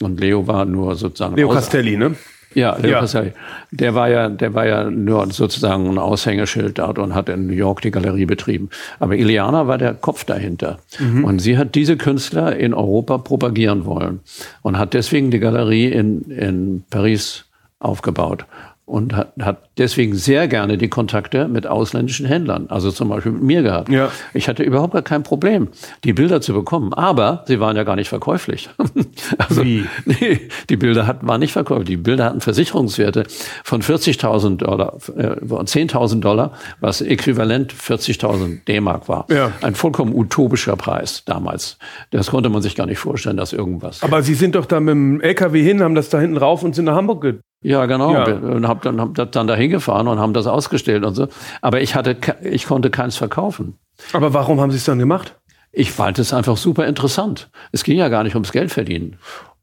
Und 0.00 0.20
Leo 0.20 0.46
war 0.46 0.64
nur 0.64 0.96
sozusagen. 0.96 1.36
Leo 1.36 1.48
Castelli, 1.48 1.96
ne? 1.96 2.14
Ja, 2.54 2.76
Leo 2.76 2.92
ja. 2.92 3.00
Castelli. 3.00 3.32
Der 3.70 3.94
war 3.94 4.08
ja, 4.08 4.28
der 4.28 4.54
war 4.54 4.66
ja 4.66 4.90
nur 4.90 5.30
sozusagen 5.32 5.88
ein 5.88 5.98
Aushängeschild 5.98 6.78
dort 6.78 6.98
und 6.98 7.14
hat 7.14 7.28
in 7.28 7.46
New 7.46 7.52
York 7.52 7.82
die 7.82 7.90
Galerie 7.90 8.26
betrieben. 8.26 8.70
Aber 9.00 9.16
Iliana 9.16 9.66
war 9.66 9.78
der 9.78 9.94
Kopf 9.94 10.24
dahinter. 10.24 10.78
Mhm. 10.98 11.24
Und 11.24 11.38
sie 11.40 11.58
hat 11.58 11.74
diese 11.74 11.96
Künstler 11.96 12.56
in 12.56 12.74
Europa 12.74 13.18
propagieren 13.18 13.84
wollen 13.84 14.20
und 14.62 14.78
hat 14.78 14.94
deswegen 14.94 15.30
die 15.30 15.40
Galerie 15.40 15.88
in, 15.88 16.22
in 16.30 16.84
Paris 16.90 17.44
aufgebaut 17.78 18.46
und 18.86 19.16
hat, 19.16 19.32
hat 19.40 19.70
deswegen 19.78 20.14
sehr 20.14 20.46
gerne 20.46 20.76
die 20.76 20.88
Kontakte 20.88 21.48
mit 21.48 21.66
ausländischen 21.66 22.26
Händlern, 22.26 22.66
also 22.68 22.90
zum 22.90 23.08
Beispiel 23.08 23.32
mit 23.32 23.42
mir 23.42 23.62
gehabt. 23.62 23.88
Ja. 23.88 24.10
Ich 24.34 24.46
hatte 24.46 24.62
überhaupt 24.62 24.92
gar 24.92 25.02
kein 25.02 25.22
Problem, 25.22 25.68
die 26.04 26.12
Bilder 26.12 26.42
zu 26.42 26.52
bekommen, 26.52 26.92
aber 26.92 27.44
sie 27.46 27.60
waren 27.60 27.76
ja 27.76 27.84
gar 27.84 27.96
nicht 27.96 28.10
verkäuflich. 28.10 28.68
also, 29.38 29.64
Wie? 29.64 29.86
Nee, 30.04 30.48
die 30.68 30.76
Bilder 30.76 31.06
hatten, 31.06 31.26
waren 31.26 31.40
nicht 31.40 31.52
verkäuflich. 31.52 31.88
Die 31.88 31.96
Bilder 31.96 32.26
hatten 32.26 32.42
Versicherungswerte 32.42 33.24
von 33.64 33.80
40.000 33.80 34.58
Dollar, 34.58 34.98
äh, 35.16 35.36
10.000 35.40 36.20
Dollar, 36.20 36.52
was 36.80 37.00
äquivalent 37.00 37.72
40.000 37.72 38.66
D-Mark 38.66 39.08
war. 39.08 39.26
Ja. 39.30 39.52
Ein 39.62 39.74
vollkommen 39.74 40.14
utopischer 40.14 40.76
Preis 40.76 41.22
damals. 41.24 41.78
Das 42.10 42.30
konnte 42.30 42.50
man 42.50 42.60
sich 42.60 42.74
gar 42.74 42.86
nicht 42.86 42.98
vorstellen, 42.98 43.38
dass 43.38 43.54
irgendwas. 43.54 44.02
Aber 44.02 44.22
Sie 44.22 44.34
sind 44.34 44.54
doch 44.56 44.66
da 44.66 44.78
mit 44.78 44.92
dem 44.92 45.20
LKW 45.22 45.62
hin, 45.62 45.82
haben 45.82 45.94
das 45.94 46.10
da 46.10 46.20
hinten 46.20 46.36
rauf 46.36 46.62
und 46.62 46.74
sind 46.74 46.84
nach 46.84 46.96
Hamburg 46.96 47.22
ja, 47.64 47.86
genau. 47.86 48.12
Ja. 48.12 48.24
Und 48.26 48.68
hab 48.68 48.82
dann, 48.82 49.00
hab 49.00 49.32
dann 49.32 49.46
dahin 49.46 49.70
gefahren 49.70 50.06
und 50.06 50.18
haben 50.18 50.34
das 50.34 50.46
ausgestellt 50.46 51.04
und 51.04 51.14
so. 51.14 51.28
Aber 51.62 51.80
ich 51.80 51.94
hatte, 51.94 52.16
ich 52.42 52.66
konnte 52.66 52.90
keins 52.90 53.16
verkaufen. 53.16 53.78
Aber 54.12 54.34
warum 54.34 54.60
haben 54.60 54.70
Sie 54.70 54.76
es 54.76 54.84
dann 54.84 54.98
gemacht? 54.98 55.34
Ich 55.72 55.90
fand 55.90 56.18
es 56.18 56.34
einfach 56.34 56.58
super 56.58 56.86
interessant. 56.86 57.50
Es 57.72 57.82
ging 57.82 57.96
ja 57.96 58.08
gar 58.08 58.22
nicht 58.22 58.34
ums 58.34 58.52
Geld 58.52 58.70
verdienen. 58.70 59.16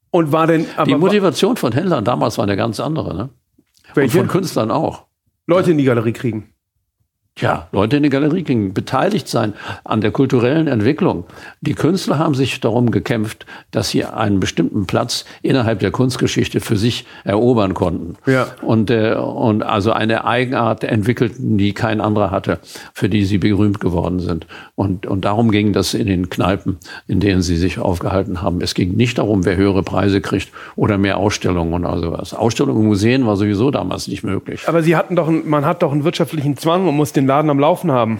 Und 0.09 0.31
war 0.31 0.47
denn, 0.47 0.65
aber 0.75 0.85
Die 0.87 0.95
Motivation 0.95 1.57
von 1.57 1.71
Händlern 1.71 2.03
damals 2.03 2.37
war 2.39 2.43
eine 2.43 2.57
ganz 2.57 2.79
andere, 2.79 3.13
ne? 3.15 3.29
Welche? 3.93 4.19
Und 4.19 4.25
von 4.25 4.39
Künstlern 4.39 4.71
auch. 4.71 5.05
Leute 5.45 5.71
in 5.71 5.77
die 5.77 5.83
Galerie 5.83 6.13
kriegen. 6.13 6.53
Ja, 7.39 7.69
Leute 7.71 7.97
in 7.97 8.03
die 8.03 8.09
Galerie 8.09 8.43
gingen, 8.43 8.73
beteiligt 8.73 9.27
sein 9.27 9.53
an 9.85 10.01
der 10.01 10.11
kulturellen 10.11 10.67
Entwicklung. 10.67 11.23
Die 11.61 11.73
Künstler 11.73 12.19
haben 12.19 12.35
sich 12.35 12.59
darum 12.59 12.91
gekämpft, 12.91 13.45
dass 13.71 13.89
sie 13.89 14.03
einen 14.03 14.41
bestimmten 14.41 14.85
Platz 14.85 15.23
innerhalb 15.41 15.79
der 15.79 15.91
Kunstgeschichte 15.91 16.59
für 16.59 16.75
sich 16.75 17.05
erobern 17.23 17.73
konnten. 17.73 18.15
Ja. 18.25 18.47
Und, 18.61 18.91
äh, 18.91 19.13
und 19.13 19.63
also 19.63 19.93
eine 19.93 20.25
Eigenart 20.25 20.83
entwickelten, 20.83 21.57
die 21.57 21.73
kein 21.73 22.01
anderer 22.01 22.31
hatte, 22.31 22.59
für 22.93 23.07
die 23.07 23.23
sie 23.23 23.37
berühmt 23.37 23.79
geworden 23.79 24.19
sind. 24.19 24.45
Und, 24.75 25.07
und 25.07 25.23
darum 25.23 25.51
ging 25.51 25.71
das 25.71 25.93
in 25.93 26.07
den 26.07 26.29
Kneipen, 26.29 26.77
in 27.07 27.21
denen 27.21 27.41
sie 27.41 27.55
sich 27.55 27.79
aufgehalten 27.79 28.41
haben. 28.41 28.59
Es 28.61 28.73
ging 28.73 28.97
nicht 28.97 29.17
darum, 29.17 29.45
wer 29.45 29.55
höhere 29.55 29.83
Preise 29.83 30.19
kriegt 30.19 30.49
oder 30.75 30.97
mehr 30.97 31.17
Ausstellungen 31.17 31.73
und 31.73 31.85
also 31.85 32.11
was. 32.11 32.33
Ausstellungen 32.33 32.81
in 32.81 32.87
Museen 32.87 33.25
war 33.25 33.37
sowieso 33.37 33.71
damals 33.71 34.09
nicht 34.09 34.23
möglich. 34.23 34.63
Aber 34.67 34.83
sie 34.83 34.97
hatten 34.97 35.15
doch, 35.15 35.29
man 35.29 35.65
hat 35.65 35.81
doch 35.81 35.93
einen 35.93 36.03
wirtschaftlichen 36.03 36.57
Zwang 36.57 36.87
und 36.87 36.95
muss 36.95 37.13
den 37.21 37.27
Laden 37.27 37.49
am 37.49 37.59
Laufen 37.59 37.91
haben. 37.91 38.19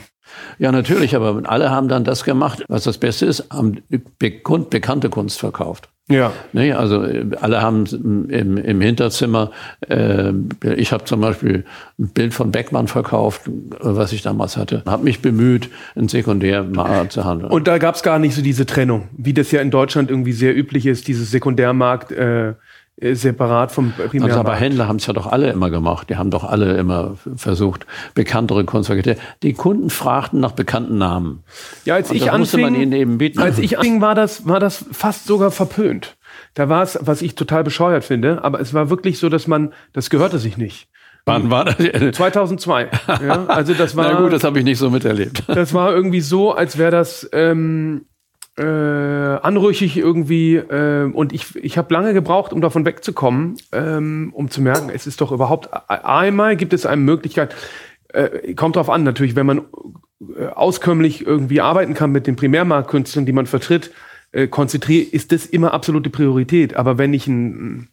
Ja, 0.59 0.71
natürlich, 0.71 1.15
aber 1.15 1.41
alle 1.45 1.71
haben 1.71 1.87
dann 1.87 2.03
das 2.03 2.23
gemacht, 2.23 2.63
was 2.67 2.83
das 2.83 2.97
Beste 2.97 3.25
ist, 3.25 3.49
haben 3.51 3.81
bekannte 4.19 5.09
Kunst 5.09 5.39
verkauft. 5.39 5.89
Ja. 6.09 6.33
Nee, 6.51 6.73
also 6.73 7.05
alle 7.39 7.61
haben 7.61 7.85
im, 8.29 8.57
im 8.57 8.81
Hinterzimmer, 8.81 9.51
äh, 9.87 10.33
ich 10.75 10.91
habe 10.91 11.05
zum 11.05 11.21
Beispiel 11.21 11.63
ein 11.99 12.09
Bild 12.09 12.33
von 12.33 12.51
Beckmann 12.51 12.87
verkauft, 12.87 13.43
was 13.79 14.11
ich 14.11 14.21
damals 14.21 14.57
hatte, 14.57 14.83
habe 14.85 15.03
mich 15.03 15.21
bemüht, 15.21 15.69
ein 15.95 16.09
Sekundärmarkt 16.09 17.13
zu 17.13 17.23
handeln. 17.23 17.51
Und 17.51 17.67
da 17.67 17.77
gab 17.77 17.95
es 17.95 18.03
gar 18.03 18.19
nicht 18.19 18.35
so 18.35 18.41
diese 18.41 18.65
Trennung, 18.65 19.07
wie 19.17 19.33
das 19.33 19.51
ja 19.51 19.61
in 19.61 19.71
Deutschland 19.71 20.09
irgendwie 20.09 20.33
sehr 20.33 20.55
üblich 20.55 20.85
ist, 20.85 21.07
dieses 21.07 21.31
Sekundärmarkt. 21.31 22.11
Äh 22.11 22.49
äh, 22.49 22.53
separat 23.01 23.71
vom 23.71 23.91
Primärmarkt. 23.91 24.23
Also 24.23 24.39
aber 24.39 24.55
Händler 24.55 24.87
haben 24.87 24.97
es 24.97 25.07
ja 25.07 25.13
doch 25.13 25.27
alle 25.27 25.51
immer 25.51 25.69
gemacht. 25.69 26.09
Die 26.09 26.17
haben 26.17 26.29
doch 26.29 26.43
alle 26.43 26.77
immer 26.77 27.15
versucht, 27.35 27.85
bekanntere 28.13 28.63
Kunstwerke. 28.63 29.17
Die 29.43 29.53
Kunden 29.53 29.89
fragten 29.89 30.39
nach 30.39 30.51
bekannten 30.51 30.97
Namen. 30.97 31.43
Ja, 31.85 31.95
als 31.95 32.11
ich 32.11 32.31
anfing, 32.31 33.37
als 33.37 33.59
ich 33.59 33.77
anfing, 33.77 34.01
war 34.01 34.15
das, 34.15 34.47
war 34.47 34.59
das 34.59 34.85
fast 34.91 35.25
sogar 35.25 35.51
verpönt. 35.51 36.17
Da 36.53 36.69
war 36.69 36.83
es, 36.83 36.97
was 37.01 37.21
ich 37.21 37.35
total 37.35 37.63
bescheuert 37.63 38.03
finde, 38.03 38.43
aber 38.43 38.59
es 38.59 38.73
war 38.73 38.89
wirklich 38.89 39.19
so, 39.19 39.29
dass 39.29 39.47
man, 39.47 39.73
das 39.93 40.09
gehörte 40.09 40.37
sich 40.37 40.57
nicht. 40.57 40.87
Wann 41.25 41.51
war 41.51 41.65
das? 41.65 41.77
2002. 42.15 42.89
Ja, 43.07 43.45
also 43.45 43.73
das 43.73 43.95
war. 43.95 44.11
Na 44.11 44.19
gut, 44.19 44.33
das 44.33 44.43
habe 44.43 44.59
ich 44.59 44.65
nicht 44.65 44.79
so 44.79 44.89
miterlebt. 44.89 45.43
Das 45.47 45.73
war 45.73 45.93
irgendwie 45.93 46.21
so, 46.21 46.51
als 46.51 46.77
wäre 46.77 46.91
das 46.91 47.29
ähm, 47.31 48.05
äh, 48.61 49.39
anrüchig 49.41 49.97
irgendwie 49.97 50.55
äh, 50.55 51.09
und 51.11 51.33
ich, 51.33 51.55
ich 51.55 51.77
habe 51.77 51.93
lange 51.93 52.13
gebraucht, 52.13 52.53
um 52.53 52.61
davon 52.61 52.85
wegzukommen, 52.85 53.57
ähm, 53.71 54.31
um 54.33 54.49
zu 54.49 54.61
merken, 54.61 54.91
es 54.93 55.07
ist 55.07 55.21
doch 55.21 55.31
überhaupt 55.31 55.69
einmal 55.89 56.55
gibt 56.55 56.73
es 56.73 56.85
eine 56.85 57.01
Möglichkeit, 57.01 57.55
äh, 58.09 58.53
kommt 58.53 58.75
drauf 58.75 58.89
an 58.89 59.03
natürlich, 59.03 59.35
wenn 59.35 59.45
man 59.45 59.61
äh, 60.37 60.45
auskömmlich 60.47 61.25
irgendwie 61.25 61.61
arbeiten 61.61 61.93
kann 61.95 62.11
mit 62.11 62.27
den 62.27 62.35
Primärmarktkünstlern, 62.35 63.25
die 63.25 63.33
man 63.33 63.47
vertritt, 63.47 63.91
äh, 64.33 64.47
konzentriere, 64.47 65.03
ist 65.03 65.33
das 65.33 65.45
immer 65.45 65.73
absolute 65.73 66.09
Priorität. 66.09 66.75
Aber 66.77 66.97
wenn 66.97 67.13
ich 67.13 67.27
ein, 67.27 67.89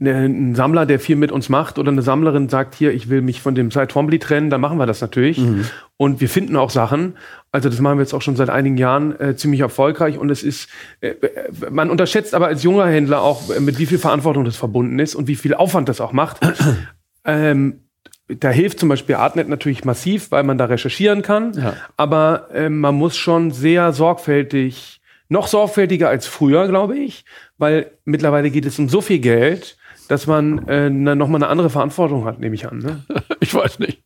ein, 0.00 0.54
Sammler, 0.54 0.86
der 0.86 0.98
viel 0.98 1.16
mit 1.16 1.30
uns 1.30 1.50
macht, 1.50 1.78
oder 1.78 1.90
eine 1.90 2.00
Sammlerin 2.00 2.48
sagt, 2.48 2.74
hier, 2.74 2.94
ich 2.94 3.10
will 3.10 3.20
mich 3.20 3.42
von 3.42 3.54
dem 3.54 3.70
Side 3.70 3.88
Twombly 3.88 4.18
trennen, 4.18 4.48
dann 4.48 4.62
machen 4.62 4.78
wir 4.78 4.86
das 4.86 5.02
natürlich. 5.02 5.36
Mhm. 5.38 5.66
Und 5.98 6.22
wir 6.22 6.30
finden 6.30 6.56
auch 6.56 6.70
Sachen. 6.70 7.18
Also 7.50 7.68
das 7.68 7.78
machen 7.80 7.98
wir 7.98 8.02
jetzt 8.02 8.14
auch 8.14 8.22
schon 8.22 8.36
seit 8.36 8.48
einigen 8.48 8.78
Jahren 8.78 9.20
äh, 9.20 9.36
ziemlich 9.36 9.60
erfolgreich. 9.60 10.16
Und 10.16 10.30
es 10.30 10.42
ist, 10.42 10.70
äh, 11.02 11.08
äh 11.08 11.50
man 11.70 11.90
unterschätzt 11.90 12.34
aber 12.34 12.46
als 12.46 12.62
junger 12.62 12.86
Händler 12.86 13.20
auch, 13.20 13.50
äh, 13.50 13.60
mit 13.60 13.78
wie 13.78 13.86
viel 13.86 13.98
Verantwortung 13.98 14.46
das 14.46 14.56
verbunden 14.56 14.98
ist 14.98 15.14
und 15.14 15.28
wie 15.28 15.36
viel 15.36 15.52
Aufwand 15.52 15.90
das 15.90 16.00
auch 16.00 16.12
macht. 16.12 16.40
ähm, 17.26 17.80
da 18.28 18.48
hilft 18.48 18.80
zum 18.80 18.88
Beispiel 18.88 19.16
Artnet 19.16 19.50
natürlich 19.50 19.84
massiv, 19.84 20.30
weil 20.30 20.42
man 20.42 20.56
da 20.56 20.64
recherchieren 20.64 21.20
kann. 21.20 21.52
Ja. 21.52 21.74
Aber 21.98 22.48
äh, 22.54 22.70
man 22.70 22.94
muss 22.94 23.14
schon 23.14 23.50
sehr 23.50 23.92
sorgfältig 23.92 25.01
noch 25.32 25.48
sorgfältiger 25.48 26.08
als 26.08 26.26
früher, 26.26 26.68
glaube 26.68 26.96
ich, 26.96 27.24
weil 27.58 27.90
mittlerweile 28.04 28.50
geht 28.50 28.66
es 28.66 28.78
um 28.78 28.88
so 28.88 29.00
viel 29.00 29.18
Geld, 29.18 29.76
dass 30.08 30.26
man 30.26 30.68
äh, 30.68 30.90
nochmal 30.90 31.42
eine 31.42 31.48
andere 31.48 31.70
Verantwortung 31.70 32.24
hat, 32.24 32.38
nehme 32.38 32.54
ich 32.54 32.66
an. 32.68 32.78
Ne? 32.78 33.02
ich 33.40 33.54
weiß 33.54 33.78
nicht. 33.80 34.02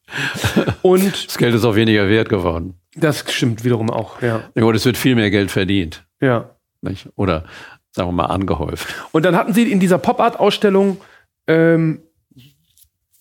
Und 0.82 1.26
das 1.26 1.36
Geld 1.36 1.54
ist 1.54 1.64
auch 1.64 1.74
weniger 1.74 2.08
wert 2.08 2.28
geworden. 2.28 2.74
Das 2.94 3.24
stimmt 3.30 3.64
wiederum 3.64 3.90
auch, 3.90 4.22
ja. 4.22 4.42
und 4.54 4.74
es 4.74 4.86
wird 4.86 4.96
viel 4.96 5.16
mehr 5.16 5.30
Geld 5.30 5.50
verdient. 5.50 6.06
Ja. 6.20 6.56
Nicht? 6.80 7.08
Oder 7.16 7.44
sagen 7.90 8.08
wir 8.08 8.12
mal 8.12 8.26
angehäuft. 8.26 8.86
Und 9.12 9.24
dann 9.24 9.36
hatten 9.36 9.52
Sie 9.52 9.70
in 9.70 9.80
dieser 9.80 9.98
Pop-Art-Ausstellung 9.98 10.98
ähm, 11.46 12.02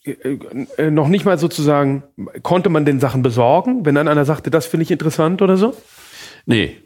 äh, 0.04 0.38
äh, 0.78 0.92
noch 0.92 1.08
nicht 1.08 1.26
mal 1.26 1.40
sozusagen, 1.40 2.04
konnte 2.44 2.70
man 2.70 2.86
den 2.86 3.00
Sachen 3.00 3.24
besorgen, 3.24 3.86
wenn 3.86 3.96
dann 3.96 4.08
einer 4.08 4.26
sagte, 4.26 4.52
das 4.52 4.68
finde 4.68 4.84
ich 4.84 4.92
interessant 4.92 5.42
oder 5.42 5.58
so? 5.58 5.76
Nee, 6.46 6.78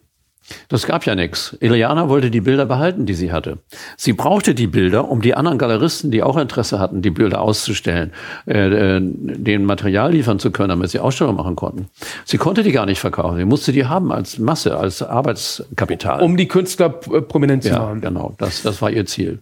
Das 0.68 0.86
gab 0.86 1.06
ja 1.06 1.16
nichts. 1.16 1.56
Iliana 1.60 2.10
wollte 2.10 2.32
die 2.32 2.42
Bilder 2.42 2.66
behalten, 2.66 3.06
die 3.06 3.14
sie 3.14 3.32
hatte. 3.32 3.60
Sie 3.98 4.14
brauchte 4.14 4.56
die 4.56 4.68
Bilder, 4.68 5.10
um 5.10 5.22
die 5.22 5.36
anderen 5.36 5.58
Galeristen, 5.58 6.12
die 6.12 6.24
auch 6.24 6.38
Interesse 6.38 6.80
hatten, 6.80 7.02
die 7.02 7.10
Bilder 7.10 7.42
auszustellen, 7.42 8.12
äh, 8.48 8.98
äh, 8.98 9.00
den 9.02 9.66
Material 9.66 10.12
liefern 10.12 10.40
zu 10.40 10.52
können, 10.52 10.70
damit 10.70 10.90
sie 10.90 11.00
Ausstellungen 11.00 11.38
machen 11.38 11.56
konnten. 11.56 11.88
Sie 12.26 12.38
konnte 12.38 12.64
die 12.64 12.72
gar 12.72 12.86
nicht 12.86 13.00
verkaufen. 13.00 13.38
Sie 13.38 13.46
musste 13.46 13.72
die 13.72 13.86
haben 13.86 14.12
als 14.12 14.40
Masse, 14.40 14.78
als 14.78 15.02
Arbeitskapital. 15.02 16.22
Um 16.22 16.38
die 16.38 16.48
Künstler 16.48 16.90
prominent 16.90 17.64
zu 17.64 17.70
ja, 17.70 17.80
machen. 17.80 18.02
genau. 18.02 18.36
Das, 18.38 18.62
das 18.62 18.82
war 18.82 18.92
ihr 18.92 19.06
Ziel. 19.06 19.40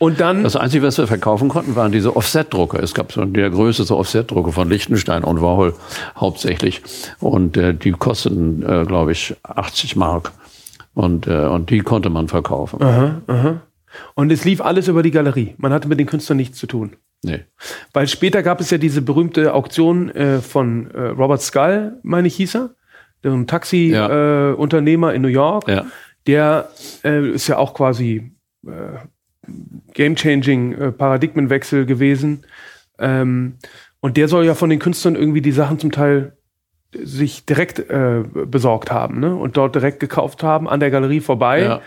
Und 0.00 0.18
dann. 0.18 0.44
Das 0.44 0.56
Einzige, 0.56 0.82
was 0.86 0.96
wir 0.96 1.06
verkaufen 1.06 1.50
konnten, 1.50 1.76
waren 1.76 1.92
diese 1.92 2.16
Offset-Drucke. 2.16 2.78
Es 2.78 2.94
gab 2.94 3.12
so 3.12 3.22
der 3.26 3.50
größte 3.50 3.84
so 3.84 3.98
Offset-Drucke 3.98 4.50
von 4.50 4.70
Liechtenstein 4.70 5.22
und 5.24 5.42
Warhol 5.42 5.74
hauptsächlich. 6.16 6.80
Und 7.20 7.58
äh, 7.58 7.74
die 7.74 7.92
kosteten, 7.92 8.62
äh, 8.62 8.86
glaube 8.86 9.12
ich, 9.12 9.36
80 9.42 9.96
Mark. 9.96 10.32
Und, 10.94 11.26
äh, 11.26 11.44
und 11.46 11.68
die 11.68 11.80
konnte 11.80 12.08
man 12.08 12.28
verkaufen. 12.28 12.82
Aha, 12.82 13.20
aha. 13.26 13.60
Und 14.14 14.32
es 14.32 14.46
lief 14.46 14.62
alles 14.62 14.88
über 14.88 15.02
die 15.02 15.10
Galerie. 15.10 15.54
Man 15.58 15.70
hatte 15.70 15.86
mit 15.86 16.00
den 16.00 16.06
Künstlern 16.06 16.38
nichts 16.38 16.56
zu 16.56 16.66
tun. 16.66 16.96
Nee. 17.22 17.44
Weil 17.92 18.08
später 18.08 18.42
gab 18.42 18.62
es 18.62 18.70
ja 18.70 18.78
diese 18.78 19.02
berühmte 19.02 19.52
Auktion 19.52 20.08
äh, 20.14 20.38
von 20.40 20.90
äh, 20.92 21.08
Robert 21.08 21.42
Skull, 21.42 21.98
meine 22.02 22.26
ich, 22.28 22.36
hieß 22.36 22.54
er. 22.56 22.70
Der 23.22 23.32
ein 23.32 23.46
Taxi-Unternehmer 23.46 25.08
Ja. 25.08 25.12
äh, 25.12 25.16
in 25.16 25.20
New 25.22 25.28
York. 25.28 25.68
Ja. 25.68 25.84
Der 26.26 26.70
äh, 27.04 27.28
ist 27.32 27.48
ja 27.48 27.58
auch 27.58 27.74
quasi 27.74 28.32
äh, 28.66 28.70
game-changing 29.94 30.72
äh, 30.74 30.92
Paradigmenwechsel 30.92 31.86
gewesen. 31.86 32.46
Ähm, 32.98 33.54
und 34.00 34.16
der 34.16 34.28
soll 34.28 34.46
ja 34.46 34.54
von 34.54 34.70
den 34.70 34.78
Künstlern 34.78 35.14
irgendwie 35.14 35.42
die 35.42 35.52
Sachen 35.52 35.78
zum 35.78 35.92
Teil 35.92 36.36
sich 36.92 37.46
direkt 37.46 37.78
äh, 37.78 38.24
besorgt 38.46 38.90
haben 38.90 39.20
ne? 39.20 39.34
und 39.34 39.56
dort 39.56 39.74
direkt 39.74 40.00
gekauft 40.00 40.42
haben 40.42 40.68
an 40.68 40.80
der 40.80 40.90
Galerie 40.90 41.20
vorbei. 41.20 41.62
Ja. 41.62 41.80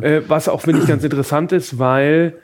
Äh, 0.00 0.22
was 0.28 0.48
auch, 0.48 0.60
finde 0.60 0.80
ich, 0.80 0.86
ganz 0.86 1.02
interessant 1.02 1.52
ist, 1.52 1.78
weil 1.78 2.38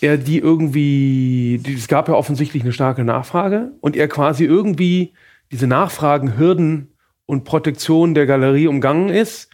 er 0.00 0.16
die 0.16 0.38
irgendwie, 0.38 1.60
die, 1.64 1.74
es 1.74 1.88
gab 1.88 2.08
ja 2.08 2.14
offensichtlich 2.14 2.62
eine 2.62 2.72
starke 2.72 3.04
Nachfrage 3.04 3.72
und 3.80 3.96
er 3.96 4.08
quasi 4.08 4.44
irgendwie 4.44 5.12
diese 5.50 5.66
Nachfragen, 5.66 6.38
Hürden 6.38 6.94
und 7.26 7.44
Protektion 7.44 8.14
der 8.14 8.26
Galerie 8.26 8.68
umgangen 8.68 9.08
ist, 9.08 9.50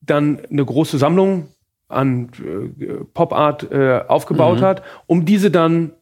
dann 0.00 0.40
eine 0.50 0.64
große 0.64 0.98
Sammlung 0.98 1.48
an 1.94 2.30
äh, 2.78 3.04
Pop 3.14 3.32
Art 3.32 3.70
äh, 3.70 4.02
aufgebaut 4.06 4.60
hat, 4.62 4.82
um 5.06 5.24
diese 5.24 5.50
dann 5.50 5.92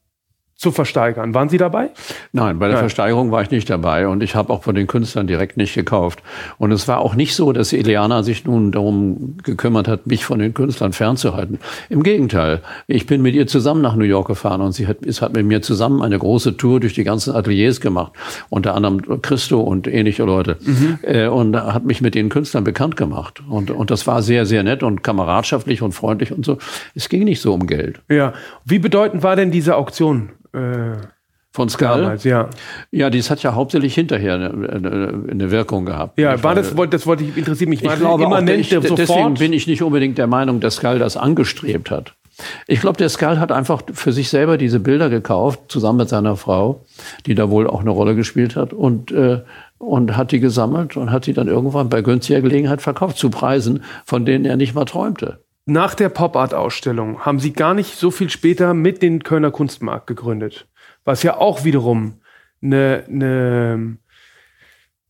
zu 0.62 0.70
versteigern. 0.70 1.34
Waren 1.34 1.48
Sie 1.48 1.58
dabei? 1.58 1.90
Nein, 2.30 2.60
bei 2.60 2.68
der 2.68 2.76
Nein. 2.76 2.84
Versteigerung 2.84 3.32
war 3.32 3.42
ich 3.42 3.50
nicht 3.50 3.68
dabei 3.68 4.06
und 4.06 4.22
ich 4.22 4.36
habe 4.36 4.52
auch 4.52 4.62
von 4.62 4.76
den 4.76 4.86
Künstlern 4.86 5.26
direkt 5.26 5.56
nicht 5.56 5.74
gekauft. 5.74 6.22
Und 6.56 6.70
es 6.70 6.86
war 6.86 7.00
auch 7.00 7.16
nicht 7.16 7.34
so, 7.34 7.52
dass 7.52 7.72
Eliana 7.72 8.22
sich 8.22 8.44
nun 8.44 8.70
darum 8.70 9.38
gekümmert 9.42 9.88
hat, 9.88 10.06
mich 10.06 10.24
von 10.24 10.38
den 10.38 10.54
Künstlern 10.54 10.92
fernzuhalten. 10.92 11.58
Im 11.88 12.04
Gegenteil, 12.04 12.60
ich 12.86 13.06
bin 13.06 13.22
mit 13.22 13.34
ihr 13.34 13.48
zusammen 13.48 13.82
nach 13.82 13.96
New 13.96 14.04
York 14.04 14.28
gefahren 14.28 14.60
und 14.60 14.70
sie 14.70 14.86
hat, 14.86 15.04
es 15.04 15.20
hat 15.20 15.32
mit 15.32 15.44
mir 15.44 15.62
zusammen 15.62 16.00
eine 16.00 16.16
große 16.16 16.56
Tour 16.56 16.78
durch 16.78 16.94
die 16.94 17.02
ganzen 17.02 17.34
Ateliers 17.34 17.80
gemacht, 17.80 18.12
unter 18.48 18.76
anderem 18.76 19.20
Christo 19.20 19.60
und 19.60 19.88
ähnliche 19.88 20.22
Leute. 20.22 20.58
Äh, 21.02 21.26
und 21.26 21.56
hat 21.56 21.84
mich 21.84 22.00
mit 22.02 22.14
den 22.14 22.28
Künstlern 22.28 22.62
bekannt 22.62 22.96
gemacht. 22.96 23.42
Und, 23.48 23.72
und 23.72 23.90
das 23.90 24.06
war 24.06 24.22
sehr, 24.22 24.46
sehr 24.46 24.62
nett 24.62 24.84
und 24.84 25.02
kameradschaftlich 25.02 25.82
und 25.82 25.90
freundlich 25.90 26.30
und 26.30 26.44
so. 26.44 26.58
Es 26.94 27.08
ging 27.08 27.24
nicht 27.24 27.40
so 27.40 27.52
um 27.52 27.66
Geld. 27.66 28.00
Ja. 28.08 28.32
Wie 28.64 28.78
bedeutend 28.78 29.24
war 29.24 29.34
denn 29.34 29.50
diese 29.50 29.74
Auktion 29.74 30.30
äh, 30.52 30.96
Von 31.52 31.68
Skull? 31.68 31.88
damals? 31.88 32.24
Ja. 32.24 32.48
Ja, 32.90 33.10
dies 33.10 33.30
hat 33.30 33.42
ja 33.42 33.54
hauptsächlich 33.54 33.94
hinterher 33.94 34.34
eine, 34.34 34.48
eine, 35.30 35.50
Wirkung 35.50 35.84
gehabt. 35.84 36.18
Ja, 36.18 36.42
war 36.42 36.54
das, 36.54 36.74
das 36.90 37.06
wollte 37.06 37.24
ich, 37.24 37.36
interessiert 37.36 37.68
mich. 37.68 37.84
War 37.84 37.94
ich 37.94 38.00
glaube 38.00 38.24
immanent 38.24 38.60
ich, 38.60 38.68
der 38.70 38.80
deswegen 38.80 39.06
sofort? 39.06 39.38
bin 39.38 39.52
ich 39.52 39.66
nicht 39.66 39.82
unbedingt 39.82 40.18
der 40.18 40.26
Meinung, 40.26 40.60
dass 40.60 40.76
Skull 40.76 40.98
das 40.98 41.16
angestrebt 41.16 41.90
hat. 41.90 42.14
Ich 42.66 42.80
glaube, 42.80 42.96
der 42.96 43.08
Skull 43.08 43.38
hat 43.38 43.52
einfach 43.52 43.82
für 43.92 44.12
sich 44.12 44.30
selber 44.30 44.56
diese 44.56 44.80
Bilder 44.80 45.10
gekauft, 45.10 45.60
zusammen 45.68 45.98
mit 45.98 46.08
seiner 46.08 46.36
Frau, 46.36 46.84
die 47.26 47.34
da 47.34 47.50
wohl 47.50 47.66
auch 47.66 47.80
eine 47.80 47.90
Rolle 47.90 48.14
gespielt 48.14 48.56
hat, 48.56 48.72
und, 48.72 49.12
äh, 49.12 49.42
und 49.78 50.16
hat 50.16 50.32
die 50.32 50.40
gesammelt 50.40 50.96
und 50.96 51.10
hat 51.10 51.26
die 51.26 51.34
dann 51.34 51.48
irgendwann 51.48 51.88
bei 51.88 52.02
günstiger 52.02 52.40
Gelegenheit 52.40 52.80
verkauft, 52.80 53.18
zu 53.18 53.30
Preisen, 53.30 53.84
von 54.04 54.24
denen 54.24 54.44
er 54.44 54.56
nicht 54.56 54.74
mal 54.74 54.84
träumte. 54.84 55.40
Nach 55.64 55.94
der 55.94 56.08
Pop-Art-Ausstellung 56.08 57.20
haben 57.20 57.38
Sie 57.38 57.52
gar 57.52 57.74
nicht 57.74 57.94
so 57.96 58.10
viel 58.10 58.30
später 58.30 58.74
mit 58.74 59.00
den 59.00 59.22
Kölner 59.22 59.52
Kunstmarkt 59.52 60.08
gegründet. 60.08 60.68
Was 61.04 61.22
ja 61.22 61.36
auch 61.36 61.64
wiederum 61.64 62.20
eine, 62.60 63.04
eine 63.08 63.98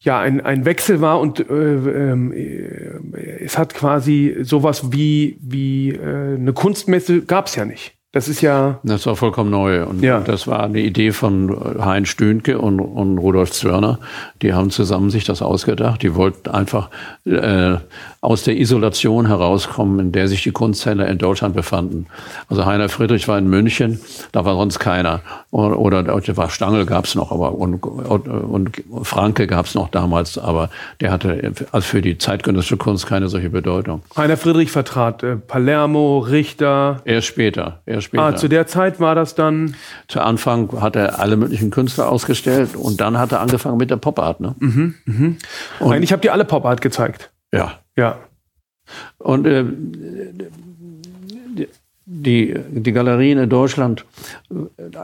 ja, 0.01 0.19
ein, 0.19 0.41
ein 0.41 0.65
Wechsel 0.65 1.01
war 1.01 1.21
und 1.21 1.39
äh, 1.39 1.45
ähm, 1.55 2.33
äh, 2.33 3.45
es 3.45 3.57
hat 3.57 3.73
quasi 3.73 4.37
sowas 4.43 4.93
wie, 4.93 5.39
wie 5.41 5.91
äh, 5.91 6.35
eine 6.35 6.53
Kunstmesse 6.53 7.23
gab 7.23 7.47
es 7.47 7.55
ja 7.55 7.65
nicht. 7.65 7.97
Das 8.13 8.29
ist 8.29 8.43
ja. 8.43 8.79
Das 8.83 9.07
war 9.07 9.17
vollkommen 9.17 9.51
neu. 9.51 9.85
Und 9.87 10.03
Ja. 10.03 10.21
das 10.21 10.47
war 10.47 10.65
eine 10.65 10.81
Idee 10.81 11.13
von 11.13 11.57
Heinz 11.83 12.09
Stönke 12.09 12.59
und, 12.59 12.79
und 12.79 13.17
Rudolf 13.17 13.53
Zwörner. 13.53 13.99
Die 14.43 14.53
haben 14.53 14.71
zusammen 14.71 15.09
sich 15.09 15.25
das 15.25 15.41
ausgedacht. 15.41 16.03
Die 16.03 16.15
wollten 16.15 16.51
einfach 16.51 16.91
äh, 17.25 17.77
aus 18.21 18.45
der 18.45 18.57
Isolation 18.59 19.27
herauskommen, 19.27 19.99
in 19.99 20.13
der 20.13 20.29
sich 20.29 20.43
die 20.43 20.53
Kunsthändler 20.53 21.09
in 21.09 21.19
Deutschland 21.19 21.55
befanden. 21.57 22.07
Also 22.49 22.67
Heiner 22.67 22.89
Friedrich 22.89 23.27
war 23.29 23.39
in 23.39 23.49
München, 23.49 23.99
da 24.31 24.45
war 24.45 24.55
sonst 24.57 24.79
keiner. 24.79 25.21
Oder, 25.51 26.05
oder 26.15 26.37
war 26.37 26.51
Stangl 26.51 26.85
gab's 26.87 27.15
noch, 27.15 27.33
aber 27.33 27.55
und, 27.55 27.83
und, 27.83 28.29
und 28.29 28.83
Franke 29.03 29.47
gab's 29.47 29.75
noch 29.75 29.89
damals, 29.89 30.39
aber 30.39 30.71
der 31.01 31.11
hatte 31.11 31.53
also 31.73 31.85
für 31.87 32.01
die 32.03 32.17
zeitgenössische 32.19 32.77
Kunst 32.77 33.07
keine 33.07 33.29
solche 33.29 33.51
Bedeutung. 33.51 34.03
Heiner 34.17 34.37
Friedrich 34.37 34.71
vertrat 34.71 35.23
äh, 35.23 35.37
Palermo, 35.37 36.19
Richter. 36.19 37.01
Erst 37.05 37.27
später, 37.27 37.81
erst 37.87 38.02
später. 38.03 38.23
Ah, 38.25 38.37
zu 38.37 38.49
der 38.49 38.67
Zeit 38.67 39.01
war 39.01 39.15
das 39.15 39.35
dann. 39.35 39.75
Zu 40.09 40.21
Anfang 40.21 40.81
hat 40.81 40.97
er 40.97 41.19
alle 41.21 41.37
möglichen 41.37 41.71
Künstler 41.71 42.09
ausgestellt 42.11 42.77
und 42.77 43.01
dann 43.01 43.19
hat 43.19 43.33
er 43.33 43.41
angefangen 43.41 43.79
mit 43.79 43.91
der 43.91 43.97
Pop-Art. 43.97 44.41
Ne? 44.41 44.55
Und- 45.81 45.93
Eigentlich 45.93 46.13
habt 46.13 46.25
ihr 46.25 46.33
alle 46.33 46.45
Pop-Art 46.45 46.81
gezeigt. 46.81 47.31
Ja. 47.53 47.79
Ja. 47.97 48.19
Und 49.19 49.47
äh, 49.47 49.65
die, 52.05 52.55
die 52.71 52.93
Galerien 52.93 53.39
in 53.39 53.49
Deutschland, 53.49 54.05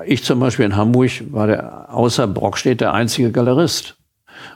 ich 0.05 0.25
zum 0.25 0.41
Beispiel 0.41 0.65
in 0.67 0.77
Hamburg 0.77 1.11
war 1.31 1.47
der 1.47 1.95
außer 1.95 2.27
Brockstedt 2.27 2.81
der 2.81 2.93
einzige 2.93 3.31
Galerist. 3.31 3.97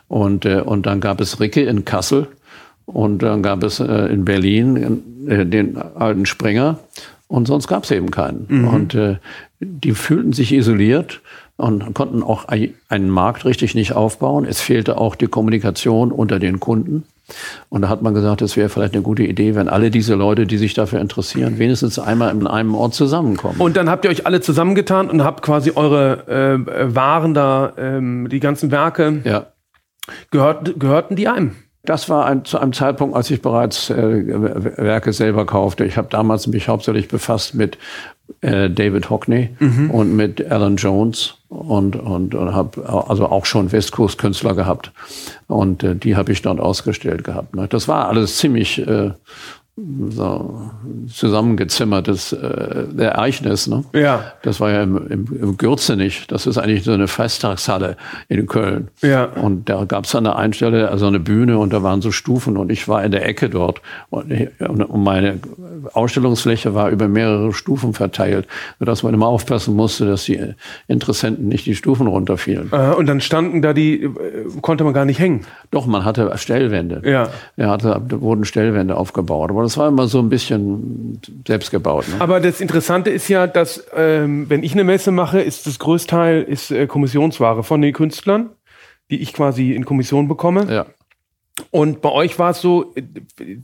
Und, 0.09 0.45
äh, 0.45 0.61
und 0.61 0.87
dann 0.87 1.01
gab 1.01 1.21
es 1.21 1.41
Ricke 1.41 1.63
in 1.63 1.85
Kassel 1.85 2.29
und 2.85 3.23
dann 3.23 3.43
gab 3.43 3.63
es 3.63 3.81
äh, 3.81 4.07
in 4.13 4.25
Berlin 4.25 5.27
äh, 5.29 5.47
den 5.47 5.77
alten 5.77 6.27
Springer 6.27 6.79
und 7.33 7.47
sonst 7.47 7.67
gab 7.67 7.85
es 7.85 7.91
eben 7.91 8.11
keinen. 8.11 8.67
Und 8.69 8.95
äh, 8.95 9.17
die 9.61 9.93
fühlten 9.93 10.33
sich 10.33 10.53
isoliert 10.53 11.21
und 11.57 11.95
konnten 11.95 12.23
auch 12.23 12.49
ei- 12.49 12.75
einen 12.89 13.09
Markt 13.11 13.45
richtig 13.45 13.75
nicht 13.75 13.93
aufbauen. 13.95 14.45
Es 14.45 14.61
fehlte 14.61 14.99
auch 14.99 15.15
die 15.15 15.27
Kommunikation 15.29 16.13
unter 16.13 16.39
den 16.39 16.61
Kunden. 16.61 17.05
Und 17.71 17.83
da 17.83 17.89
hat 17.89 18.03
man 18.03 18.13
gesagt, 18.15 18.43
es 18.43 18.57
wäre 18.57 18.69
vielleicht 18.69 18.95
eine 18.95 19.03
gute 19.03 19.23
Idee, 19.23 19.55
wenn 19.55 19.69
alle 19.69 19.91
diese 19.91 20.15
Leute, 20.15 20.47
die 20.47 20.59
sich 20.59 20.75
dafür 20.75 21.01
interessieren, 21.01 21.59
wenigstens 21.59 21.99
einmal 21.99 22.31
in 22.35 22.47
einem 22.47 22.75
Ort 22.75 22.95
zusammenkommen. 22.95 23.59
Und 23.61 23.77
dann 23.77 23.89
habt 23.89 24.05
ihr 24.05 24.11
euch 24.11 24.27
alle 24.27 24.41
zusammengetan 24.43 25.09
und 25.09 25.25
habt 25.25 25.41
quasi 25.43 25.73
eure 25.75 26.27
äh, 26.29 26.95
Waren 26.95 27.33
da, 27.33 27.73
ähm, 27.79 28.29
die 28.29 28.41
ganzen 28.41 28.71
Werke, 28.71 29.23
ja. 29.25 29.47
gehört, 30.31 30.79
gehörten 30.79 31.17
die 31.17 31.29
einem. 31.29 31.53
Das 31.85 32.09
war 32.09 32.27
ein, 32.27 32.45
zu 32.45 32.59
einem 32.59 32.73
Zeitpunkt, 32.73 33.17
als 33.17 33.31
ich 33.31 33.43
bereits 33.43 33.91
äh, 33.91 33.97
Werke 33.97 35.13
selber 35.13 35.47
kaufte. 35.47 35.85
Ich 35.85 35.97
habe 35.97 36.09
damals 36.11 36.47
mich 36.47 36.69
hauptsächlich 36.69 37.09
befasst 37.09 37.55
mit 37.55 37.77
äh, 38.41 38.71
David 38.71 39.11
Hockney 39.11 39.51
und 39.91 40.15
mit 40.15 40.51
Alan 40.51 40.77
Jones 40.77 41.35
und, 41.49 41.97
und, 41.97 42.35
und 42.35 42.55
habe 42.55 42.89
also 42.89 43.27
auch 43.27 43.47
schon 43.47 43.73
Westkust-Künstler 43.73 44.55
gehabt. 44.55 44.93
Und 45.49 45.83
äh, 45.83 45.97
die 45.97 46.17
habe 46.17 46.31
ich 46.31 46.43
dort 46.43 46.61
ausgestellt 46.61 47.25
gehabt. 47.25 47.57
Ne? 47.57 47.67
Das 47.69 47.89
war 47.89 48.09
alles 48.09 48.37
ziemlich 48.37 48.87
äh, 48.87 49.11
so 50.11 50.71
zusammengezimmertes 51.13 52.33
äh, 52.33 52.87
Ereignis. 52.99 53.67
Ne? 53.67 53.85
Ja. 53.93 54.33
Das 54.43 54.61
war 54.61 54.71
ja 54.71 54.83
im, 54.83 54.97
im, 55.09 55.27
im 55.41 55.57
Gürzenich. 55.57 56.27
Das 56.29 56.47
ist 56.47 56.59
eigentlich 56.59 56.85
so 56.85 56.93
eine 56.93 57.09
Festtagshalle 57.09 57.97
in 58.29 58.47
Köln. 58.47 58.89
Ja. 59.01 59.25
Und 59.25 59.69
da 59.69 59.85
gab 59.85 60.05
es 60.05 60.15
an 60.15 60.25
der 60.25 60.37
einen 60.37 60.53
Stelle 60.53 60.89
also 60.91 61.07
eine 61.07 61.21
Bühne 61.21 61.59
und 61.59 61.73
da 61.73 61.83
waren 61.83 62.03
so 62.03 62.11
Stufen 62.11 62.57
und 62.57 62.71
ich 62.71 62.89
war 62.89 63.05
in 63.05 63.13
der 63.13 63.27
Ecke 63.27 63.49
dort. 63.51 63.81
Und, 64.11 64.33
und 64.61 65.03
meine 65.03 65.41
Ausstellungsfläche 65.93 66.75
war 66.75 66.91
über 66.91 67.09
mehrere 67.09 67.53
Stufen 67.53 67.95
verteilt, 67.95 68.47
sodass 68.79 69.03
man 69.03 69.15
immer 69.15 69.27
aufpassen 69.27 69.75
musste, 69.75 70.07
dass 70.07 70.25
die 70.25 70.41
Interessenten 70.87 71.49
nicht 71.49 71.67
die 71.67 71.75
Stufen 71.75 72.07
runterfielen. 72.07 72.71
Äh, 72.73 72.95
und 72.95 73.07
dann 73.07 73.21
standen 73.21 73.63
da 73.63 73.73
die, 73.73 74.05
äh, 74.05 74.11
konnte 74.61 74.85
man 74.85 74.93
gar 74.93 75.05
nicht 75.05 75.19
hängen. 75.19 75.43
Doch, 75.71 75.87
man 75.87 76.05
hatte 76.05 76.31
Stellwände. 76.37 77.03
Ja. 77.05 77.31
Er 77.57 77.71
hatte, 77.71 78.01
da 78.07 78.21
wurden 78.21 78.45
Stellwände 78.45 78.97
aufgebaut. 78.97 79.51
Aber 79.51 79.63
das 79.73 79.79
war 79.79 79.89
immer 79.89 80.07
so 80.07 80.19
ein 80.19 80.29
bisschen 80.29 81.19
selbst 81.47 81.71
gebaut. 81.71 82.07
Ne? 82.07 82.17
Aber 82.19 82.41
das 82.41 82.61
Interessante 82.61 83.09
ist 83.09 83.29
ja, 83.29 83.47
dass 83.47 83.87
ähm, 83.97 84.51
wenn 84.51 84.63
ich 84.63 84.75
eine 84.75 84.85
Messe 84.85 85.13
mache, 85.13 85.41
ist 85.41 85.67
das 85.67 85.79
Größteil 85.79 86.43
ist 86.43 86.71
äh, 86.71 86.87
Kommissionsware 86.87 87.63
von 87.63 87.81
den 87.81 87.95
Künstlern, 87.95 88.51
die 89.11 89.23
ich 89.23 89.33
quasi 89.33 89.73
in 89.73 89.87
Kommission 89.87 90.29
bekomme. 90.29 90.71
Ja. 90.71 90.87
Und 91.71 92.01
bei 92.01 92.11
euch 92.11 92.39
war 92.39 92.51
es 92.51 92.63
so, 92.63 92.95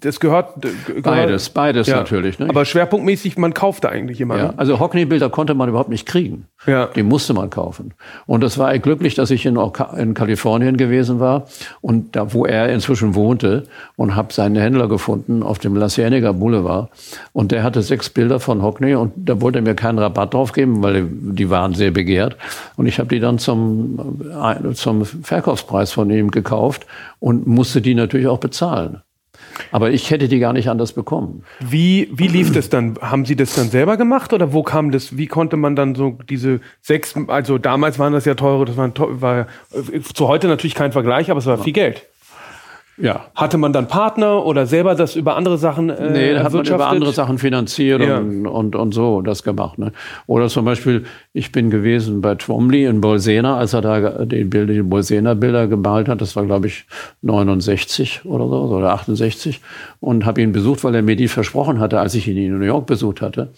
das 0.00 0.20
gehört, 0.20 0.60
gehört 0.86 1.02
beides, 1.02 1.48
beides 1.48 1.86
ja. 1.86 1.96
natürlich. 1.96 2.38
Ne? 2.38 2.48
Aber 2.48 2.66
schwerpunktmäßig, 2.66 3.38
man 3.38 3.54
kaufte 3.54 3.88
eigentlich 3.88 4.20
immer. 4.20 4.36
Ja, 4.36 4.42
ne? 4.48 4.54
also 4.58 4.78
Hockney-Bilder 4.78 5.30
konnte 5.30 5.54
man 5.54 5.70
überhaupt 5.70 5.88
nicht 5.88 6.06
kriegen. 6.06 6.46
Ja. 6.66 6.86
Die 6.86 7.02
musste 7.02 7.32
man 7.32 7.48
kaufen. 7.48 7.94
Und 8.26 8.42
das 8.42 8.58
war 8.58 8.78
glücklich, 8.78 9.14
dass 9.14 9.30
ich 9.30 9.46
in, 9.46 9.58
in 9.96 10.14
Kalifornien 10.14 10.76
gewesen 10.76 11.18
war 11.18 11.46
und 11.80 12.14
da, 12.14 12.34
wo 12.34 12.44
er 12.44 12.68
inzwischen 12.68 13.14
wohnte 13.14 13.64
und 13.96 14.14
habe 14.14 14.34
seinen 14.34 14.56
Händler 14.56 14.88
gefunden 14.88 15.42
auf 15.42 15.58
dem 15.58 15.74
La 15.74 15.88
Cienega 15.88 16.32
Boulevard. 16.32 16.90
Und 17.32 17.52
der 17.52 17.62
hatte 17.62 17.80
sechs 17.80 18.10
Bilder 18.10 18.38
von 18.38 18.62
Hockney 18.62 18.96
und 18.96 19.12
da 19.16 19.40
wollte 19.40 19.60
er 19.60 19.62
mir 19.62 19.74
keinen 19.74 19.98
Rabatt 19.98 20.34
drauf 20.34 20.52
geben, 20.52 20.82
weil 20.82 21.06
die 21.08 21.48
waren 21.48 21.72
sehr 21.72 21.90
begehrt. 21.90 22.36
Und 22.76 22.86
ich 22.86 22.98
habe 22.98 23.08
die 23.08 23.20
dann 23.20 23.38
zum, 23.38 24.20
äh, 24.30 24.72
zum 24.74 25.04
Verkaufspreis 25.06 25.92
von 25.92 26.10
ihm 26.10 26.30
gekauft 26.30 26.86
und 27.20 27.46
musste 27.46 27.80
die 27.80 27.94
natürlich 27.94 28.26
auch 28.26 28.38
bezahlen. 28.38 29.02
Aber 29.70 29.90
ich 29.90 30.10
hätte 30.10 30.28
die 30.28 30.38
gar 30.38 30.52
nicht 30.52 30.68
anders 30.68 30.92
bekommen. 30.92 31.44
Wie, 31.60 32.08
wie 32.12 32.28
lief 32.28 32.52
das 32.52 32.68
dann? 32.68 32.98
Haben 33.00 33.24
Sie 33.24 33.36
das 33.36 33.54
dann 33.54 33.68
selber 33.68 33.96
gemacht 33.96 34.32
oder 34.32 34.52
wo 34.52 34.62
kam 34.62 34.90
das? 34.90 35.16
Wie 35.16 35.26
konnte 35.26 35.56
man 35.56 35.76
dann 35.76 35.94
so 35.94 36.18
diese 36.28 36.60
sechs, 36.80 37.14
also 37.28 37.58
damals 37.58 37.98
waren 37.98 38.12
das 38.12 38.24
ja 38.24 38.34
teure, 38.34 38.64
das 38.64 38.76
waren, 38.76 38.92
war 38.96 39.46
zu 40.14 40.28
heute 40.28 40.48
natürlich 40.48 40.74
kein 40.74 40.92
Vergleich, 40.92 41.30
aber 41.30 41.38
es 41.38 41.46
war 41.46 41.58
viel 41.58 41.72
Geld. 41.72 42.06
Ja. 43.00 43.26
Hatte 43.34 43.58
man 43.58 43.72
dann 43.72 43.86
Partner 43.86 44.44
oder 44.44 44.66
selber 44.66 44.94
das 44.94 45.14
über 45.14 45.36
andere 45.36 45.56
Sachen 45.56 45.88
äh, 45.88 46.10
Nee, 46.10 46.34
da 46.34 46.42
hat 46.42 46.52
man 46.52 46.66
über 46.66 46.88
andere 46.88 47.12
Sachen 47.12 47.38
finanziert 47.38 48.02
ja. 48.02 48.18
und, 48.18 48.46
und, 48.46 48.74
und 48.74 48.92
so 48.92 49.22
das 49.22 49.42
gemacht. 49.42 49.78
Ne? 49.78 49.92
Oder 50.26 50.48
zum 50.48 50.64
Beispiel, 50.64 51.04
ich 51.32 51.52
bin 51.52 51.70
gewesen 51.70 52.20
bei 52.20 52.34
Twombly 52.34 52.86
in 52.86 53.00
Bolsena, 53.00 53.56
als 53.56 53.72
er 53.72 53.82
da 53.82 54.24
die, 54.24 54.44
Bilder, 54.44 54.72
die 54.72 54.82
Bolsena 54.82 55.34
Bilder 55.34 55.68
gemalt 55.68 56.08
hat. 56.08 56.20
Das 56.20 56.34
war, 56.34 56.44
glaube 56.44 56.66
ich, 56.66 56.86
69 57.22 58.22
oder 58.24 58.48
so 58.48 58.76
oder 58.76 58.90
68. 58.92 59.60
Und 60.00 60.26
habe 60.26 60.42
ihn 60.42 60.52
besucht, 60.52 60.82
weil 60.82 60.94
er 60.94 61.02
mir 61.02 61.16
die 61.16 61.28
versprochen 61.28 61.78
hatte, 61.78 62.00
als 62.00 62.14
ich 62.14 62.26
ihn 62.26 62.36
in 62.36 62.58
New 62.58 62.64
York 62.64 62.86
besucht 62.86 63.20
hatte. 63.20 63.52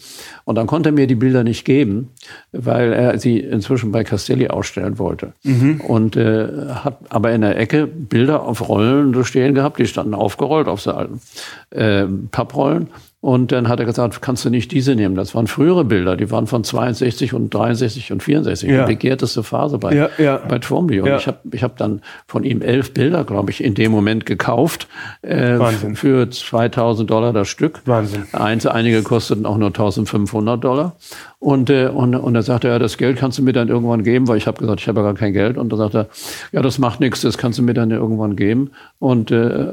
Und 0.51 0.57
dann 0.57 0.66
konnte 0.66 0.88
er 0.88 0.92
mir 0.92 1.07
die 1.07 1.14
Bilder 1.14 1.44
nicht 1.44 1.64
geben, 1.64 2.09
weil 2.51 2.92
er 2.92 3.20
sie 3.20 3.38
inzwischen 3.38 3.92
bei 3.92 4.03
Castelli 4.03 4.48
ausstellen 4.48 4.98
wollte. 4.98 5.32
Mhm. 5.44 5.80
Und 5.80 6.16
äh, 6.16 6.48
hat 6.70 6.98
aber 7.09 7.30
in 7.30 7.42
der 7.42 7.57
Ecke 7.57 7.86
Bilder 7.86 8.42
auf 8.42 8.68
Rollen 8.68 9.24
stehen 9.24 9.55
gehabt, 9.55 9.78
die 9.78 9.86
standen 9.86 10.12
aufgerollt 10.12 10.66
auf 10.66 10.80
so 10.80 10.90
alten 10.90 11.20
äh, 11.70 12.05
Papprollen. 12.32 12.88
Und 13.22 13.52
dann 13.52 13.68
hat 13.68 13.78
er 13.80 13.84
gesagt, 13.84 14.22
kannst 14.22 14.46
du 14.46 14.50
nicht 14.50 14.72
diese 14.72 14.94
nehmen? 14.94 15.14
Das 15.14 15.34
waren 15.34 15.46
frühere 15.46 15.84
Bilder, 15.84 16.16
die 16.16 16.30
waren 16.30 16.46
von 16.46 16.64
62 16.64 17.34
und 17.34 17.52
63 17.52 18.12
und 18.12 18.22
64, 18.22 18.70
ja. 18.70 18.86
die 18.86 18.94
begehrteste 18.94 19.42
Phase 19.42 19.76
bei, 19.76 19.94
ja, 19.94 20.08
ja. 20.16 20.38
bei 20.38 20.58
Twombly. 20.58 21.00
Und 21.00 21.08
ja. 21.08 21.16
ich 21.18 21.26
habe 21.26 21.38
ich 21.52 21.62
hab 21.62 21.76
dann 21.76 22.00
von 22.26 22.44
ihm 22.44 22.62
elf 22.62 22.94
Bilder, 22.94 23.24
glaube 23.24 23.50
ich, 23.50 23.62
in 23.62 23.74
dem 23.74 23.92
Moment 23.92 24.24
gekauft 24.24 24.88
äh, 25.20 25.58
für 25.94 26.30
2000 26.30 27.10
Dollar 27.10 27.34
das 27.34 27.48
Stück. 27.48 27.82
Wahnsinn. 27.84 28.24
Eins, 28.32 28.64
einige 28.66 29.02
kosteten 29.02 29.44
auch 29.44 29.58
nur 29.58 29.68
1500 29.68 30.64
Dollar. 30.64 30.96
Und, 31.38 31.68
äh, 31.68 31.88
und, 31.88 32.14
und 32.14 32.34
er 32.34 32.42
sagte, 32.42 32.68
ja, 32.68 32.78
das 32.78 32.96
Geld 32.96 33.18
kannst 33.18 33.38
du 33.38 33.42
mir 33.42 33.52
dann 33.52 33.68
irgendwann 33.68 34.02
geben, 34.02 34.28
weil 34.28 34.38
ich 34.38 34.46
habe 34.46 34.58
gesagt, 34.58 34.80
ich 34.80 34.88
habe 34.88 35.00
ja 35.00 35.06
gar 35.06 35.14
kein 35.14 35.34
Geld. 35.34 35.58
Und 35.58 35.70
da 35.72 35.76
sagte 35.76 35.98
er, 35.98 36.06
ja, 36.52 36.62
das 36.62 36.78
macht 36.78 37.00
nichts, 37.00 37.20
das 37.20 37.36
kannst 37.36 37.58
du 37.58 37.62
mir 37.62 37.74
dann 37.74 37.90
irgendwann 37.90 38.34
geben. 38.34 38.70
Und 38.98 39.30
äh, 39.30 39.72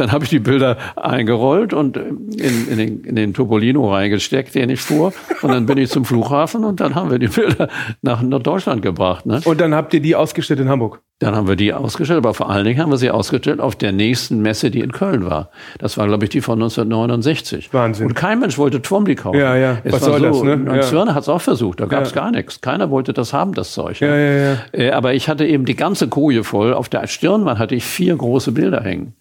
dann 0.00 0.12
habe 0.12 0.24
ich 0.24 0.30
die 0.30 0.40
Bilder 0.40 0.76
eingerollt 0.96 1.72
und 1.72 1.96
in, 1.96 2.68
in, 2.68 2.78
den, 2.78 3.04
in 3.04 3.16
den 3.16 3.34
Topolino 3.34 3.92
reingesteckt, 3.92 4.54
den 4.54 4.70
ich 4.70 4.80
fuhr. 4.80 5.12
Und 5.42 5.50
dann 5.50 5.66
bin 5.66 5.78
ich 5.78 5.90
zum 5.90 6.04
Flughafen 6.04 6.64
und 6.64 6.80
dann 6.80 6.94
haben 6.94 7.10
wir 7.10 7.18
die 7.18 7.28
Bilder 7.28 7.68
nach, 8.02 8.22
nach 8.22 8.42
Deutschland 8.42 8.82
gebracht. 8.82 9.26
Ne? 9.26 9.40
Und 9.44 9.60
dann 9.60 9.74
habt 9.74 9.94
ihr 9.94 10.00
die 10.00 10.16
ausgestellt 10.16 10.60
in 10.60 10.68
Hamburg? 10.68 11.02
Dann 11.20 11.36
haben 11.36 11.48
wir 11.48 11.56
die 11.56 11.74
ausgestellt, 11.74 12.16
aber 12.16 12.32
vor 12.32 12.48
allen 12.48 12.64
Dingen 12.64 12.80
haben 12.80 12.90
wir 12.90 12.96
sie 12.96 13.10
ausgestellt 13.10 13.60
auf 13.60 13.76
der 13.76 13.92
nächsten 13.92 14.40
Messe, 14.40 14.70
die 14.70 14.80
in 14.80 14.90
Köln 14.90 15.26
war. 15.26 15.50
Das 15.78 15.98
war, 15.98 16.06
glaube 16.06 16.24
ich, 16.24 16.30
die 16.30 16.40
von 16.40 16.54
1969. 16.54 17.74
Wahnsinn. 17.74 18.06
Und 18.06 18.14
kein 18.14 18.40
Mensch 18.40 18.56
wollte 18.56 18.80
Twombly 18.80 19.16
kaufen. 19.16 19.38
Ja, 19.38 19.54
ja. 19.54 19.78
Es 19.84 19.92
Was 19.92 20.04
soll 20.06 20.18
so, 20.20 20.24
das, 20.24 20.42
ne? 20.42 20.52
Und 20.54 20.74
ja. 20.74 20.80
Zwirner 20.80 21.14
hat 21.14 21.24
es 21.24 21.28
auch 21.28 21.42
versucht, 21.42 21.80
da 21.80 21.84
gab 21.84 22.04
es 22.04 22.14
ja. 22.14 22.22
gar 22.22 22.30
nichts. 22.30 22.62
Keiner 22.62 22.90
wollte 22.90 23.12
das 23.12 23.34
haben, 23.34 23.52
das 23.52 23.72
Zeug. 23.74 24.00
Ja, 24.00 24.16
ja, 24.16 24.32
ja. 24.32 24.56
Äh, 24.72 24.92
aber 24.92 25.12
ich 25.12 25.28
hatte 25.28 25.46
eben 25.46 25.66
die 25.66 25.76
ganze 25.76 26.08
Koje 26.08 26.42
voll. 26.42 26.72
Auf 26.72 26.88
der 26.88 27.06
Stirnwand 27.06 27.58
hatte 27.58 27.74
ich 27.74 27.84
vier 27.84 28.16
große 28.16 28.52
Bilder 28.52 28.82
hängen. 28.82 29.12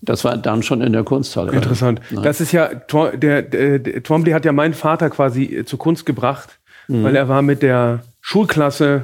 Das 0.00 0.24
war 0.24 0.36
dann 0.36 0.62
schon 0.62 0.80
in 0.80 0.92
der 0.92 1.04
Kunsthalle. 1.04 1.52
Interessant. 1.52 2.00
Nein. 2.10 2.22
Das 2.22 2.40
ist 2.40 2.52
ja, 2.52 2.68
der, 2.74 3.42
der, 3.42 3.78
der 3.78 4.02
Twombly 4.02 4.32
hat 4.32 4.44
ja 4.44 4.52
meinen 4.52 4.74
Vater 4.74 5.10
quasi 5.10 5.64
zur 5.64 5.78
Kunst 5.78 6.06
gebracht, 6.06 6.58
mhm. 6.88 7.04
weil 7.04 7.16
er 7.16 7.28
war 7.28 7.42
mit 7.42 7.62
der 7.62 8.00
Schulklasse 8.20 9.02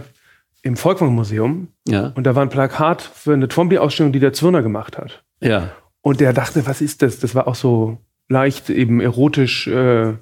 im 0.63 0.77
Volkwang-Museum 0.77 1.69
ja. 1.89 2.13
und 2.15 2.25
da 2.25 2.35
war 2.35 2.43
ein 2.43 2.49
Plakat 2.49 3.03
für 3.03 3.33
eine 3.33 3.49
Twombly-Ausstellung, 3.49 4.13
die 4.13 4.21
der 4.21 4.33
Zwirner 4.33 4.63
gemacht 4.63 4.97
hat. 4.97 5.23
Ja. 5.41 5.71
Und 6.01 6.21
der 6.21 6.33
dachte, 6.33 6.67
was 6.67 6.81
ist 6.81 7.03
das? 7.03 7.19
Das 7.19 7.35
war 7.35 7.49
auch 7.49 7.55
so 7.55 7.99
leicht 8.29 8.71
eben 8.71 9.01
erotisch 9.01 9.67
äh, 9.67 10.11
äh, 10.11 10.15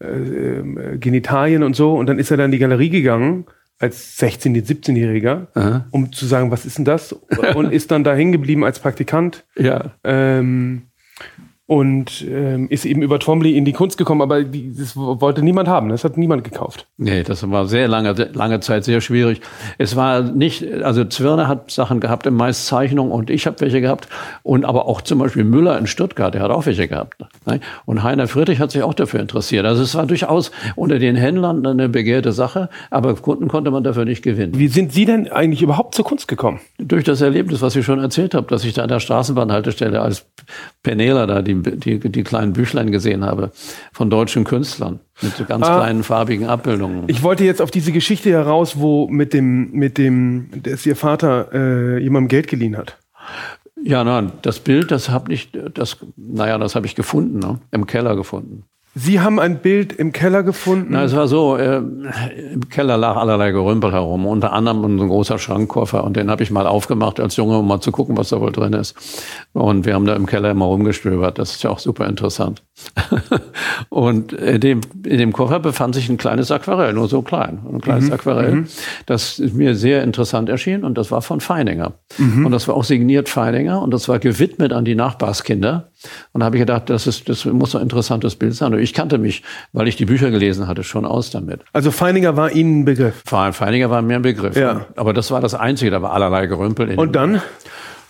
äh 0.00 0.98
Genitalien 0.98 1.62
und 1.62 1.74
so. 1.74 1.94
Und 1.94 2.06
dann 2.06 2.18
ist 2.18 2.30
er 2.30 2.36
dann 2.36 2.46
in 2.46 2.52
die 2.52 2.58
Galerie 2.58 2.90
gegangen 2.90 3.46
als 3.78 4.18
16-, 4.18 4.64
17-Jähriger, 4.64 5.84
um 5.90 6.12
zu 6.12 6.26
sagen, 6.26 6.50
was 6.50 6.64
ist 6.64 6.78
denn 6.78 6.84
das? 6.84 7.12
Und 7.54 7.72
ist 7.72 7.90
dann 7.90 8.04
da 8.04 8.14
hängen 8.14 8.32
geblieben 8.32 8.64
als 8.64 8.78
Praktikant. 8.78 9.44
Ja. 9.56 9.92
Ähm, 10.04 10.88
und 11.72 12.26
ähm, 12.28 12.68
ist 12.68 12.84
eben 12.84 13.00
über 13.00 13.18
Twombly 13.18 13.56
in 13.56 13.64
die 13.64 13.72
Kunst 13.72 13.96
gekommen, 13.96 14.20
aber 14.20 14.44
die, 14.44 14.74
das 14.76 14.94
wollte 14.94 15.40
niemand 15.40 15.70
haben, 15.70 15.88
das 15.88 16.04
hat 16.04 16.18
niemand 16.18 16.44
gekauft. 16.44 16.86
Nee, 16.98 17.22
das 17.22 17.50
war 17.50 17.64
sehr 17.64 17.88
lange, 17.88 18.12
lange 18.34 18.60
Zeit 18.60 18.84
sehr 18.84 19.00
schwierig. 19.00 19.40
Es 19.78 19.96
war 19.96 20.20
nicht, 20.20 20.70
also 20.82 21.06
Zwirner 21.06 21.48
hat 21.48 21.70
Sachen 21.70 21.98
gehabt, 21.98 22.30
meist 22.30 22.66
Zeichnungen 22.66 23.10
und 23.10 23.30
ich 23.30 23.46
habe 23.46 23.58
welche 23.60 23.80
gehabt 23.80 24.06
und 24.42 24.66
aber 24.66 24.84
auch 24.84 25.00
zum 25.00 25.18
Beispiel 25.18 25.44
Müller 25.44 25.78
in 25.78 25.86
Stuttgart, 25.86 26.34
der 26.34 26.42
hat 26.42 26.50
auch 26.50 26.66
welche 26.66 26.88
gehabt. 26.88 27.18
Ne? 27.46 27.60
Und 27.86 28.02
Heiner 28.02 28.28
Friedrich 28.28 28.60
hat 28.60 28.70
sich 28.70 28.82
auch 28.82 28.92
dafür 28.92 29.20
interessiert. 29.20 29.64
Also 29.64 29.82
es 29.82 29.94
war 29.94 30.04
durchaus 30.04 30.50
unter 30.76 30.98
den 30.98 31.16
Händlern 31.16 31.66
eine 31.66 31.88
begehrte 31.88 32.32
Sache, 32.32 32.68
aber 32.90 33.14
Kunden 33.14 33.48
konnte 33.48 33.70
man 33.70 33.82
dafür 33.82 34.04
nicht 34.04 34.20
gewinnen. 34.20 34.58
Wie 34.58 34.68
sind 34.68 34.92
Sie 34.92 35.06
denn 35.06 35.32
eigentlich 35.32 35.62
überhaupt 35.62 35.94
zur 35.94 36.04
Kunst 36.04 36.28
gekommen? 36.28 36.60
Durch 36.76 37.04
das 37.04 37.22
Erlebnis, 37.22 37.62
was 37.62 37.74
ich 37.76 37.86
schon 37.86 37.98
erzählt 37.98 38.34
habe, 38.34 38.46
dass 38.48 38.62
ich 38.62 38.74
da 38.74 38.82
an 38.82 38.88
der 38.88 39.00
Straßenbahnhaltestelle 39.00 40.02
als 40.02 40.26
Penela 40.82 41.26
da 41.26 41.40
die 41.40 41.61
die, 41.62 41.98
die 41.98 42.22
kleinen 42.22 42.52
Büchlein 42.52 42.90
gesehen 42.90 43.24
habe 43.24 43.52
von 43.92 44.10
deutschen 44.10 44.44
Künstlern 44.44 45.00
mit 45.20 45.36
so 45.36 45.44
ganz 45.44 45.66
ah, 45.66 45.78
kleinen 45.78 46.02
farbigen 46.02 46.46
Abbildungen. 46.46 47.04
Ich 47.06 47.22
wollte 47.22 47.44
jetzt 47.44 47.62
auf 47.62 47.70
diese 47.70 47.92
Geschichte 47.92 48.30
heraus, 48.30 48.78
wo 48.78 49.08
mit 49.08 49.32
dem, 49.32 49.70
mit 49.72 49.98
dem, 49.98 50.50
dass 50.62 50.84
ihr 50.84 50.96
Vater 50.96 51.48
äh, 51.52 52.02
jemandem 52.02 52.28
Geld 52.28 52.48
geliehen 52.48 52.76
hat. 52.76 52.98
Ja, 53.84 54.04
nein, 54.04 54.32
das 54.42 54.60
Bild, 54.60 54.90
das 54.90 55.08
habe 55.08 55.32
ich, 55.32 55.50
das, 55.74 55.98
naja, 56.16 56.58
das 56.58 56.74
habe 56.74 56.86
ich 56.86 56.94
gefunden, 56.94 57.38
ne? 57.38 57.58
im 57.72 57.86
Keller 57.86 58.14
gefunden. 58.14 58.64
Sie 58.94 59.20
haben 59.20 59.40
ein 59.40 59.60
Bild 59.60 59.94
im 59.94 60.12
Keller 60.12 60.42
gefunden? 60.42 60.88
Na, 60.90 61.04
es 61.04 61.16
war 61.16 61.26
so, 61.26 61.56
äh, 61.56 61.78
im 61.78 62.68
Keller 62.68 62.98
lag 62.98 63.16
allerlei 63.16 63.50
Gerümpel 63.50 63.90
herum, 63.90 64.26
unter 64.26 64.52
anderem 64.52 64.84
ein 64.84 65.08
großer 65.08 65.38
Schrankkoffer 65.38 66.04
und 66.04 66.14
den 66.14 66.30
habe 66.30 66.42
ich 66.42 66.50
mal 66.50 66.66
aufgemacht 66.66 67.18
als 67.18 67.36
Junge, 67.36 67.56
um 67.56 67.66
mal 67.66 67.80
zu 67.80 67.90
gucken, 67.90 68.18
was 68.18 68.28
da 68.28 68.40
wohl 68.40 68.52
drin 68.52 68.74
ist. 68.74 68.94
Und 69.54 69.86
wir 69.86 69.94
haben 69.94 70.04
da 70.04 70.14
im 70.14 70.26
Keller 70.26 70.50
immer 70.50 70.66
rumgestöbert, 70.66 71.38
das 71.38 71.52
ist 71.52 71.62
ja 71.62 71.70
auch 71.70 71.78
super 71.78 72.06
interessant. 72.06 72.62
und 73.88 74.34
in 74.34 74.60
dem, 74.60 74.82
in 75.06 75.16
dem 75.16 75.32
Koffer 75.32 75.58
befand 75.58 75.94
sich 75.94 76.10
ein 76.10 76.18
kleines 76.18 76.50
Aquarell, 76.50 76.92
nur 76.92 77.08
so 77.08 77.22
klein, 77.22 77.60
ein 77.72 77.80
kleines 77.80 78.08
mhm. 78.08 78.12
Aquarell, 78.12 78.52
mhm. 78.52 78.66
das 79.06 79.38
mir 79.38 79.74
sehr 79.74 80.02
interessant 80.02 80.50
erschien 80.50 80.84
und 80.84 80.98
das 80.98 81.10
war 81.10 81.22
von 81.22 81.40
Feininger. 81.40 81.94
Mhm. 82.18 82.44
Und 82.44 82.52
das 82.52 82.68
war 82.68 82.74
auch 82.74 82.84
signiert 82.84 83.30
Feininger 83.30 83.80
und 83.80 83.90
das 83.90 84.06
war 84.10 84.18
gewidmet 84.18 84.74
an 84.74 84.84
die 84.84 84.94
Nachbarskinder. 84.94 85.91
Und 86.32 86.40
da 86.40 86.46
habe 86.46 86.56
ich 86.56 86.60
gedacht, 86.60 86.90
das, 86.90 87.06
ist, 87.06 87.28
das 87.28 87.44
muss 87.44 87.74
ein 87.74 87.82
interessantes 87.82 88.36
Bild 88.36 88.54
sein. 88.54 88.72
Und 88.72 88.80
ich 88.80 88.94
kannte 88.94 89.18
mich, 89.18 89.42
weil 89.72 89.88
ich 89.88 89.96
die 89.96 90.04
Bücher 90.04 90.30
gelesen 90.30 90.66
hatte, 90.66 90.84
schon 90.84 91.04
aus 91.04 91.30
damit. 91.30 91.60
Also 91.72 91.90
Feininger 91.90 92.36
war 92.36 92.52
Ihnen 92.52 92.80
ein 92.80 92.84
Begriff? 92.84 93.22
Feininger 93.24 93.90
war 93.90 94.02
mir 94.02 94.16
ein 94.16 94.22
Begriff. 94.22 94.56
Ja. 94.56 94.86
Aber 94.96 95.12
das 95.12 95.30
war 95.30 95.40
das 95.40 95.54
Einzige, 95.54 95.90
da 95.90 96.02
war 96.02 96.12
allerlei 96.12 96.46
Gerümpel. 96.46 96.98
und 96.98 97.14
dann? 97.14 97.40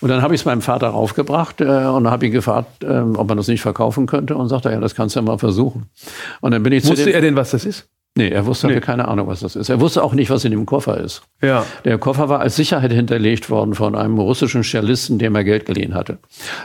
Und 0.03 0.09
dann 0.09 0.20
habe 0.20 0.34
ich 0.34 0.40
es 0.40 0.45
meinem 0.45 0.62
Vater 0.62 0.88
raufgebracht 0.88 1.61
äh, 1.61 1.64
und 1.64 2.11
habe 2.11 2.26
ihn 2.26 2.32
gefragt, 2.32 2.82
äh, 2.82 2.88
ob 2.88 3.28
man 3.28 3.36
das 3.36 3.47
nicht 3.47 3.62
verkaufen 3.62 4.07
könnte. 4.07 4.36
Und 4.36 4.49
sagte, 4.49 4.70
ja, 4.70 4.80
das 4.80 4.97
kannst 4.97 5.14
du 5.14 5.20
ja 5.20 5.24
mal 5.24 5.38
versuchen. 5.38 5.86
Und 6.40 6.51
dann 6.51 6.62
bin 6.64 6.72
ich 6.72 6.82
Wusste 6.82 6.97
zu 6.97 7.05
dem, 7.05 7.14
er 7.14 7.20
denn, 7.20 7.36
was 7.36 7.53
das 7.53 7.64
ist? 7.64 7.88
Nee, 8.14 8.28
er 8.28 8.44
wusste, 8.44 8.66
nee. 8.66 8.74
hatte 8.74 8.84
keine 8.84 9.08
Ahnung, 9.08 9.26
was 9.26 9.40
das 9.40 9.56
ist. 9.56 9.70
Er 9.70 9.80
wusste 9.80 10.04
auch 10.04 10.12
nicht, 10.12 10.28
was 10.28 10.44
in 10.44 10.50
dem 10.50 10.66
Koffer 10.66 10.98
ist. 10.98 11.22
Ja. 11.40 11.64
Der 11.86 11.96
Koffer 11.96 12.28
war 12.28 12.40
als 12.40 12.56
Sicherheit 12.56 12.92
hinterlegt 12.92 13.48
worden 13.48 13.74
von 13.74 13.94
einem 13.94 14.18
russischen 14.18 14.62
Cellisten, 14.62 15.18
dem 15.18 15.34
er 15.34 15.44
Geld 15.44 15.64
geliehen 15.64 15.94
hatte. 15.94 16.18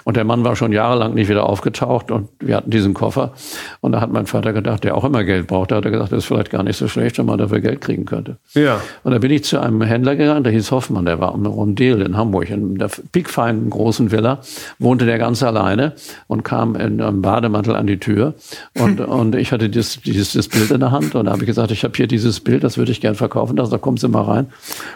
Und 0.03 0.17
der 0.17 0.25
Mann 0.25 0.43
war 0.43 0.57
schon 0.57 0.73
jahrelang 0.73 1.13
nicht 1.13 1.29
wieder 1.29 1.47
aufgetaucht 1.47 2.11
und 2.11 2.27
wir 2.41 2.57
hatten 2.57 2.69
diesen 2.69 2.93
Koffer. 2.93 3.31
Und 3.79 3.93
da 3.93 4.01
hat 4.01 4.11
mein 4.11 4.25
Vater 4.25 4.51
gedacht, 4.51 4.83
der 4.83 4.97
auch 4.97 5.05
immer 5.05 5.23
Geld 5.23 5.47
braucht. 5.47 5.71
Da 5.71 5.77
hat 5.77 5.85
er 5.85 5.91
gesagt, 5.91 6.11
das 6.11 6.19
ist 6.19 6.25
vielleicht 6.25 6.49
gar 6.49 6.63
nicht 6.63 6.75
so 6.75 6.89
schlecht, 6.89 7.17
wenn 7.17 7.25
man 7.25 7.37
dafür 7.37 7.61
Geld 7.61 7.79
kriegen 7.79 8.03
könnte. 8.03 8.35
Ja. 8.53 8.81
Und 9.05 9.13
da 9.13 9.17
bin 9.19 9.31
ich 9.31 9.45
zu 9.45 9.61
einem 9.61 9.81
Händler 9.81 10.17
gegangen, 10.17 10.43
der 10.43 10.51
hieß 10.51 10.71
Hoffmann, 10.71 11.05
der 11.05 11.21
war 11.21 11.33
am 11.33 11.45
Rondel 11.45 12.01
in 12.01 12.17
Hamburg, 12.17 12.49
in 12.49 12.77
der 12.77 12.89
piekfeinen 13.13 13.69
großen 13.69 14.11
Villa, 14.11 14.41
wohnte 14.79 15.05
der 15.05 15.17
ganz 15.17 15.41
alleine 15.43 15.93
und 16.27 16.43
kam 16.43 16.75
in 16.75 17.01
einem 17.01 17.21
Bademantel 17.21 17.77
an 17.77 17.87
die 17.87 17.99
Tür. 17.99 18.33
Und, 18.77 18.99
und 18.99 19.33
ich 19.35 19.53
hatte 19.53 19.69
dieses, 19.69 20.01
dieses, 20.01 20.33
das 20.33 20.49
Bild 20.49 20.71
in 20.71 20.81
der 20.81 20.91
Hand 20.91 21.15
und 21.15 21.36
habe 21.37 21.43
ich 21.43 21.47
gesagt, 21.47 21.71
ich 21.71 21.83
habe 21.83 21.93
hier 21.95 22.07
dieses 22.07 22.39
Bild, 22.39 22.63
das 22.63 22.77
würde 22.77 22.91
ich 22.91 22.99
gern 22.99 23.15
verkaufen. 23.15 23.55
Da 23.55 23.65
sagt, 23.65 23.81
kommen 23.81 23.97
Sie 23.97 24.07
mal 24.07 24.23
rein. 24.23 24.47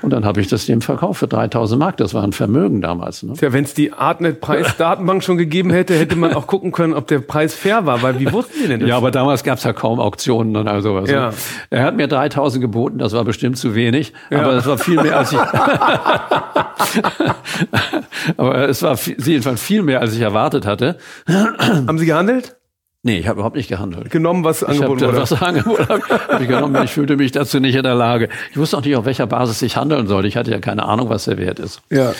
Und 0.01 0.11
dann 0.11 0.25
habe 0.25 0.41
ich 0.41 0.47
das 0.47 0.65
dem 0.65 0.81
verkauft 0.81 1.19
für 1.19 1.27
3000 1.27 1.79
Mark. 1.79 1.97
Das 1.97 2.13
war 2.13 2.23
ein 2.23 2.33
Vermögen 2.33 2.81
damals. 2.81 3.23
Ne? 3.23 3.33
Ja, 3.39 3.53
wenn 3.53 3.63
es 3.63 3.73
die 3.73 3.93
Artnet-Preisdatenbank 3.93 5.23
schon 5.23 5.37
gegeben 5.37 5.69
hätte, 5.69 5.93
hätte 5.93 6.15
man 6.15 6.33
auch 6.33 6.47
gucken 6.47 6.71
können, 6.71 6.93
ob 6.93 7.07
der 7.07 7.19
Preis 7.19 7.53
fair 7.53 7.85
war. 7.85 8.01
Weil 8.01 8.19
wie 8.19 8.31
wussten 8.31 8.59
Sie 8.59 8.67
denn 8.67 8.79
das? 8.79 8.89
Ja, 8.89 8.97
aber 8.97 9.11
damals 9.11 9.43
gab 9.43 9.59
es 9.59 9.63
ja 9.63 9.73
kaum 9.73 9.99
Auktionen 9.99 10.55
und 10.55 10.67
all 10.67 10.81
sowas. 10.81 11.07
Ne? 11.07 11.13
Ja. 11.13 11.33
Er 11.69 11.83
hat 11.83 11.95
mir 11.95 12.07
3000 12.07 12.61
geboten, 12.61 12.97
das 12.97 13.13
war 13.13 13.23
bestimmt 13.23 13.57
zu 13.57 13.75
wenig. 13.75 14.13
Ja. 14.29 14.41
Aber 14.41 14.53
das 14.53 14.65
war 14.65 14.77
viel 14.77 15.01
mehr 15.01 15.19
als 15.19 15.31
ich. 15.31 15.39
aber 18.37 18.67
es 18.67 18.81
war 18.81 18.97
jedenfalls 19.17 19.61
viel 19.61 19.83
mehr, 19.83 20.01
als 20.01 20.15
ich 20.15 20.21
erwartet 20.21 20.65
hatte. 20.65 20.97
Haben 21.27 21.99
Sie 21.99 22.05
gehandelt? 22.05 22.55
Nee, 23.03 23.17
ich 23.17 23.27
habe 23.27 23.37
überhaupt 23.37 23.55
nicht 23.55 23.67
gehandelt. 23.67 24.11
Genommen, 24.11 24.43
was 24.43 24.63
angeboten 24.63 25.01
wurde? 25.01 25.17
Was 25.17 25.41
angeboten 25.41 25.87
habe, 25.89 26.03
hab 26.07 26.41
ich 26.41 26.47
genommen. 26.47 26.83
Ich 26.83 26.91
fühlte 26.91 27.17
mich 27.17 27.31
dazu 27.31 27.59
nicht 27.59 27.75
in 27.75 27.83
der 27.83 27.95
Lage. 27.95 28.29
Ich 28.51 28.57
wusste 28.57 28.77
auch 28.77 28.83
nicht, 28.83 28.95
auf 28.95 29.05
welcher 29.05 29.25
Basis 29.25 29.61
ich 29.63 29.75
handeln 29.75 30.07
sollte. 30.07 30.27
Ich 30.27 30.37
hatte 30.37 30.51
ja 30.51 30.59
keine 30.59 30.85
Ahnung, 30.85 31.09
was 31.09 31.25
der 31.25 31.37
Wert 31.37 31.59
ist. 31.59 31.81
Ja. 31.89 32.13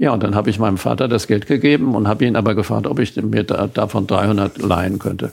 Ja, 0.00 0.12
und 0.12 0.22
dann 0.22 0.36
habe 0.36 0.48
ich 0.48 0.60
meinem 0.60 0.78
Vater 0.78 1.08
das 1.08 1.26
Geld 1.26 1.48
gegeben 1.48 1.96
und 1.96 2.06
habe 2.06 2.24
ihn 2.24 2.36
aber 2.36 2.54
gefragt, 2.54 2.86
ob 2.86 3.00
ich 3.00 3.16
mir 3.16 3.42
da, 3.42 3.66
davon 3.66 4.06
300 4.06 4.58
leihen 4.58 5.00
könnte. 5.00 5.32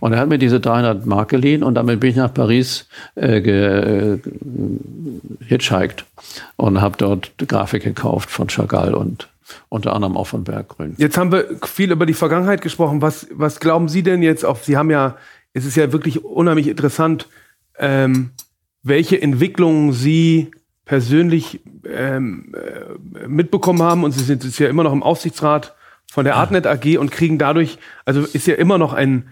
Und 0.00 0.14
er 0.14 0.20
hat 0.20 0.30
mir 0.30 0.38
diese 0.38 0.58
300 0.58 1.04
Mark 1.04 1.28
geliehen 1.28 1.62
und 1.62 1.74
damit 1.74 2.00
bin 2.00 2.10
ich 2.10 2.16
nach 2.16 2.32
Paris 2.32 2.88
äh, 3.14 3.42
ge, 3.42 4.14
äh, 4.14 4.18
hitchhiked 5.46 6.06
und 6.56 6.80
habe 6.80 6.96
dort 6.96 7.32
Grafik 7.46 7.84
gekauft 7.84 8.30
von 8.30 8.48
Chagall 8.48 8.94
und 8.94 9.28
unter 9.68 9.94
anderem 9.94 10.16
auch 10.16 10.26
von 10.26 10.44
Berggrün. 10.44 10.94
Jetzt 10.98 11.16
haben 11.16 11.32
wir 11.32 11.58
viel 11.64 11.92
über 11.92 12.06
die 12.06 12.14
Vergangenheit 12.14 12.60
gesprochen. 12.60 13.02
Was, 13.02 13.26
was 13.30 13.60
glauben 13.60 13.88
Sie 13.88 14.02
denn 14.02 14.22
jetzt 14.22 14.44
auf, 14.44 14.64
Sie 14.64 14.76
haben 14.76 14.90
ja, 14.90 15.16
es 15.52 15.64
ist 15.64 15.76
ja 15.76 15.92
wirklich 15.92 16.24
unheimlich 16.24 16.68
interessant, 16.68 17.28
ähm, 17.78 18.30
welche 18.82 19.20
Entwicklungen 19.20 19.92
Sie 19.92 20.50
persönlich 20.84 21.60
ähm, 21.84 22.54
äh, 22.54 23.26
mitbekommen 23.26 23.82
haben 23.82 24.04
und 24.04 24.12
Sie 24.12 24.24
sind 24.24 24.44
jetzt 24.44 24.58
ja 24.58 24.68
immer 24.68 24.84
noch 24.84 24.92
im 24.92 25.02
Aufsichtsrat 25.02 25.74
von 26.10 26.24
der 26.24 26.36
Artnet 26.36 26.66
AG 26.66 26.98
und 26.98 27.10
kriegen 27.10 27.38
dadurch, 27.38 27.78
also 28.04 28.22
ist 28.22 28.46
ja 28.46 28.54
immer 28.54 28.78
noch 28.78 28.92
ein, 28.92 29.28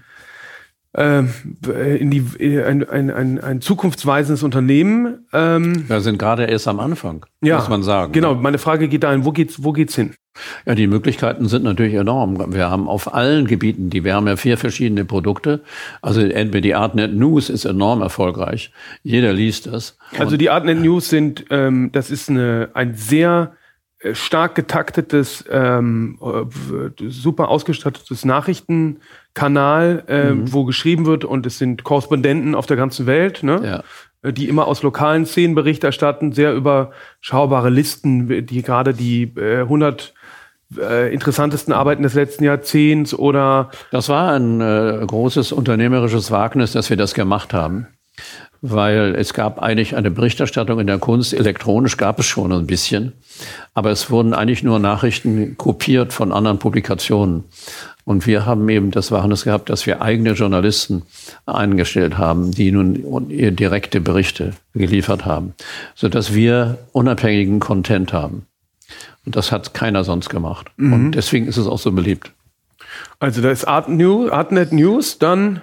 in 0.97 2.11
die, 2.11 2.25
ein, 2.63 2.89
ein, 2.89 3.11
ein, 3.11 3.41
ein 3.41 3.61
zukunftsweisendes 3.61 4.45
Unternehmen. 4.45 5.27
Ähm, 5.33 5.89
Wir 5.89 6.01
sind 6.01 6.19
gerade 6.19 6.45
erst 6.45 6.69
am 6.69 6.79
Anfang, 6.79 7.27
ja, 7.43 7.57
muss 7.57 7.69
man 7.69 7.83
sagen. 7.83 8.13
Genau, 8.13 8.35
meine 8.37 8.59
Frage 8.59 8.87
geht 8.89 9.03
dahin, 9.03 9.25
wo 9.25 9.33
geht's, 9.33 9.65
wo 9.65 9.73
geht's 9.73 9.97
hin? 9.97 10.15
Ja, 10.67 10.75
die 10.75 10.87
Möglichkeiten 10.87 11.49
sind 11.49 11.65
natürlich 11.65 11.95
enorm. 11.95 12.53
Wir 12.55 12.71
haben 12.71 12.89
auf 12.89 13.13
allen 13.15 13.47
Gebieten, 13.47 13.91
die 13.91 14.05
wir 14.05 14.15
haben 14.15 14.27
ja 14.27 14.37
vier 14.37 14.57
verschiedene 14.57 15.05
Produkte. 15.05 15.63
Also 16.03 16.21
entweder 16.21 16.61
die 16.61 16.75
Artnet 16.75 17.15
News 17.15 17.51
ist 17.51 17.65
enorm 17.65 18.01
erfolgreich. 18.01 18.73
Jeder 19.03 19.33
liest 19.33 19.67
das. 19.67 19.97
Also 20.19 20.37
die 20.37 20.51
Artnet 20.51 20.81
News 20.81 21.09
sind, 21.09 21.45
ähm, 21.51 21.91
das 21.93 22.11
ist 22.11 22.31
eine, 22.31 22.71
ein 22.75 22.95
sehr 22.95 23.53
äh, 23.53 23.64
stark 24.13 24.55
getaktetes, 24.55 25.45
ähm, 25.51 26.19
äh, 26.21 27.09
super 27.09 27.49
ausgestattetes 27.49 28.25
Nachrichtenkanal, 28.25 30.05
äh, 30.07 30.31
mhm. 30.31 30.53
wo 30.53 30.65
geschrieben 30.65 31.07
wird 31.07 31.25
und 31.25 31.47
es 31.47 31.59
sind 31.59 31.85
Korrespondenten 31.85 32.55
auf 32.55 32.67
der 32.67 32.77
ganzen 32.77 33.07
Welt, 33.07 33.43
ne? 33.43 33.61
Ja. 33.65 33.83
Äh, 34.29 34.33
die 34.33 34.49
immer 34.49 34.67
aus 34.67 34.83
lokalen 34.83 35.27
Szenen 35.27 35.55
Bericht 35.55 35.85
erstatten, 35.85 36.33
sehr 36.33 36.55
überschaubare 36.55 37.71
Listen, 37.71 38.47
die 38.47 38.63
gerade 38.63 38.93
die 38.95 39.33
äh, 39.37 39.61
100 39.61 40.15
äh, 40.79 41.13
interessantesten 41.13 41.73
Arbeiten 41.73 42.03
des 42.03 42.15
letzten 42.15 42.45
Jahrzehnts 42.45 43.15
oder? 43.15 43.71
Das 43.91 44.09
war 44.09 44.33
ein 44.33 44.61
äh, 44.61 45.05
großes 45.07 45.53
unternehmerisches 45.53 46.31
Wagnis, 46.31 46.73
dass 46.73 46.91
wir 46.91 46.97
das 46.97 47.15
gemacht 47.15 47.53
haben 47.53 47.87
weil 48.67 49.15
es 49.15 49.35
gab 49.35 49.61
eigentlich 49.61 49.95
eine 49.95 50.11
Berichterstattung 50.11 50.81
in 50.81 50.87
der 50.87 50.97
Kunst, 50.99 51.35
elektronisch 51.35 51.99
gab 51.99 52.19
es 52.19 52.25
schon 52.25 52.51
ein 52.51 52.67
bisschen, 52.67 53.13
aber 53.75 53.91
es 53.91 54.11
wurden 54.11 54.33
eigentlich 54.33 54.63
nur 54.63 54.79
Nachrichten 54.79 55.59
kopiert 55.59 56.15
von 56.15 56.33
anderen 56.33 56.59
Publikationen. 56.59 57.45
Und 58.07 58.27
wir 58.27 58.47
haben 58.47 58.67
eben 58.71 58.91
das 58.91 59.13
Wahres 59.13 59.45
gehabt, 59.45 59.69
dass 59.69 59.85
wir 59.85 60.01
eigene 60.01 60.33
Journalisten 60.33 61.03
eingestellt 61.45 62.17
haben, 62.17 62.53
die 62.53 62.73
nun 62.73 63.29
direkte 63.29 64.01
Berichte 64.01 64.55
geliefert 64.73 65.27
haben, 65.27 65.53
so 65.95 66.09
dass 66.09 66.33
wir 66.33 66.79
unabhängigen 66.93 67.61
Content 67.61 68.15
haben. 68.15 68.47
Und 69.27 69.37
das 69.37 69.53
hat 69.53 69.75
keiner 69.75 70.05
sonst 70.05 70.31
gemacht. 70.31 70.71
Mhm. 70.79 70.93
Und 70.95 71.13
deswegen 71.13 71.49
ist 71.49 71.59
es 71.59 71.67
auch 71.67 71.79
so 71.79 71.93
beliebt. 71.93 72.33
Also 73.21 73.43
da 73.43 73.51
ist 73.51 73.69
Art 73.69 73.91
News, 73.91 74.31
Artnet 74.31 74.73
News, 74.73 75.19
dann 75.19 75.61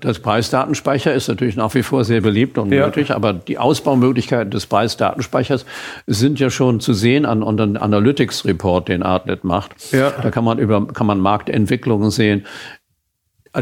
das 0.00 0.18
Preisdatenspeicher 0.18 1.14
ist 1.14 1.28
natürlich 1.28 1.56
nach 1.56 1.74
wie 1.74 1.82
vor 1.82 2.04
sehr 2.04 2.20
beliebt 2.20 2.58
und 2.58 2.70
ja. 2.70 2.84
nötig, 2.84 3.12
aber 3.12 3.32
die 3.32 3.56
Ausbaumöglichkeiten 3.56 4.50
des 4.50 4.66
Preisdatenspeichers 4.66 5.64
sind 6.06 6.38
ja 6.38 6.50
schon 6.50 6.80
zu 6.80 6.92
sehen 6.92 7.24
an 7.24 7.42
unseren 7.42 7.78
Analytics 7.78 8.44
Report, 8.44 8.88
den 8.88 9.02
Artnet 9.02 9.42
macht. 9.42 9.92
Ja. 9.92 10.10
Da 10.10 10.30
kann 10.30 10.44
man 10.44 10.58
über, 10.58 10.86
kann 10.88 11.06
man 11.06 11.18
Marktentwicklungen 11.18 12.10
sehen 12.10 12.44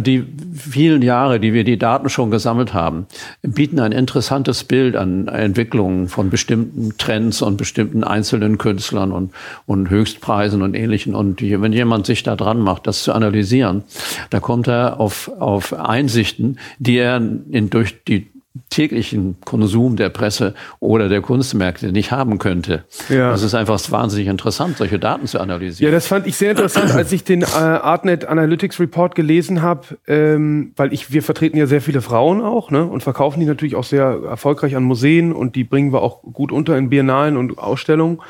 die 0.01 0.24
vielen 0.55 1.03
Jahre, 1.03 1.38
die 1.38 1.53
wir 1.53 1.64
die 1.64 1.78
Daten 1.78 2.09
schon 2.09 2.30
gesammelt 2.30 2.72
haben, 2.72 3.07
bieten 3.43 3.78
ein 3.78 3.93
interessantes 3.93 4.64
Bild 4.64 4.97
an 4.97 5.28
Entwicklungen 5.28 6.09
von 6.09 6.30
bestimmten 6.30 6.97
Trends 6.97 7.43
und 7.43 7.57
bestimmten 7.57 8.03
einzelnen 8.03 8.59
Künstlern 8.59 9.12
und, 9.12 9.32
und 9.66 9.90
Höchstpreisen 9.90 10.62
und 10.62 10.74
Ähnlichen. 10.74 11.14
Und 11.14 11.43
wenn 11.43 11.72
jemand 11.72 12.07
sich 12.07 12.22
da 12.22 12.36
dran 12.36 12.61
macht, 12.61 12.86
das 12.86 13.03
zu 13.03 13.12
analysieren, 13.12 13.84
da 14.30 14.40
kommt 14.40 14.66
er 14.66 14.99
auf, 14.99 15.30
auf 15.38 15.74
Einsichten, 15.74 16.59
die 16.78 16.97
er 16.97 17.16
in, 17.16 17.68
durch 17.70 18.03
die 18.05 18.32
täglichen 18.68 19.36
Konsum 19.44 19.96
der 19.96 20.11
Presse 20.11 20.55
oder 20.78 21.09
der 21.09 21.22
Kunstmärkte 21.22 21.90
nicht 21.90 22.12
haben 22.12 22.38
könnte. 22.38 22.84
Ja. 23.09 23.30
Das 23.30 23.42
ist 23.42 23.55
einfach 23.55 23.80
wahnsinnig 23.90 24.28
interessant, 24.28 24.76
solche 24.76 24.98
Daten 24.98 25.26
zu 25.26 25.40
analysieren. 25.40 25.90
Ja, 25.90 25.96
das 25.96 26.07
fand 26.07 26.26
ich 26.26 26.36
sehr 26.36 26.50
interessant, 26.50 26.90
als 26.94 27.12
ich 27.12 27.24
den 27.24 27.42
äh, 27.42 27.46
Artnet 27.46 28.26
Analytics 28.26 28.78
Report 28.78 29.14
gelesen 29.14 29.62
habe, 29.62 29.98
ähm, 30.07 30.72
weil 30.76 30.92
ich, 30.92 31.12
wir 31.12 31.22
vertreten 31.22 31.57
ja 31.57 31.66
sehr 31.66 31.80
viele 31.80 32.03
Frauen 32.03 32.42
auch 32.42 32.70
ne, 32.70 32.84
und 32.84 33.03
verkaufen 33.03 33.40
die 33.40 33.46
natürlich 33.46 33.74
auch 33.74 33.84
sehr 33.84 34.20
erfolgreich 34.28 34.76
an 34.76 34.84
Museen 34.84 35.32
und 35.32 35.57
die 35.57 35.64
bringen 35.64 35.92
wir 35.92 36.03
auch 36.03 36.22
gut 36.22 36.53
unter 36.53 36.76
in 36.76 36.90
Biennalen 36.90 37.38
und 37.38 37.59
Ausstellungen. 37.59 38.20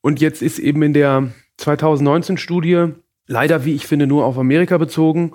Und 0.00 0.20
jetzt 0.20 0.40
ist 0.40 0.58
eben 0.58 0.82
in 0.82 0.94
der 0.94 1.28
2019-Studie, 1.60 2.94
leider, 3.26 3.64
wie 3.64 3.74
ich 3.74 3.86
finde, 3.86 4.06
nur 4.06 4.24
auf 4.24 4.38
Amerika 4.38 4.78
bezogen, 4.78 5.32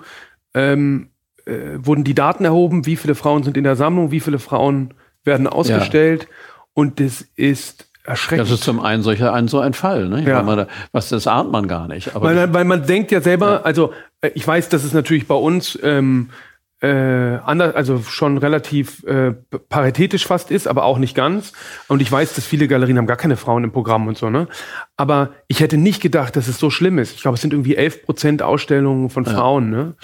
ähm, 0.54 1.10
äh, 1.46 1.78
wurden 1.78 2.04
die 2.04 2.14
Daten 2.14 2.44
erhoben, 2.44 2.86
wie 2.86 2.96
viele 2.96 3.14
Frauen 3.14 3.42
sind 3.42 3.56
in 3.56 3.64
der 3.64 3.76
Sammlung, 3.76 4.10
wie 4.10 4.20
viele 4.20 4.38
Frauen 4.38 4.94
werden 5.24 5.46
ausgestellt. 5.46 6.22
Ja. 6.22 6.28
Und 6.74 7.00
das 7.00 7.26
ist 7.36 7.88
erschreckend. 8.04 8.48
Das 8.48 8.52
ist 8.52 8.64
zum 8.64 8.80
einen 8.80 9.02
solcher 9.02 9.32
ein 9.32 9.48
so 9.48 9.60
ein 9.60 9.74
Fall, 9.74 10.08
ne? 10.08 10.22
Ja. 10.22 10.42
Da, 10.42 10.66
was 10.92 11.08
das 11.08 11.26
ahnt 11.26 11.52
man 11.52 11.68
gar 11.68 11.88
nicht. 11.88 12.14
Aber 12.16 12.34
weil, 12.34 12.52
weil 12.52 12.64
man 12.64 12.86
denkt 12.86 13.12
ja 13.12 13.20
selber, 13.20 13.52
ja. 13.52 13.62
also 13.62 13.92
äh, 14.20 14.30
ich 14.34 14.46
weiß, 14.46 14.68
dass 14.68 14.84
es 14.84 14.92
natürlich 14.92 15.26
bei 15.26 15.34
uns 15.34 15.78
ähm, 15.82 16.30
äh, 16.82 17.38
anders, 17.44 17.76
also 17.76 18.02
schon 18.02 18.38
relativ 18.38 19.04
äh, 19.04 19.32
paritätisch 19.68 20.26
fast 20.26 20.50
ist, 20.50 20.66
aber 20.66 20.84
auch 20.84 20.98
nicht 20.98 21.14
ganz. 21.14 21.52
Und 21.86 22.02
ich 22.02 22.10
weiß, 22.10 22.34
dass 22.34 22.44
viele 22.44 22.66
Galerien 22.66 22.98
haben 22.98 23.06
gar 23.06 23.16
keine 23.16 23.36
Frauen 23.36 23.62
im 23.62 23.70
Programm 23.70 24.08
und 24.08 24.18
so, 24.18 24.30
ne? 24.30 24.48
Aber 24.96 25.30
ich 25.46 25.60
hätte 25.60 25.76
nicht 25.76 26.02
gedacht, 26.02 26.34
dass 26.34 26.48
es 26.48 26.58
so 26.58 26.70
schlimm 26.70 26.98
ist. 26.98 27.14
Ich 27.14 27.22
glaube, 27.22 27.36
es 27.36 27.40
sind 27.40 27.52
irgendwie 27.52 27.76
11 27.76 28.04
Prozent 28.04 28.42
Ausstellungen 28.42 29.10
von 29.10 29.24
Frauen, 29.24 29.70
ne? 29.70 29.94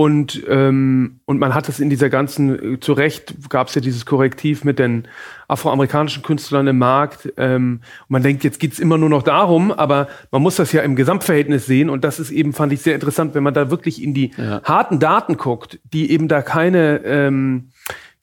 Und, 0.00 0.42
ähm, 0.48 1.20
und 1.26 1.38
man 1.38 1.54
hat 1.54 1.68
es 1.68 1.78
in 1.78 1.90
dieser 1.90 2.08
ganzen, 2.08 2.76
äh, 2.76 2.80
zu 2.80 2.94
Recht 2.94 3.50
gab 3.50 3.68
es 3.68 3.74
ja 3.74 3.82
dieses 3.82 4.06
Korrektiv 4.06 4.64
mit 4.64 4.78
den 4.78 5.06
afroamerikanischen 5.46 6.22
Künstlern 6.22 6.66
im 6.68 6.78
Markt. 6.78 7.30
Ähm, 7.36 7.80
und 8.08 8.10
man 8.10 8.22
denkt, 8.22 8.42
jetzt 8.42 8.60
geht's 8.60 8.78
immer 8.78 8.96
nur 8.96 9.10
noch 9.10 9.22
darum, 9.22 9.70
aber 9.70 10.08
man 10.30 10.40
muss 10.40 10.56
das 10.56 10.72
ja 10.72 10.80
im 10.80 10.96
Gesamtverhältnis 10.96 11.66
sehen. 11.66 11.90
Und 11.90 12.02
das 12.02 12.18
ist 12.18 12.30
eben, 12.30 12.54
fand 12.54 12.72
ich 12.72 12.80
sehr 12.80 12.94
interessant, 12.94 13.34
wenn 13.34 13.42
man 13.42 13.52
da 13.52 13.70
wirklich 13.70 14.02
in 14.02 14.14
die 14.14 14.30
ja. 14.38 14.62
harten 14.62 15.00
Daten 15.00 15.36
guckt, 15.36 15.78
die 15.92 16.10
eben 16.10 16.28
da 16.28 16.40
keine 16.40 17.02
ähm, 17.04 17.68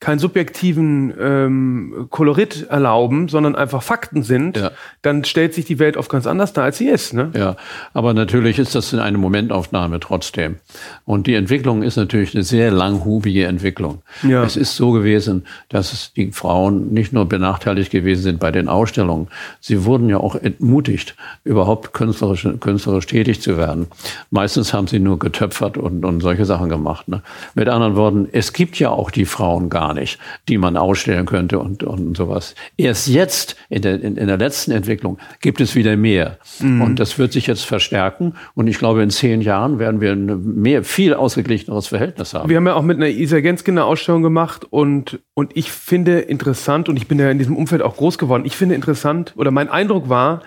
keinen 0.00 0.20
subjektiven 0.20 1.12
ähm, 1.20 2.06
Kolorit 2.10 2.68
erlauben, 2.70 3.28
sondern 3.28 3.56
einfach 3.56 3.82
Fakten 3.82 4.22
sind, 4.22 4.56
ja. 4.56 4.70
dann 5.02 5.24
stellt 5.24 5.54
sich 5.54 5.64
die 5.64 5.80
Welt 5.80 5.96
oft 5.96 6.08
ganz 6.08 6.26
anders 6.26 6.52
dar, 6.52 6.64
als 6.64 6.78
sie 6.78 6.86
ist. 6.86 7.14
Ne? 7.14 7.32
Ja, 7.34 7.56
aber 7.94 8.14
natürlich 8.14 8.60
ist 8.60 8.76
das 8.76 8.94
eine 8.94 9.18
Momentaufnahme 9.18 9.98
trotzdem. 9.98 10.56
Und 11.04 11.26
die 11.26 11.34
Entwicklung 11.34 11.82
ist 11.82 11.96
natürlich 11.96 12.34
eine 12.34 12.44
sehr 12.44 12.70
langhubige 12.70 13.46
Entwicklung. 13.46 14.02
Ja. 14.22 14.44
Es 14.44 14.56
ist 14.56 14.76
so 14.76 14.92
gewesen, 14.92 15.44
dass 15.68 16.12
die 16.12 16.30
Frauen 16.30 16.92
nicht 16.92 17.12
nur 17.12 17.26
benachteiligt 17.26 17.90
gewesen 17.90 18.22
sind 18.22 18.40
bei 18.40 18.52
den 18.52 18.68
Ausstellungen, 18.68 19.26
sie 19.60 19.84
wurden 19.84 20.08
ja 20.08 20.18
auch 20.18 20.36
entmutigt, 20.36 21.16
überhaupt 21.42 21.92
künstlerisch, 21.92 22.46
künstlerisch 22.60 23.06
tätig 23.06 23.42
zu 23.42 23.56
werden. 23.56 23.88
Meistens 24.30 24.72
haben 24.72 24.86
sie 24.86 25.00
nur 25.00 25.18
getöpfert 25.18 25.76
und, 25.76 26.04
und 26.04 26.20
solche 26.20 26.44
Sachen 26.44 26.68
gemacht. 26.68 27.08
Ne? 27.08 27.22
Mit 27.56 27.68
anderen 27.68 27.96
Worten, 27.96 28.28
es 28.30 28.52
gibt 28.52 28.78
ja 28.78 28.90
auch 28.90 29.10
die 29.10 29.24
Frauen 29.24 29.68
gar 29.68 29.87
gar 29.88 29.94
nicht, 29.94 30.18
die 30.48 30.58
man 30.58 30.76
ausstellen 30.76 31.26
könnte 31.26 31.58
und, 31.58 31.82
und 31.82 32.16
sowas. 32.16 32.54
Erst 32.76 33.08
jetzt, 33.08 33.56
in 33.68 33.82
der, 33.82 34.00
in, 34.02 34.16
in 34.16 34.26
der 34.26 34.36
letzten 34.36 34.72
Entwicklung, 34.72 35.18
gibt 35.40 35.60
es 35.60 35.74
wieder 35.74 35.96
mehr. 35.96 36.38
Mhm. 36.60 36.82
Und 36.82 37.00
das 37.00 37.18
wird 37.18 37.32
sich 37.32 37.46
jetzt 37.46 37.64
verstärken. 37.64 38.34
Und 38.54 38.66
ich 38.66 38.78
glaube, 38.78 39.02
in 39.02 39.10
zehn 39.10 39.40
Jahren 39.40 39.78
werden 39.78 40.00
wir 40.00 40.12
ein 40.12 40.60
mehr, 40.60 40.84
viel 40.84 41.14
ausgeglicheneres 41.14 41.86
Verhältnis 41.86 42.34
haben. 42.34 42.48
Wir 42.50 42.56
haben 42.56 42.66
ja 42.66 42.74
auch 42.74 42.82
mit 42.82 42.98
einer 42.98 43.08
Isa 43.08 43.40
Genske 43.40 43.70
eine 43.70 43.84
Ausstellung 43.84 44.22
gemacht 44.22 44.66
und, 44.68 45.20
und 45.34 45.56
ich 45.56 45.72
finde 45.72 46.18
interessant, 46.20 46.88
und 46.88 46.96
ich 46.96 47.08
bin 47.08 47.18
ja 47.18 47.30
in 47.30 47.38
diesem 47.38 47.56
Umfeld 47.56 47.82
auch 47.82 47.96
groß 47.96 48.18
geworden, 48.18 48.44
ich 48.44 48.56
finde 48.56 48.74
interessant, 48.74 49.32
oder 49.36 49.50
mein 49.50 49.68
Eindruck 49.68 50.08
war, 50.08 50.42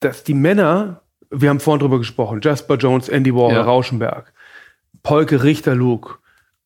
dass 0.00 0.24
die 0.24 0.34
Männer, 0.34 1.02
wir 1.30 1.50
haben 1.50 1.60
vorhin 1.60 1.80
drüber 1.80 1.98
gesprochen, 1.98 2.40
Jasper 2.42 2.76
Jones, 2.76 3.08
Andy 3.08 3.34
Warhol, 3.34 3.54
ja. 3.54 3.62
Rauschenberg, 3.62 4.32
Polke, 5.02 5.42
Richter, 5.42 5.74
Luke, 5.74 6.14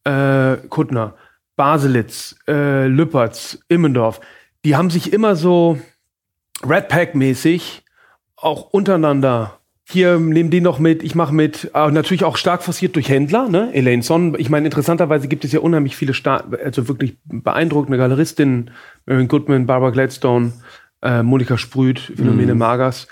äh, 0.04 0.56
Kuttner, 0.68 1.14
Baselitz, 1.56 2.36
äh, 2.48 2.86
Lüppertz, 2.86 3.58
Immendorf, 3.68 4.20
die 4.64 4.76
haben 4.76 4.90
sich 4.90 5.12
immer 5.12 5.36
so 5.36 5.78
Red 6.66 6.88
Pack-mäßig 6.88 7.82
auch 8.36 8.70
untereinander 8.70 9.58
hier 9.92 10.18
nehmen 10.18 10.50
die 10.50 10.60
noch 10.60 10.78
mit, 10.78 11.02
ich 11.02 11.14
mache 11.14 11.34
mit, 11.34 11.70
äh, 11.74 11.90
natürlich 11.90 12.24
auch 12.24 12.36
stark 12.36 12.62
forciert 12.62 12.94
durch 12.96 13.08
Händler, 13.08 13.48
ne? 13.48 13.70
Elaine 13.74 14.02
Son. 14.02 14.34
Ich 14.38 14.48
meine, 14.48 14.66
interessanterweise 14.66 15.28
gibt 15.28 15.44
es 15.44 15.52
ja 15.52 15.60
unheimlich 15.60 15.96
viele, 15.96 16.14
Star 16.14 16.44
also 16.64 16.88
wirklich 16.88 17.18
beeindruckende 17.24 17.98
Galeristinnen, 17.98 18.70
Marion 19.06 19.28
Goodman, 19.28 19.66
Barbara 19.66 19.90
Gladstone, 19.90 20.52
äh, 21.02 21.22
Monika 21.22 21.58
Sprüth, 21.58 21.98
Philomene 21.98 22.54
mhm. 22.54 22.58
Magers. 22.58 23.08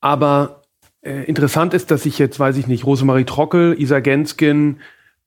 Aber 0.00 0.62
äh, 1.02 1.24
interessant 1.24 1.74
ist, 1.74 1.90
dass 1.90 2.06
ich 2.06 2.18
jetzt, 2.18 2.40
weiß 2.40 2.56
ich 2.56 2.66
nicht, 2.66 2.84
Rosemarie 2.84 3.24
Trockel, 3.24 3.76
Isa 3.78 4.00
Genskin, 4.00 4.78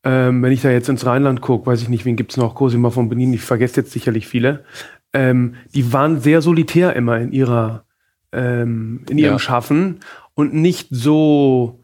ähm, 0.07 0.41
wenn 0.41 0.53
ich 0.53 0.61
da 0.61 0.69
jetzt 0.69 0.87
ins 0.87 1.05
Rheinland 1.05 1.41
gucke, 1.41 1.65
weiß 1.65 1.81
ich 1.81 1.89
nicht, 1.89 2.05
wen 2.05 2.15
gibt's 2.15 2.37
noch, 2.37 2.55
Cosima 2.55 2.91
von 2.91 3.09
Benin, 3.09 3.33
ich 3.33 3.41
vergesse 3.41 3.81
jetzt 3.81 3.91
sicherlich 3.91 4.25
viele, 4.25 4.63
ähm, 5.11 5.55
die 5.75 5.91
waren 5.91 6.21
sehr 6.21 6.41
solitär 6.41 6.95
immer 6.95 7.17
in 7.17 7.33
ihrer, 7.33 7.83
ähm, 8.31 9.01
in 9.09 9.17
ihrem 9.17 9.33
ja. 9.33 9.39
Schaffen 9.39 9.99
und 10.33 10.53
nicht 10.53 10.87
so 10.91 11.83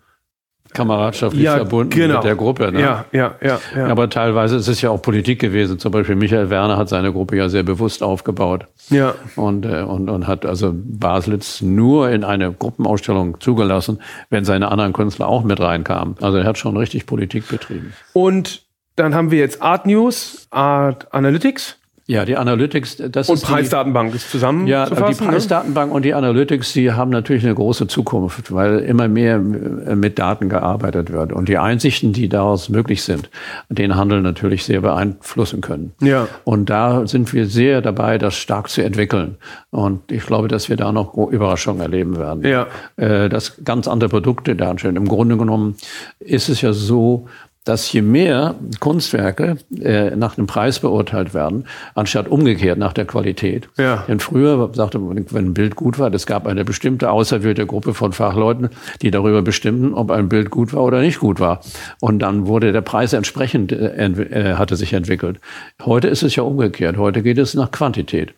kameradschaftlich 0.74 1.44
ja, 1.44 1.56
verbunden 1.56 1.90
genau. 1.92 2.16
mit 2.16 2.24
der 2.24 2.36
Gruppe. 2.36 2.72
Ne? 2.72 2.82
Ja, 2.82 3.06
ja, 3.12 3.36
ja, 3.42 3.60
ja. 3.76 3.88
Aber 3.88 4.10
teilweise 4.10 4.58
ist 4.58 4.68
es 4.68 4.82
ja 4.82 4.90
auch 4.90 5.02
Politik 5.02 5.40
gewesen. 5.40 5.80
Zum 5.80 5.92
Beispiel 5.92 6.16
Michael 6.16 6.50
Werner 6.50 6.78
hat 6.78 6.90
seine 6.90 7.12
Gruppe 7.12 7.38
ja 7.38 7.50
sehr 7.50 7.64
bewusst 7.64 8.04
aufgebaut. 8.04 8.66
Ja. 8.90 9.16
Und, 9.36 9.66
äh, 9.66 9.82
und, 9.82 10.10
und 10.10 10.28
hat 10.28 10.46
also 10.46 10.72
Baslitz 10.74 11.62
nur 11.62 12.10
in 12.10 12.24
eine 12.24 12.52
Gruppenausstellung 12.52 13.40
zugelassen, 13.40 14.02
wenn 14.30 14.46
seine 14.46 14.72
anderen 14.72 14.94
Künstler 14.94 15.28
auch 15.28 15.44
mit 15.44 15.60
reinkamen. 15.60 16.16
Also 16.22 16.38
er 16.38 16.46
hat 16.46 16.58
schon 16.58 16.78
richtig 16.78 17.06
Politik 17.06 17.48
betrieben. 17.48 17.94
Und 18.14 18.64
dann 18.96 19.16
haben 19.16 19.32
wir 19.32 19.40
jetzt 19.40 19.62
Art 19.62 19.86
News, 19.86 20.48
Art 20.52 21.14
Analytics. 21.14 21.78
Ja, 22.06 22.26
die 22.26 22.36
Analytics, 22.36 22.98
das 23.12 23.30
und 23.30 23.36
ist 23.36 23.46
Preisdatenbank 23.46 24.12
die, 24.12 24.18
ist 24.18 24.30
zusammen. 24.30 24.68
Ja, 24.68 24.90
die 24.90 24.94
ne? 24.94 25.16
Preisdatenbank 25.16 25.90
ne? 25.90 25.96
und 25.96 26.04
die 26.04 26.14
Analytics, 26.14 26.74
die 26.74 26.92
haben 26.92 27.12
natürlich 27.12 27.46
eine 27.46 27.56
große 27.56 27.88
Zukunft, 27.88 28.54
weil 28.54 28.80
immer 28.80 29.08
mehr 29.08 29.36
äh, 29.36 29.96
mit 29.96 30.20
Daten 30.20 30.50
gearbeitet 30.50 31.14
wird 31.14 31.32
und 31.32 31.48
die 31.48 31.58
Einsichten, 31.58 32.12
die 32.12 32.28
daraus 32.28 32.68
möglich 32.68 33.04
sind, 33.04 33.30
den 33.70 33.96
Handel 33.96 34.22
natürlich 34.22 34.66
sehr 34.66 34.82
beeinflussen 34.82 35.62
können. 35.62 35.94
Ja. 36.02 36.28
Und 36.44 36.70
da 36.70 37.08
sind 37.08 37.32
wir 37.32 37.46
sehr 37.46 37.82
dabei, 37.82 38.18
das 38.18 38.36
stark 38.36 38.70
zu 38.70 38.82
entwickeln. 38.82 39.38
Und 39.72 40.12
ich 40.12 40.26
glaube, 40.26 40.50
dass 40.50 40.68
wir 40.68 40.76
da 40.76 40.92
noch 40.92 41.16
Überraschungen 41.16 41.82
erleben 41.82 42.18
werden. 42.18 42.44
Ja. 42.44 42.68
Äh, 42.98 43.30
dass 43.30 43.64
ganz 43.64 43.88
andere 43.88 44.10
Produkte 44.10 44.58
da 44.58 44.78
stehen. 44.78 44.98
Im 44.98 45.08
Grunde 45.08 45.38
genommen 45.38 45.78
ist 46.20 46.50
es 46.50 46.60
ja 46.60 46.74
so, 46.74 47.28
dass 47.64 47.92
je 47.92 48.02
mehr 48.02 48.56
Kunstwerke 48.80 49.58
äh, 49.80 50.16
nach 50.16 50.36
dem 50.36 50.48
Preis 50.48 50.80
beurteilt 50.80 51.34
werden, 51.34 51.66
anstatt 51.96 52.28
umgekehrt 52.28 52.78
nach 52.78 52.94
der 52.94 53.06
Qualität. 53.06 53.70
Ja. 53.78 54.04
Denn 54.08 54.20
früher 54.20 54.70
sagte 54.74 55.00
man, 55.00 55.26
wenn 55.32 55.46
ein 55.46 55.54
Bild 55.54 55.76
gut 55.76 55.98
war, 55.98 56.14
es 56.14 56.26
gab 56.26 56.46
eine 56.46 56.66
bestimmte 56.66 57.10
auserwählte 57.10 57.66
Gruppe 57.66 57.94
von 57.94 58.12
Fachleuten, 58.12 58.70
die 59.02 59.12
darüber 59.12 59.42
bestimmten, 59.42 59.94
ob 59.94 60.12
ein 60.12 60.30
Bild 60.30 60.50
gut 60.50 60.74
war 60.74 60.84
oder 60.84 61.02
nicht 61.02 61.20
gut 61.20 61.40
war. 61.40 61.62
Und 62.00 62.20
dann 62.20 62.48
wurde 62.48 62.72
der 62.72 62.82
Preis 62.82 63.14
entsprechend 63.14 63.72
äh, 63.72 63.94
äh, 63.96 64.56
hatte 64.56 64.76
sich 64.76 64.94
entwickelt. 64.94 65.40
Heute 65.86 66.08
ist 66.08 66.24
es 66.24 66.36
ja 66.36 66.44
umgekehrt. 66.44 66.98
Heute 66.98 67.24
geht 67.24 67.38
es 67.38 67.54
nach 67.54 67.72
Quantität. 67.72 68.34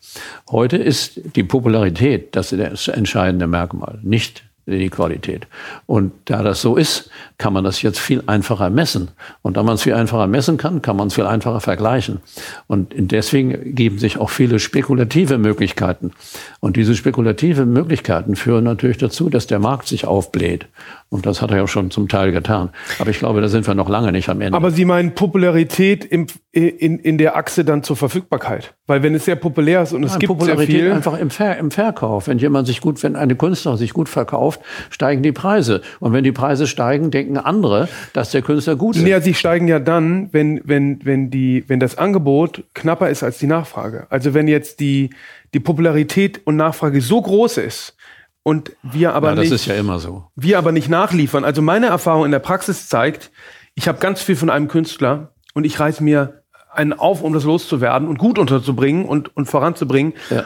Heute 0.50 0.76
ist 0.76 1.20
die 1.34 1.42
Popularität 1.42 2.36
das, 2.36 2.50
das 2.50 2.88
entscheidende 2.88 3.46
Merkmal, 3.46 3.98
nicht 4.02 4.44
die 4.66 4.90
Qualität. 4.90 5.46
Und 5.86 6.12
da 6.24 6.42
das 6.42 6.60
so 6.60 6.76
ist, 6.76 7.10
kann 7.38 7.52
man 7.52 7.64
das 7.64 7.82
jetzt 7.82 7.98
viel 7.98 8.22
einfacher 8.26 8.68
messen. 8.70 9.10
Und 9.42 9.56
da 9.56 9.62
man 9.62 9.76
es 9.76 9.82
viel 9.82 9.94
einfacher 9.94 10.26
messen 10.26 10.56
kann, 10.56 10.82
kann 10.82 10.96
man 10.96 11.08
es 11.08 11.14
viel 11.14 11.26
einfacher 11.26 11.60
vergleichen. 11.60 12.20
Und 12.66 12.92
deswegen 12.96 13.74
geben 13.74 13.98
sich 13.98 14.18
auch 14.18 14.30
viele 14.30 14.58
spekulative 14.58 15.38
Möglichkeiten. 15.38 16.12
Und 16.60 16.76
diese 16.76 16.96
spekulative 16.96 17.64
Möglichkeiten 17.64 18.34
führen 18.34 18.64
natürlich 18.64 18.98
dazu, 18.98 19.30
dass 19.30 19.46
der 19.46 19.60
Markt 19.60 19.86
sich 19.86 20.06
aufbläht. 20.06 20.66
Und 21.08 21.26
das 21.26 21.42
hat 21.42 21.50
er 21.52 21.58
ja 21.58 21.68
schon 21.68 21.90
zum 21.90 22.08
Teil 22.08 22.32
getan. 22.32 22.70
Aber 22.98 23.10
ich 23.10 23.20
glaube, 23.20 23.40
da 23.40 23.48
sind 23.48 23.66
wir 23.66 23.74
noch 23.74 23.88
lange 23.88 24.10
nicht 24.10 24.28
am 24.28 24.40
Ende. 24.40 24.56
Aber 24.56 24.72
Sie 24.72 24.84
meinen 24.84 25.14
Popularität 25.14 26.04
im, 26.04 26.26
in, 26.50 26.98
in 26.98 27.18
der 27.18 27.36
Achse 27.36 27.64
dann 27.64 27.84
zur 27.84 27.96
Verfügbarkeit? 27.96 28.74
Weil 28.86 29.02
wenn 29.02 29.14
es 29.14 29.24
sehr 29.24 29.34
populär 29.34 29.82
ist 29.82 29.92
und 29.92 30.04
es 30.04 30.12
ja, 30.12 30.18
gibt 30.18 30.28
Popularität 30.28 30.70
sehr 30.70 30.84
viel 30.84 30.92
einfach 30.92 31.18
im, 31.18 31.30
Ver, 31.30 31.56
im 31.58 31.72
Verkauf. 31.72 32.28
Wenn 32.28 32.38
jemand 32.38 32.68
sich 32.68 32.80
gut, 32.80 33.02
wenn 33.02 33.16
eine 33.16 33.34
Künstler 33.34 33.76
sich 33.76 33.92
gut 33.92 34.08
verkauft, 34.08 34.60
steigen 34.90 35.22
die 35.22 35.32
Preise. 35.32 35.82
Und 35.98 36.12
wenn 36.12 36.22
die 36.22 36.32
Preise 36.32 36.68
steigen, 36.68 37.10
denken 37.10 37.36
andere, 37.36 37.88
dass 38.12 38.30
der 38.30 38.42
Künstler 38.42 38.76
gut 38.76 38.96
ist. 38.96 39.06
Ja, 39.06 39.20
sie 39.20 39.34
steigen 39.34 39.66
ja 39.66 39.80
dann, 39.80 40.28
wenn, 40.32 40.60
wenn, 40.64 41.04
wenn 41.04 41.30
die, 41.30 41.64
wenn 41.66 41.80
das 41.80 41.98
Angebot 41.98 42.62
knapper 42.74 43.10
ist 43.10 43.24
als 43.24 43.38
die 43.38 43.48
Nachfrage. 43.48 44.06
Also 44.08 44.34
wenn 44.34 44.46
jetzt 44.46 44.78
die, 44.78 45.10
die 45.52 45.60
Popularität 45.60 46.40
und 46.44 46.56
Nachfrage 46.56 47.00
so 47.00 47.20
groß 47.20 47.58
ist, 47.58 47.96
und 48.44 48.70
wir 48.84 49.12
aber 49.12 49.30
ja, 49.30 49.34
das 49.34 49.44
nicht, 49.46 49.54
ist 49.54 49.66
ja 49.66 49.74
immer 49.74 49.98
so. 49.98 50.26
Wir 50.36 50.58
aber 50.58 50.70
nicht 50.70 50.88
nachliefern. 50.88 51.42
Also 51.42 51.62
meine 51.62 51.86
Erfahrung 51.86 52.24
in 52.26 52.30
der 52.30 52.38
Praxis 52.38 52.88
zeigt, 52.88 53.32
ich 53.74 53.88
habe 53.88 53.98
ganz 53.98 54.22
viel 54.22 54.36
von 54.36 54.50
einem 54.50 54.68
Künstler 54.68 55.32
und 55.54 55.64
ich 55.64 55.80
reiß 55.80 56.00
mir 56.00 56.44
einen 56.76 56.92
auf, 56.92 57.22
um 57.22 57.32
das 57.32 57.44
loszuwerden 57.44 58.08
und 58.08 58.18
gut 58.18 58.38
unterzubringen 58.38 59.04
und, 59.04 59.36
und 59.36 59.46
voranzubringen. 59.46 60.14
Ja. 60.30 60.44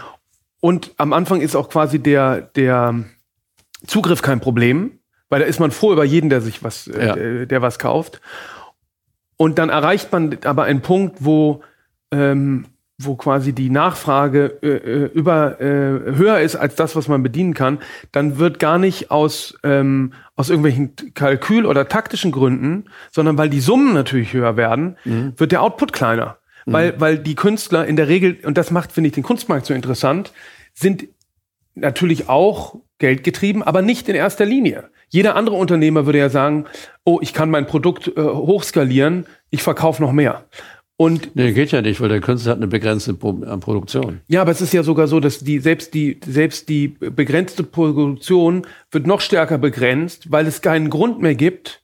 Und 0.61 0.93
am 0.99 1.12
Anfang 1.12 1.41
ist 1.41 1.57
auch 1.57 1.68
quasi 1.68 1.99
der, 1.99 2.41
der 2.41 2.95
Zugriff 3.87 4.22
kein 4.22 4.41
Problem, 4.41 4.99
weil 5.28 5.41
da 5.41 5.47
ist 5.47 5.61
man 5.61 5.70
froh 5.70 5.93
über 5.93 6.05
jeden, 6.05 6.31
der 6.31 6.41
sich 6.41 6.62
was, 6.62 6.87
ja. 6.87 7.16
äh, 7.16 7.47
der 7.47 7.62
was 7.62 7.78
kauft. 7.78 8.20
Und 9.37 9.59
dann 9.59 9.70
erreicht 9.70 10.12
man 10.12 10.37
aber 10.45 10.64
einen 10.64 10.83
Punkt, 10.83 11.24
wo 11.24 11.62
ähm, 12.11 12.66
wo 13.03 13.16
quasi 13.16 13.53
die 13.53 13.70
Nachfrage 13.70 14.59
äh, 14.62 14.68
äh, 14.68 15.11
über 15.12 15.61
äh, 15.61 15.64
höher 15.64 16.40
ist 16.40 16.57
als 16.57 16.74
das, 16.74 16.96
was 16.96 17.09
man 17.09 17.22
bedienen 17.22 17.55
kann, 17.55 17.78
dann 18.12 18.38
wird 18.38 18.59
gar 18.59 18.78
nicht 18.78 19.11
aus 19.11 19.59
ähm, 19.62 20.12
aus 20.36 20.51
irgendwelchen 20.51 20.94
Kalkül- 21.14 21.66
oder 21.66 21.88
taktischen 21.88 22.32
Gründen, 22.32 22.84
sondern 23.11 23.38
weil 23.38 23.51
die 23.51 23.61
Summen 23.61 23.94
natürlich 23.94 24.32
höher 24.32 24.57
werden, 24.57 24.96
mhm. 25.05 25.34
wird 25.36 25.53
der 25.53 25.62
Output 25.62 25.92
kleiner, 25.92 26.38
mhm. 26.66 26.72
weil 26.72 27.01
weil 27.01 27.18
die 27.18 27.34
Künstler 27.34 27.86
in 27.86 27.96
der 27.96 28.09
Regel 28.09 28.38
und 28.44 28.59
das 28.59 28.70
macht 28.70 28.92
finde 28.92 29.09
ich 29.09 29.14
den 29.14 29.24
Kunstmarkt 29.24 29.66
so 29.66 29.74
interessant, 29.74 30.32
sind 30.74 31.09
natürlich 31.74 32.28
auch 32.28 32.76
geldgetrieben, 32.98 33.62
aber 33.62 33.82
nicht 33.82 34.09
in 34.09 34.14
erster 34.14 34.44
Linie. 34.44 34.90
Jeder 35.09 35.34
andere 35.34 35.57
Unternehmer 35.57 36.07
würde 36.07 36.18
ja 36.18 36.28
sagen, 36.28 36.66
oh, 37.05 37.18
ich 37.20 37.34
kann 37.34 37.51
mein 37.51 37.66
Produkt 37.66 38.09
äh, 38.09 38.22
hochskalieren, 38.22 39.26
ich 39.51 39.62
verkaufe 39.62 40.01
noch 40.03 40.12
mehr. 40.12 40.44
Und 41.01 41.34
nee, 41.34 41.53
geht 41.53 41.72
ja 41.72 41.80
nicht, 41.80 41.98
weil 42.03 42.11
der 42.11 42.20
Künstler 42.20 42.51
hat 42.51 42.59
eine 42.59 42.66
begrenzte 42.66 43.12
äh, 43.12 43.14
Produktion. 43.14 44.20
Ja, 44.28 44.42
aber 44.42 44.51
es 44.51 44.61
ist 44.61 44.74
ja 44.74 44.82
sogar 44.82 45.07
so, 45.07 45.18
dass 45.18 45.38
die 45.38 45.59
selbst 45.59 45.94
die 45.94 46.20
selbst 46.26 46.68
die 46.68 46.88
begrenzte 46.88 47.62
Produktion 47.62 48.66
wird 48.90 49.07
noch 49.07 49.22
stärker 49.22 49.57
begrenzt, 49.57 50.30
weil 50.30 50.46
es 50.46 50.61
keinen 50.61 50.90
Grund 50.90 51.22
mehr 51.22 51.34
gibt, 51.34 51.82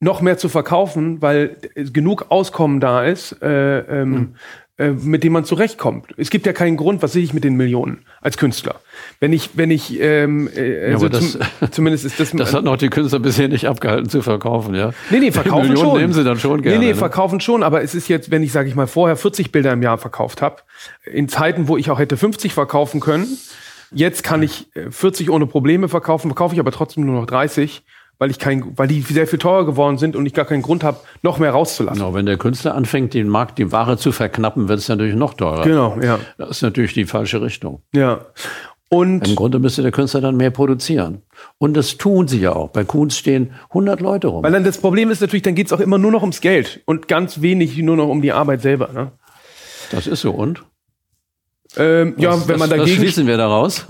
noch 0.00 0.20
mehr 0.20 0.36
zu 0.36 0.50
verkaufen, 0.50 1.22
weil 1.22 1.56
genug 1.74 2.26
Auskommen 2.28 2.78
da 2.78 3.06
ist, 3.06 3.40
äh, 3.40 3.78
ähm, 3.78 4.14
hm. 4.14 4.34
Mit 4.78 5.24
dem 5.24 5.32
man 5.32 5.44
zurechtkommt. 5.44 6.14
Es 6.16 6.30
gibt 6.30 6.46
ja 6.46 6.52
keinen 6.52 6.76
Grund, 6.76 7.02
was 7.02 7.12
sehe 7.12 7.22
ich 7.22 7.34
mit 7.34 7.42
den 7.42 7.56
Millionen 7.56 8.04
als 8.20 8.38
Künstler. 8.38 8.76
Wenn 9.18 9.32
ich, 9.32 9.50
wenn 9.54 9.72
ich, 9.72 10.00
ähm, 10.00 10.48
äh, 10.54 10.92
ja, 10.92 11.08
das, 11.08 11.32
zum, 11.32 11.72
zumindest 11.72 12.04
ist 12.04 12.20
das. 12.20 12.32
Das 12.38 12.54
hat 12.54 12.62
noch 12.62 12.76
die 12.76 12.88
Künstler 12.88 13.18
bisher 13.18 13.48
nicht 13.48 13.66
abgehalten 13.66 14.08
zu 14.08 14.22
verkaufen, 14.22 14.74
ja. 14.74 14.92
Nee, 15.10 15.18
nee, 15.18 15.32
verkaufen 15.32 15.68
Millionen 15.68 15.90
schon. 15.90 16.00
nehmen 16.00 16.12
sie 16.12 16.22
dann 16.22 16.38
schon 16.38 16.62
gerne. 16.62 16.78
Nee, 16.78 16.84
nee, 16.84 16.92
ne? 16.92 16.94
verkaufen 16.94 17.40
schon, 17.40 17.64
aber 17.64 17.82
es 17.82 17.96
ist 17.96 18.08
jetzt, 18.08 18.30
wenn 18.30 18.42
ich, 18.42 18.52
sage 18.52 18.68
ich 18.68 18.76
mal, 18.76 18.86
vorher 18.86 19.16
40 19.16 19.50
Bilder 19.50 19.72
im 19.72 19.82
Jahr 19.82 19.98
verkauft 19.98 20.40
habe, 20.40 20.58
in 21.04 21.28
Zeiten, 21.28 21.66
wo 21.66 21.76
ich 21.76 21.90
auch 21.90 21.98
hätte 21.98 22.16
50 22.16 22.54
verkaufen 22.54 23.00
können, 23.00 23.26
jetzt 23.90 24.22
kann 24.22 24.42
ich 24.42 24.68
40 24.90 25.26
äh, 25.26 25.30
ohne 25.30 25.46
Probleme 25.46 25.88
verkaufen, 25.88 26.28
verkaufe 26.28 26.54
ich 26.54 26.60
aber 26.60 26.70
trotzdem 26.70 27.04
nur 27.04 27.20
noch 27.20 27.26
30 27.26 27.82
weil 28.18 28.30
ich 28.30 28.38
kein, 28.38 28.76
weil 28.76 28.88
die 28.88 29.00
sehr 29.00 29.26
viel 29.26 29.38
teurer 29.38 29.64
geworden 29.64 29.98
sind 29.98 30.16
und 30.16 30.26
ich 30.26 30.34
gar 30.34 30.44
keinen 30.44 30.62
Grund 30.62 30.84
habe, 30.84 30.98
noch 31.22 31.38
mehr 31.38 31.52
rauszulassen. 31.52 32.00
Genau, 32.00 32.14
wenn 32.14 32.26
der 32.26 32.36
Künstler 32.36 32.74
anfängt, 32.74 33.14
den 33.14 33.28
Markt, 33.28 33.58
die 33.58 33.70
Ware 33.72 33.96
zu 33.96 34.12
verknappen, 34.12 34.68
wird 34.68 34.80
es 34.80 34.88
natürlich 34.88 35.14
noch 35.14 35.34
teurer. 35.34 35.62
Genau, 35.62 35.98
ja. 36.02 36.18
Das 36.36 36.50
ist 36.50 36.62
natürlich 36.62 36.94
die 36.94 37.04
falsche 37.04 37.40
Richtung. 37.40 37.82
Ja. 37.94 38.26
Und 38.90 39.28
Im 39.28 39.36
Grunde 39.36 39.58
müsste 39.58 39.82
der 39.82 39.92
Künstler 39.92 40.22
dann 40.22 40.36
mehr 40.36 40.50
produzieren. 40.50 41.22
Und 41.58 41.76
das 41.76 41.98
tun 41.98 42.26
sie 42.26 42.40
ja 42.40 42.54
auch. 42.54 42.70
Bei 42.70 42.84
Kunst 42.84 43.18
stehen 43.18 43.52
100 43.68 44.00
Leute 44.00 44.28
rum. 44.28 44.42
Weil 44.42 44.52
dann 44.52 44.64
das 44.64 44.78
Problem 44.78 45.10
ist 45.10 45.20
natürlich, 45.20 45.42
dann 45.42 45.54
geht 45.54 45.66
es 45.66 45.72
auch 45.74 45.80
immer 45.80 45.98
nur 45.98 46.10
noch 46.10 46.22
ums 46.22 46.40
Geld 46.40 46.80
und 46.86 47.06
ganz 47.06 47.42
wenig 47.42 47.76
nur 47.78 47.96
noch 47.96 48.08
um 48.08 48.22
die 48.22 48.32
Arbeit 48.32 48.62
selber. 48.62 48.88
Ne? 48.94 49.12
Das 49.90 50.06
ist 50.06 50.22
so 50.22 50.30
und? 50.30 50.64
Ähm, 51.78 52.14
ja, 52.16 52.32
was, 52.32 52.48
wenn 52.48 52.58
man 52.58 52.70
dagegen. 52.70 52.88
Was 52.88 52.96
schließen 52.96 53.26
wir 53.26 53.36
daraus? 53.36 53.86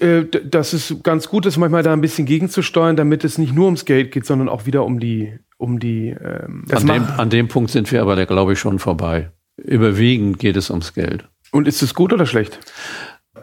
Äh, 0.00 0.24
das 0.44 0.74
ist 0.74 1.02
ganz 1.02 1.28
gut, 1.28 1.46
ist 1.46 1.56
manchmal 1.56 1.82
da 1.82 1.92
ein 1.92 2.00
bisschen 2.00 2.26
gegenzusteuern, 2.26 2.96
damit 2.96 3.24
es 3.24 3.38
nicht 3.38 3.54
nur 3.54 3.66
ums 3.66 3.84
Geld 3.84 4.10
geht, 4.10 4.26
sondern 4.26 4.48
auch 4.48 4.66
wieder 4.66 4.84
um 4.84 5.00
die, 5.00 5.32
um 5.56 5.78
die. 5.78 6.08
Ähm, 6.08 6.64
an, 6.70 6.86
dem, 6.86 7.06
an 7.16 7.30
dem 7.30 7.48
Punkt 7.48 7.70
sind 7.70 7.90
wir 7.90 8.02
aber, 8.02 8.26
glaube 8.26 8.52
ich, 8.52 8.58
schon 8.58 8.78
vorbei. 8.78 9.30
Überwiegend 9.56 10.38
geht 10.38 10.56
es 10.56 10.70
ums 10.70 10.92
Geld. 10.92 11.24
Und 11.50 11.66
ist 11.66 11.82
es 11.82 11.94
gut 11.94 12.12
oder 12.12 12.26
schlecht? 12.26 12.60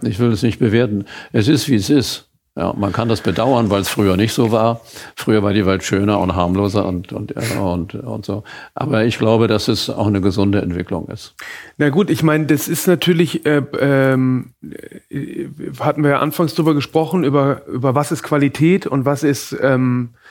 Ich 0.01 0.19
will 0.19 0.31
es 0.31 0.43
nicht 0.43 0.59
bewerten. 0.59 1.05
Es 1.31 1.47
ist, 1.47 1.69
wie 1.69 1.75
es 1.75 1.89
ist. 1.89 2.29
Ja, 2.57 2.71
man 2.71 2.93
kann 2.93 3.09
das 3.09 3.19
bedauern, 3.19 3.69
weil 3.69 3.81
es 3.81 3.89
früher 3.89 4.15
nicht 4.15 4.31
so 4.31 4.49
war. 4.49 4.79
Früher 5.17 5.43
war 5.43 5.51
die 5.51 5.65
Welt 5.65 5.83
schöner 5.83 6.19
und 6.19 6.35
harmloser 6.35 6.85
und, 6.85 7.11
und, 7.11 7.33
und, 7.59 7.95
und 7.95 8.25
so. 8.25 8.45
Aber 8.73 9.03
ich 9.03 9.17
glaube, 9.17 9.47
dass 9.47 9.67
es 9.67 9.89
auch 9.89 10.07
eine 10.07 10.21
gesunde 10.21 10.61
Entwicklung 10.61 11.09
ist. 11.09 11.35
Na 11.77 11.89
gut, 11.89 12.09
ich 12.09 12.23
meine, 12.23 12.45
das 12.45 12.69
ist 12.69 12.87
natürlich, 12.87 13.45
äh, 13.45 13.61
ähm, 13.77 14.53
äh, 14.61 15.47
hatten 15.81 16.01
wir 16.03 16.11
ja 16.11 16.19
anfangs 16.19 16.55
drüber 16.55 16.73
gesprochen, 16.73 17.25
über, 17.25 17.67
über 17.67 17.93
was 17.93 18.13
ist 18.13 18.23
Qualität 18.23 18.87
und 18.87 19.03
was 19.03 19.23
ist, 19.23 19.53
ähm, 19.61 20.11
äh, 20.13 20.24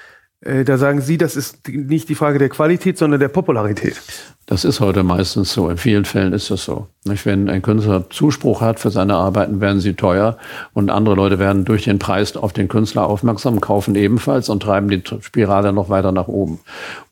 da 0.65 0.77
sagen 0.77 1.01
Sie, 1.01 1.17
das 1.17 1.37
ist 1.37 1.69
nicht 1.69 2.09
die 2.09 2.15
Frage 2.15 2.39
der 2.39 2.51
Qualität, 2.51 2.99
sondern 2.99 3.21
der 3.21 3.29
Popularität. 3.29 4.01
Das 4.47 4.67
ist 4.67 4.81
heute 4.81 5.03
meistens 5.03 5.55
so. 5.55 5.71
In 5.71 5.79
vielen 5.79 6.05
Fällen 6.05 6.35
ist 6.35 6.51
das 6.51 6.65
so. 6.65 6.89
Wenn 7.05 7.49
ein 7.49 7.63
Künstler 7.63 8.11
Zuspruch 8.11 8.61
hat 8.61 8.79
für 8.79 8.91
seine 8.91 9.15
Arbeiten, 9.15 9.63
werden 9.63 9.81
sie 9.81 9.95
teuer 9.95 10.37
und 10.75 10.91
andere 10.91 11.15
Leute 11.15 11.39
werden 11.39 11.65
durch 11.65 11.85
den 11.85 11.99
Preis 11.99 12.37
auf 12.37 12.53
den 12.53 12.69
Künstler 12.69 13.07
aufmerksam, 13.07 13.63
kaufen 13.63 13.95
ebenfalls 13.95 14.51
und 14.51 14.63
treiben 14.63 14.91
die 14.91 15.03
Spirale 15.23 15.73
noch 15.73 15.89
weiter 15.89 16.13
nach 16.13 16.29
oben. 16.29 16.61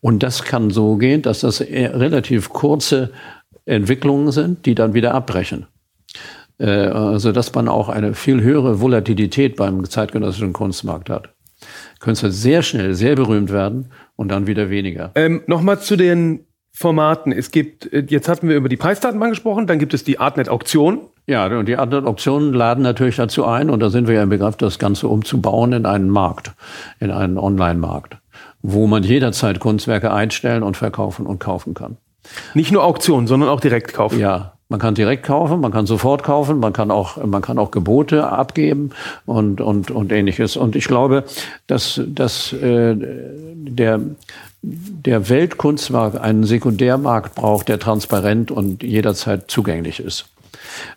Und 0.03 0.23
das 0.23 0.45
kann 0.45 0.71
so 0.71 0.97
gehen, 0.97 1.23
dass 1.23 1.41
das 1.41 1.63
relativ 1.63 2.51
kurze 2.51 3.13
Entwicklungen 3.65 4.31
sind, 4.31 4.67
die 4.67 4.75
dann 4.75 4.93
wieder 4.93 5.15
abbrechen. 5.15 5.67
Äh, 6.59 6.67
also 6.67 7.33
dass 7.33 7.55
man 7.55 7.69
auch 7.69 7.89
eine 7.89 8.13
viel 8.13 8.43
höhere 8.43 8.81
Volatilität 8.81 9.57
beim 9.57 9.89
zeitgenössischen 9.89 10.53
Kunstmarkt 10.53 11.09
hat. 11.09 11.31
Künstler 12.03 12.31
sehr 12.31 12.63
schnell 12.63 12.95
sehr 12.95 13.15
berühmt 13.17 13.51
werden 13.51 13.89
und 14.17 14.29
dann 14.29 14.47
wieder 14.47 14.69
weniger. 14.69 15.13
Ähm, 15.15 15.43
Nochmal 15.47 15.81
zu 15.81 15.97
den 15.97 16.45
Formaten. 16.73 17.33
Es 17.33 17.51
gibt, 17.51 17.91
äh, 17.93 18.05
jetzt 18.09 18.29
hatten 18.29 18.49
wir 18.49 18.57
über 18.57 18.69
die 18.69 18.77
Preisdatenbank 18.77 19.33
gesprochen, 19.33 19.67
dann 19.67 19.79
gibt 19.79 19.95
es 19.95 20.05
die 20.05 20.19
Artnet-Auktion. 20.19 21.01
Ja, 21.27 21.47
und 21.47 21.67
die 21.67 21.77
Artnet-Auktionen 21.77 22.53
laden 22.53 22.83
natürlich 22.83 23.17
dazu 23.17 23.45
ein, 23.45 23.71
und 23.71 23.81
da 23.81 23.91
sind 23.91 24.09
wir 24.09 24.17
ja 24.17 24.23
im 24.25 24.31
Begriff, 24.31 24.57
das 24.57 24.79
Ganze 24.79 25.07
umzubauen 25.07 25.73
in 25.73 25.87
einen 25.87 26.11
Markt, 26.11 26.53
in 26.99 27.13
einen 27.13 27.39
Online-Markt, 27.39 28.17
wo 28.63 28.87
man 28.89 29.05
jederzeit 29.05 29.61
Kunstwerke 29.61 30.13
einstellen 30.13 30.65
und 30.65 30.77
verkaufen 30.77 31.27
und 31.27 31.39
kaufen 31.39 31.75
kann. 31.75 31.99
Nicht 32.55 32.73
nur 32.73 32.83
Auktionen, 32.83 33.29
sondern 33.29 33.49
auch 33.49 33.61
direkt 33.61 33.95
kaufen. 33.95 34.19
Ja, 34.19 34.55
man 34.73 34.81
kann 34.81 34.95
direkt 34.95 35.25
kaufen, 35.25 35.61
man 35.61 35.71
kann 35.71 35.85
sofort 35.85 36.23
kaufen, 36.23 36.59
man 36.59 36.73
kann 36.73 36.91
auch, 36.91 37.23
man 37.23 37.43
kann 37.43 37.59
auch 37.59 37.71
Gebote 37.71 38.27
abgeben 38.27 38.91
und, 39.27 39.61
und, 39.61 39.91
und 39.91 40.11
ähnliches. 40.11 40.57
Und 40.57 40.75
ich 40.75 40.87
glaube, 40.87 41.25
dass, 41.67 42.01
dass 42.07 42.55
äh, 42.55 42.97
der, 42.97 44.01
der 44.63 45.29
Weltkunstmarkt 45.29 46.17
einen 46.17 46.45
Sekundärmarkt 46.45 47.35
braucht, 47.35 47.69
der 47.69 47.79
transparent 47.79 48.51
und 48.51 48.83
jederzeit 48.83 49.51
zugänglich 49.51 50.01
ist. 50.01 50.32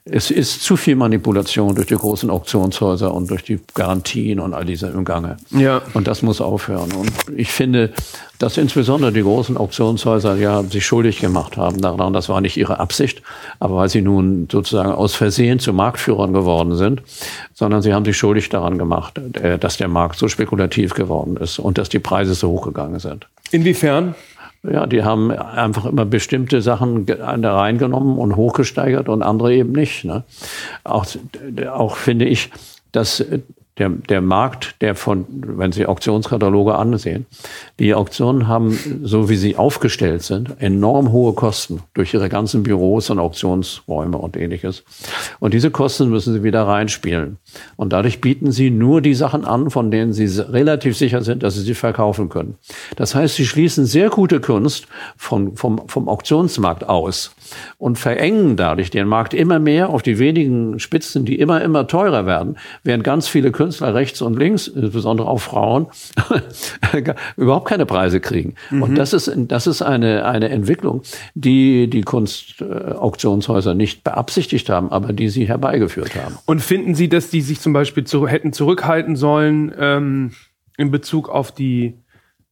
Es 0.06 0.32
ist 0.32 0.62
zu 0.62 0.78
viel 0.78 0.96
Manipulation 0.96 1.76
durch 1.76 1.88
die 1.88 1.96
großen 1.96 2.30
Auktionshäuser 2.30 3.14
und 3.14 3.30
durch 3.30 3.44
die 3.44 3.60
Garantien 3.74 4.40
und 4.40 4.54
all 4.54 4.66
diese 4.66 4.88
im 4.88 5.06
Gange. 5.06 5.38
Ja. 5.52 5.82
Und 5.94 6.08
das 6.08 6.22
muss 6.22 6.42
aufhören. 6.42 6.92
Und 6.94 7.12
ich 7.36 7.52
finde, 7.52 7.92
dass 8.40 8.58
insbesondere 8.58 9.12
die 9.12 9.22
großen 9.22 9.58
Auktionshäuser 9.58 10.36
ja 10.36 10.64
sich 10.64 10.86
schuldig 10.86 11.20
gemacht 11.20 11.58
haben 11.58 11.82
daran. 11.82 12.14
Das 12.14 12.30
war 12.30 12.42
nicht 12.42 12.58
ihre 12.58 12.80
Absicht, 12.80 13.22
aber 13.60 13.78
weil 13.78 13.90
sie 13.90 14.02
nun 14.02 14.48
sozusagen 14.52 14.92
aus 14.92 15.16
Versehen 15.16 15.60
zu 15.60 15.74
Marktführern 15.74 16.34
geworden 16.34 16.76
sind, 16.76 17.02
sondern 17.54 17.82
sie 17.82 17.94
haben 17.94 18.06
sich 18.06 18.18
schuldig 18.18 18.50
daran 18.50 18.78
gemacht, 18.78 19.18
äh, 19.38 19.58
dass 19.58 19.78
der 19.78 19.88
Markt 19.88 20.20
so 20.20 20.28
spekulativ 20.28 20.94
geworden 20.94 21.38
ist 21.38 21.60
und 21.60 21.78
dass 21.78 21.90
die 21.90 22.00
Preise 22.00 22.34
so 22.34 22.50
hochgegangen 22.50 23.00
sind. 23.00 23.28
Inwiefern? 23.52 24.16
Ja, 24.72 24.86
die 24.86 25.04
haben 25.04 25.32
einfach 25.32 25.86
immer 25.86 26.06
bestimmte 26.06 26.62
Sachen 26.62 27.06
da 27.06 27.58
reingenommen 27.58 28.18
und 28.18 28.36
hochgesteigert 28.36 29.10
und 29.10 29.22
andere 29.22 29.54
eben 29.54 29.72
nicht. 29.72 30.06
Ne? 30.06 30.24
Auch, 30.84 31.06
auch 31.72 31.96
finde 31.98 32.26
ich, 32.26 32.52
dass 32.92 33.24
der, 33.78 33.90
der 33.90 34.22
Markt, 34.22 34.82
der 34.82 34.96
von, 34.96 35.26
wenn 35.30 35.74
Sie 35.74 35.86
Auktionskataloge 35.86 36.76
ansehen, 36.76 37.26
die 37.78 37.94
Auktionen 37.94 38.48
haben, 38.48 38.78
so 39.04 39.30
wie 39.30 39.36
sie 39.36 39.58
aufgestellt 39.58 40.24
sind, 40.24 40.56
enorm 40.60 41.12
hohe 41.12 41.34
Kosten 41.34 41.82
durch 41.94 42.14
ihre 42.14 42.30
ganzen 42.30 42.64
Büros 42.64 43.10
und 43.10 43.20
Auktionsräume 43.20 44.18
und 44.18 44.38
ähnliches. 44.38 44.84
Und 45.40 45.54
diese 45.54 45.72
Kosten 45.72 46.10
müssen 46.10 46.34
sie 46.34 46.44
wieder 46.44 46.66
reinspielen. 46.66 47.38
Und 47.76 47.92
dadurch 47.92 48.22
bieten 48.22 48.54
sie 48.54 48.70
nur 48.72 49.02
die 49.02 49.14
Sachen 49.14 49.44
an, 49.44 49.70
von 49.70 49.92
denen 49.92 50.14
sie 50.14 50.26
relativ 50.40 50.96
sicher 50.96 51.22
sind, 51.22 51.44
dass 51.44 51.56
sie 51.56 51.62
sie 51.62 51.74
verkaufen 51.74 52.30
können. 52.30 52.56
Das 52.96 53.14
heißt, 53.14 53.36
sie 53.36 53.46
schließen 53.46 53.86
sehr 53.86 54.10
gute 54.10 54.40
Kunst 54.40 54.88
vom, 55.18 55.58
vom, 55.58 55.82
vom 55.88 56.08
Auktionsmarkt 56.08 56.88
aus 56.88 57.36
und 57.78 57.98
verengen 58.00 58.56
dadurch 58.56 58.90
den 58.90 59.08
Markt 59.08 59.34
immer 59.34 59.60
mehr 59.60 59.90
auf 59.90 60.02
die 60.02 60.18
wenigen 60.18 60.80
Spitzen, 60.80 61.26
die 61.26 61.40
immer, 61.40 61.62
immer 61.62 61.88
teurer 61.88 62.26
werden, 62.26 62.58
während 62.84 63.04
ganz 63.04 63.28
viele 63.28 63.52
Künstler 63.52 63.65
rechts 63.82 64.22
und 64.22 64.38
links, 64.38 64.68
insbesondere 64.68 65.28
auch 65.28 65.40
Frauen, 65.40 65.88
überhaupt 67.38 67.68
keine 67.68 67.86
Preise 67.86 68.20
kriegen. 68.20 68.56
Mhm. 68.70 68.84
Und 68.84 68.96
das 68.96 69.14
ist, 69.14 69.32
das 69.36 69.68
ist 69.68 69.82
eine, 69.82 70.26
eine 70.26 70.50
Entwicklung, 70.50 71.02
die 71.34 71.90
die 71.90 72.02
Kunstauktionshäuser 72.02 73.74
nicht 73.74 74.04
beabsichtigt 74.04 74.70
haben, 74.70 74.92
aber 74.92 75.14
die 75.14 75.30
sie 75.30 75.48
herbeigeführt 75.48 76.16
haben. 76.16 76.38
Und 76.46 76.62
finden 76.62 76.96
Sie, 76.96 77.10
dass 77.10 77.30
die 77.30 77.42
sich 77.42 77.60
zum 77.60 77.74
Beispiel 77.74 78.04
zu, 78.04 78.28
hätten 78.28 78.54
zurückhalten 78.54 79.16
sollen 79.16 79.74
ähm, 79.78 80.32
in 80.78 80.92
Bezug 80.92 81.30
auf 81.30 81.52
die 81.52 81.96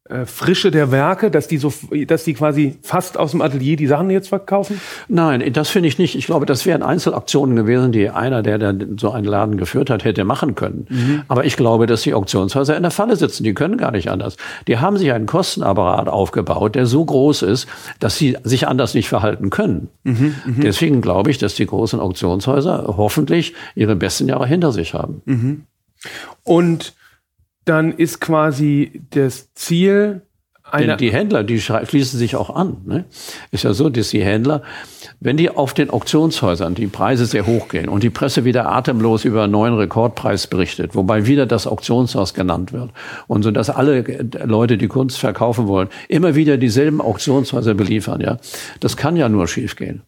äh, 0.10 0.26
Frische 0.26 0.70
der 0.70 0.92
Werke, 0.92 1.32
dass 1.32 1.48
die 1.48 1.58
so, 1.58 1.74
dass 2.08 2.26
die 2.26 2.34
quasi 2.34 2.78
fast 2.82 3.18
aus 3.18 3.32
dem 3.32 3.42
Atelier 3.42 3.78
die 3.78 3.88
Sachen 3.88 4.10
jetzt 4.10 4.28
verkaufen? 4.28 4.82
Nein, 5.08 5.54
das 5.54 5.70
finde 5.70 5.88
ich 5.88 5.98
nicht. 5.98 6.16
Ich 6.16 6.26
glaube, 6.26 6.46
das 6.46 6.66
wären 6.66 6.84
Einzelaktionen 6.84 7.56
gewesen, 7.56 7.94
die 7.94 8.10
einer, 8.10 8.44
der, 8.44 8.58
der 8.58 8.76
so 8.98 9.12
einen 9.12 9.24
Laden 9.24 9.56
geführt 9.56 9.90
hat, 9.90 10.04
hätte 10.04 10.26
machen 10.26 10.56
können. 10.56 10.88
Mhm. 10.90 11.22
Aber 11.30 11.46
ich 11.46 11.56
glaube, 11.56 11.86
dass 11.86 12.02
die 12.02 12.14
Auktionshäuser 12.14 12.76
in 12.76 12.84
der 12.84 12.92
Falle 12.92 13.16
sitzen. 13.16 13.46
Die 13.46 13.54
können 13.54 13.78
gar 13.78 13.92
nicht 13.92 14.10
anders. 14.10 14.36
Die 14.68 14.78
haben 14.78 14.98
sich 14.98 15.14
einen 15.14 15.26
Kostenapparat 15.26 16.10
aufgebaut, 16.10 16.76
der 16.76 16.86
so 16.86 17.06
groß 17.06 17.44
ist, 17.44 17.70
dass 18.02 18.18
sie 18.18 18.38
sich 18.44 18.68
anders 18.68 18.96
nicht 18.96 19.08
verhalten 19.08 19.52
können. 19.52 19.88
Mhm, 20.04 20.36
mh. 20.46 20.64
Deswegen 20.64 21.00
glaube 21.00 21.32
ich, 21.32 21.38
dass 21.38 21.56
die 21.56 21.66
großen 21.66 22.02
Auktionshäuser 22.02 22.96
hoffentlich 22.98 23.54
ihre 23.74 23.96
besten 23.96 24.28
Jahre 24.28 24.48
hinter 24.48 24.74
sich 24.74 24.94
haben. 24.94 25.22
Mhm. 25.24 25.64
Und 26.44 26.94
dann 27.66 27.94
ist 27.94 28.20
quasi 28.20 29.02
das 29.12 29.54
Ziel 29.54 30.22
Denn 30.80 30.98
die 30.98 31.12
Händler, 31.12 31.44
die 31.44 31.60
schließen 31.60 32.18
sich 32.18 32.36
auch 32.36 32.50
an. 32.50 32.78
Ne? 32.86 33.06
Ist 33.52 33.64
ja 33.64 33.74
so, 33.74 33.90
dass 33.90 34.10
die 34.10 34.24
Händler, 34.24 34.64
wenn 35.20 35.38
die 35.38 35.50
auf 35.50 35.74
den 35.74 35.90
Auktionshäusern 35.90 36.74
die 36.74 36.88
Preise 36.88 37.26
sehr 37.26 37.46
hoch 37.46 37.68
gehen 37.68 37.90
und 37.90 38.02
die 38.02 38.10
Presse 38.10 38.44
wieder 38.44 38.72
atemlos 38.72 39.26
über 39.26 39.44
einen 39.44 39.52
neuen 39.52 39.76
Rekordpreis 39.76 40.48
berichtet, 40.48 40.96
wobei 40.96 41.28
wieder 41.28 41.46
das 41.46 41.68
Auktionshaus 41.68 42.34
genannt 42.34 42.74
wird 42.74 42.92
und 43.28 43.44
so, 43.44 43.52
dass 43.52 43.70
alle 43.70 44.04
Leute, 44.46 44.78
die 44.78 44.88
Kunst 44.88 45.20
verkaufen 45.20 45.68
wollen, 45.68 45.90
immer 46.08 46.34
wieder 46.34 46.58
dieselben 46.58 47.02
Auktionshäuser 47.02 47.74
beliefern, 47.74 48.22
ja, 48.22 48.38
das 48.80 48.98
kann 48.98 49.16
ja 49.16 49.30
nur 49.30 49.48
schiefgehen. 49.48 50.02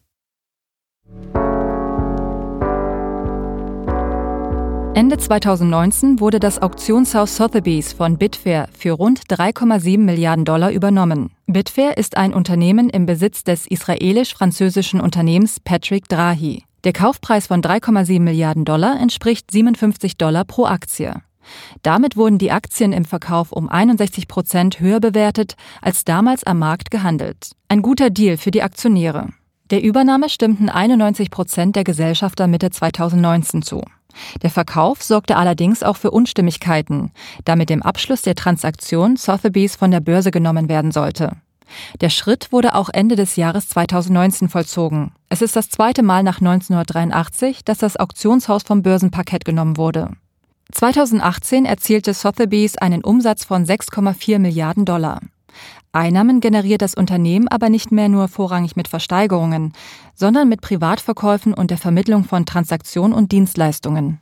Ende 4.96 5.18
2019 5.18 6.20
wurde 6.20 6.40
das 6.40 6.62
Auktionshaus 6.62 7.36
Sotheby's 7.36 7.92
von 7.92 8.16
Bitfair 8.16 8.66
für 8.72 8.92
rund 8.92 9.20
3,7 9.28 9.98
Milliarden 9.98 10.46
Dollar 10.46 10.70
übernommen. 10.70 11.32
Bitfair 11.46 11.98
ist 11.98 12.16
ein 12.16 12.32
Unternehmen 12.32 12.88
im 12.88 13.04
Besitz 13.04 13.44
des 13.44 13.66
israelisch-französischen 13.66 15.02
Unternehmens 15.02 15.60
Patrick 15.60 16.08
Drahi. 16.08 16.62
Der 16.84 16.94
Kaufpreis 16.94 17.48
von 17.48 17.60
3,7 17.60 18.20
Milliarden 18.20 18.64
Dollar 18.64 18.98
entspricht 18.98 19.50
57 19.50 20.16
Dollar 20.16 20.46
pro 20.46 20.64
Aktie. 20.64 21.12
Damit 21.82 22.16
wurden 22.16 22.38
die 22.38 22.50
Aktien 22.50 22.94
im 22.94 23.04
Verkauf 23.04 23.52
um 23.52 23.68
61 23.68 24.28
Prozent 24.28 24.80
höher 24.80 25.00
bewertet 25.00 25.56
als 25.82 26.06
damals 26.06 26.42
am 26.44 26.58
Markt 26.58 26.90
gehandelt. 26.90 27.50
Ein 27.68 27.82
guter 27.82 28.08
Deal 28.08 28.38
für 28.38 28.50
die 28.50 28.62
Aktionäre. 28.62 29.28
Der 29.70 29.82
Übernahme 29.82 30.30
stimmten 30.30 30.70
91 30.70 31.30
Prozent 31.30 31.76
der 31.76 31.84
Gesellschafter 31.84 32.46
Mitte 32.46 32.70
2019 32.70 33.60
zu. 33.60 33.82
Der 34.42 34.50
Verkauf 34.50 35.02
sorgte 35.02 35.36
allerdings 35.36 35.82
auch 35.82 35.96
für 35.96 36.10
Unstimmigkeiten, 36.10 37.12
da 37.44 37.56
mit 37.56 37.70
dem 37.70 37.82
Abschluss 37.82 38.22
der 38.22 38.34
Transaktion 38.34 39.16
Sotheby's 39.16 39.76
von 39.76 39.90
der 39.90 40.00
Börse 40.00 40.30
genommen 40.30 40.68
werden 40.68 40.92
sollte. 40.92 41.32
Der 42.00 42.10
Schritt 42.10 42.52
wurde 42.52 42.74
auch 42.74 42.88
Ende 42.92 43.16
des 43.16 43.36
Jahres 43.36 43.68
2019 43.68 44.48
vollzogen. 44.48 45.12
Es 45.28 45.42
ist 45.42 45.56
das 45.56 45.68
zweite 45.68 46.02
Mal 46.02 46.22
nach 46.22 46.40
1983, 46.40 47.64
dass 47.64 47.78
das 47.78 47.96
Auktionshaus 47.96 48.62
vom 48.62 48.82
Börsenparkett 48.82 49.44
genommen 49.44 49.76
wurde. 49.76 50.10
2018 50.72 51.64
erzielte 51.64 52.12
Sotheby's 52.12 52.76
einen 52.76 53.04
Umsatz 53.04 53.44
von 53.44 53.64
6,4 53.64 54.38
Milliarden 54.38 54.84
Dollar. 54.84 55.20
Einnahmen 55.96 56.40
generiert 56.40 56.82
das 56.82 56.94
Unternehmen 56.94 57.48
aber 57.48 57.70
nicht 57.70 57.90
mehr 57.90 58.08
nur 58.08 58.28
vorrangig 58.28 58.76
mit 58.76 58.86
Versteigerungen, 58.86 59.72
sondern 60.14 60.48
mit 60.48 60.60
Privatverkäufen 60.60 61.54
und 61.54 61.70
der 61.70 61.78
Vermittlung 61.78 62.24
von 62.24 62.44
Transaktionen 62.44 63.16
und 63.16 63.32
Dienstleistungen. 63.32 64.20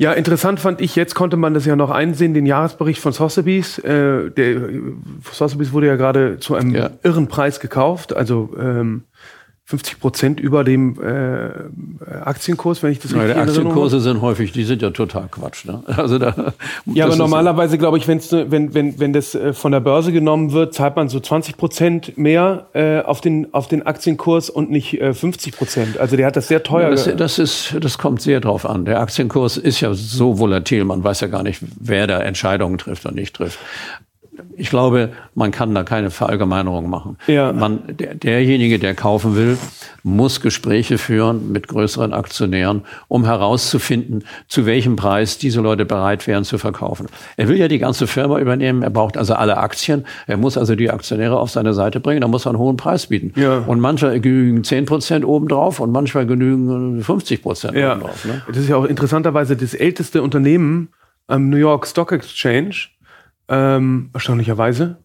Ja, 0.00 0.12
interessant 0.12 0.60
fand 0.60 0.80
ich, 0.80 0.94
jetzt 0.94 1.16
konnte 1.16 1.36
man 1.36 1.54
das 1.54 1.64
ja 1.64 1.74
noch 1.74 1.90
einsehen, 1.90 2.32
den 2.32 2.46
Jahresbericht 2.46 3.00
von 3.00 3.12
Sotheby's. 3.12 3.78
Äh, 3.80 4.30
der 4.30 4.68
Sotheby's 5.32 5.72
wurde 5.72 5.88
ja 5.88 5.96
gerade 5.96 6.38
zu 6.38 6.54
einem 6.54 6.72
ja. 6.72 6.90
irren 7.02 7.26
Preis 7.26 7.58
gekauft. 7.58 8.14
Also 8.14 8.50
ähm, 8.60 9.02
50 9.68 10.00
Prozent 10.00 10.40
über 10.40 10.64
dem 10.64 10.96
äh, 10.98 11.50
Aktienkurs, 12.24 12.82
wenn 12.82 12.90
ich 12.90 13.00
das 13.00 13.12
richtig 13.12 13.28
ja, 13.28 13.44
Die 13.44 13.50
Aktienkurse 13.50 14.00
sind 14.00 14.22
häufig, 14.22 14.50
die 14.50 14.64
sind 14.64 14.80
ja 14.80 14.88
total 14.88 15.28
Quatsch. 15.30 15.66
Ne? 15.66 15.82
Also 15.98 16.18
da, 16.18 16.54
ja, 16.86 17.04
aber 17.04 17.16
normalerweise 17.16 17.76
glaube 17.76 17.98
ich, 17.98 18.08
wenn's, 18.08 18.32
wenn, 18.32 18.72
wenn, 18.72 18.98
wenn 18.98 19.12
das 19.12 19.34
äh, 19.34 19.52
von 19.52 19.72
der 19.72 19.80
Börse 19.80 20.10
genommen 20.10 20.52
wird, 20.52 20.72
zahlt 20.72 20.96
man 20.96 21.10
so 21.10 21.20
20 21.20 21.58
Prozent 21.58 22.16
mehr 22.16 22.68
äh, 22.72 23.00
auf, 23.00 23.20
den, 23.20 23.52
auf 23.52 23.68
den 23.68 23.84
Aktienkurs 23.84 24.48
und 24.48 24.70
nicht 24.70 25.02
äh, 25.02 25.12
50 25.12 25.54
Prozent. 25.54 25.98
Also 25.98 26.16
der 26.16 26.28
hat 26.28 26.36
das 26.36 26.48
sehr 26.48 26.62
teuer. 26.62 26.88
Das, 26.88 27.04
das, 27.14 27.38
ist, 27.38 27.76
das 27.78 27.98
kommt 27.98 28.22
sehr 28.22 28.40
drauf 28.40 28.64
an. 28.64 28.86
Der 28.86 29.00
Aktienkurs 29.00 29.58
ist 29.58 29.80
ja 29.82 29.92
so 29.92 30.38
volatil, 30.38 30.84
man 30.84 31.04
weiß 31.04 31.20
ja 31.20 31.26
gar 31.26 31.42
nicht, 31.42 31.60
wer 31.78 32.06
da 32.06 32.20
Entscheidungen 32.20 32.78
trifft 32.78 33.04
und 33.04 33.16
nicht 33.16 33.36
trifft 33.36 33.58
ich 34.56 34.70
glaube, 34.70 35.10
man 35.34 35.50
kann 35.50 35.74
da 35.74 35.82
keine 35.82 36.10
Verallgemeinerung 36.10 36.88
machen. 36.88 37.16
Ja. 37.26 37.52
Man, 37.52 37.80
der, 37.88 38.14
derjenige, 38.14 38.78
der 38.78 38.94
kaufen 38.94 39.36
will, 39.36 39.58
muss 40.02 40.40
Gespräche 40.40 40.98
führen 40.98 41.52
mit 41.52 41.68
größeren 41.68 42.12
Aktionären, 42.12 42.82
um 43.08 43.24
herauszufinden, 43.24 44.24
zu 44.46 44.66
welchem 44.66 44.96
Preis 44.96 45.38
diese 45.38 45.60
Leute 45.60 45.84
bereit 45.84 46.26
wären 46.26 46.44
zu 46.44 46.58
verkaufen. 46.58 47.06
Er 47.36 47.48
will 47.48 47.56
ja 47.56 47.68
die 47.68 47.78
ganze 47.78 48.06
Firma 48.06 48.38
übernehmen, 48.38 48.82
er 48.82 48.90
braucht 48.90 49.16
also 49.16 49.34
alle 49.34 49.58
Aktien, 49.58 50.04
er 50.26 50.36
muss 50.36 50.56
also 50.56 50.74
die 50.74 50.90
Aktionäre 50.90 51.38
auf 51.38 51.50
seine 51.50 51.74
Seite 51.74 52.00
bringen, 52.00 52.20
da 52.20 52.28
muss 52.28 52.46
er 52.46 52.50
einen 52.50 52.58
hohen 52.58 52.76
Preis 52.76 53.08
bieten. 53.08 53.32
Ja. 53.40 53.58
Und 53.58 53.80
manchmal 53.80 54.20
genügen 54.20 54.64
10 54.64 54.86
Prozent 54.86 55.24
obendrauf 55.24 55.80
und 55.80 55.92
manchmal 55.92 56.26
genügen 56.26 57.02
50 57.02 57.42
Prozent 57.42 57.76
ja. 57.76 57.92
obendrauf. 57.92 58.24
Ne? 58.24 58.42
Das 58.48 58.56
ist 58.56 58.68
ja 58.68 58.76
auch 58.76 58.84
interessanterweise 58.84 59.56
das 59.56 59.74
älteste 59.74 60.22
Unternehmen 60.22 60.88
am 61.26 61.50
New 61.50 61.56
York 61.56 61.86
Stock 61.86 62.12
Exchange 62.12 62.88
ähm, 63.48 64.10
erstaunlicherweise. 64.12 64.98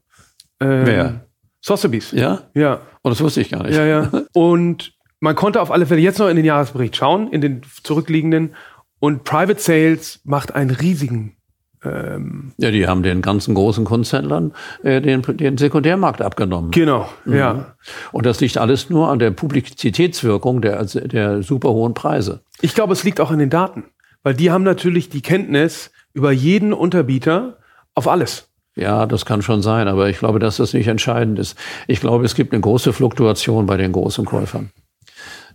Ähm, 0.59 0.85
Wer? 0.85 1.25
Sotheby's. 1.61 2.11
Ja? 2.11 2.43
Ja. 2.53 2.81
Oh, 3.03 3.09
das 3.09 3.21
wusste 3.21 3.41
ich 3.41 3.49
gar 3.49 3.63
nicht. 3.63 3.75
Ja, 3.75 3.85
ja. 3.85 4.11
Und 4.33 4.93
man 5.19 5.35
konnte 5.35 5.61
auf 5.61 5.71
alle 5.71 5.85
Fälle 5.85 6.01
jetzt 6.01 6.19
noch 6.19 6.27
in 6.27 6.35
den 6.35 6.45
Jahresbericht 6.45 6.95
schauen, 6.95 7.31
in 7.31 7.41
den 7.41 7.61
zurückliegenden. 7.83 8.55
Und 8.99 9.23
Private 9.23 9.59
Sales 9.59 10.21
macht 10.23 10.53
einen 10.55 10.71
riesigen 10.71 11.37
ähm, 11.85 12.53
ja, 12.57 12.71
die 12.71 12.87
haben 12.87 13.03
den 13.03 13.21
ganzen 13.21 13.55
großen 13.55 13.83
Kunsthändlern 13.83 14.53
äh, 14.83 15.01
den, 15.01 15.21
den 15.21 15.57
Sekundärmarkt 15.57 16.21
abgenommen. 16.21 16.71
Genau, 16.71 17.09
mhm. 17.25 17.35
ja. 17.35 17.75
Und 18.11 18.25
das 18.25 18.39
liegt 18.39 18.57
alles 18.57 18.89
nur 18.89 19.09
an 19.09 19.19
der 19.19 19.31
Publizitätswirkung 19.31 20.61
der, 20.61 20.85
der 20.85 21.43
super 21.43 21.69
hohen 21.69 21.93
Preise. 21.93 22.41
Ich 22.61 22.73
glaube, 22.73 22.93
es 22.93 23.03
liegt 23.03 23.19
auch 23.19 23.31
an 23.31 23.39
den 23.39 23.49
Daten, 23.49 23.85
weil 24.23 24.33
die 24.33 24.51
haben 24.51 24.63
natürlich 24.63 25.09
die 25.09 25.21
Kenntnis 25.21 25.91
über 26.13 26.31
jeden 26.31 26.73
Unterbieter 26.73 27.57
auf 27.95 28.07
alles. 28.07 28.49
Ja, 28.75 29.05
das 29.05 29.25
kann 29.25 29.41
schon 29.41 29.61
sein, 29.61 29.87
aber 29.87 30.09
ich 30.09 30.17
glaube, 30.17 30.39
dass 30.39 30.57
das 30.57 30.73
nicht 30.73 30.87
entscheidend 30.87 31.37
ist. 31.37 31.57
Ich 31.87 31.99
glaube, 31.99 32.25
es 32.25 32.33
gibt 32.33 32.53
eine 32.53 32.61
große 32.61 32.91
Fluktuation 32.91 33.67
bei 33.67 33.77
den 33.77 33.91
großen 33.91 34.25
Käufern. 34.25 34.71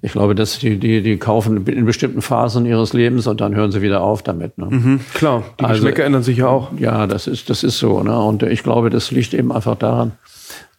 Ich 0.00 0.12
glaube, 0.12 0.36
dass 0.36 0.60
die, 0.60 0.78
die, 0.78 1.02
die 1.02 1.16
kaufen 1.16 1.66
in 1.66 1.84
bestimmten 1.84 2.22
Phasen 2.22 2.66
ihres 2.66 2.92
Lebens 2.92 3.26
und 3.26 3.40
dann 3.40 3.56
hören 3.56 3.72
sie 3.72 3.82
wieder 3.82 4.00
auf 4.00 4.22
damit. 4.22 4.56
Ne? 4.56 4.66
Mhm, 4.70 5.00
klar, 5.14 5.42
die 5.58 5.64
also, 5.64 5.82
Geschmäcker 5.82 6.04
ändern 6.04 6.22
sich 6.22 6.38
ja 6.38 6.46
auch. 6.46 6.70
Ja, 6.78 7.08
das 7.08 7.26
ist, 7.26 7.50
das 7.50 7.64
ist 7.64 7.78
so. 7.78 8.02
Ne? 8.04 8.16
Und 8.16 8.44
ich 8.44 8.62
glaube, 8.62 8.90
das 8.90 9.10
liegt 9.10 9.34
eben 9.34 9.50
einfach 9.50 9.74
daran, 9.74 10.12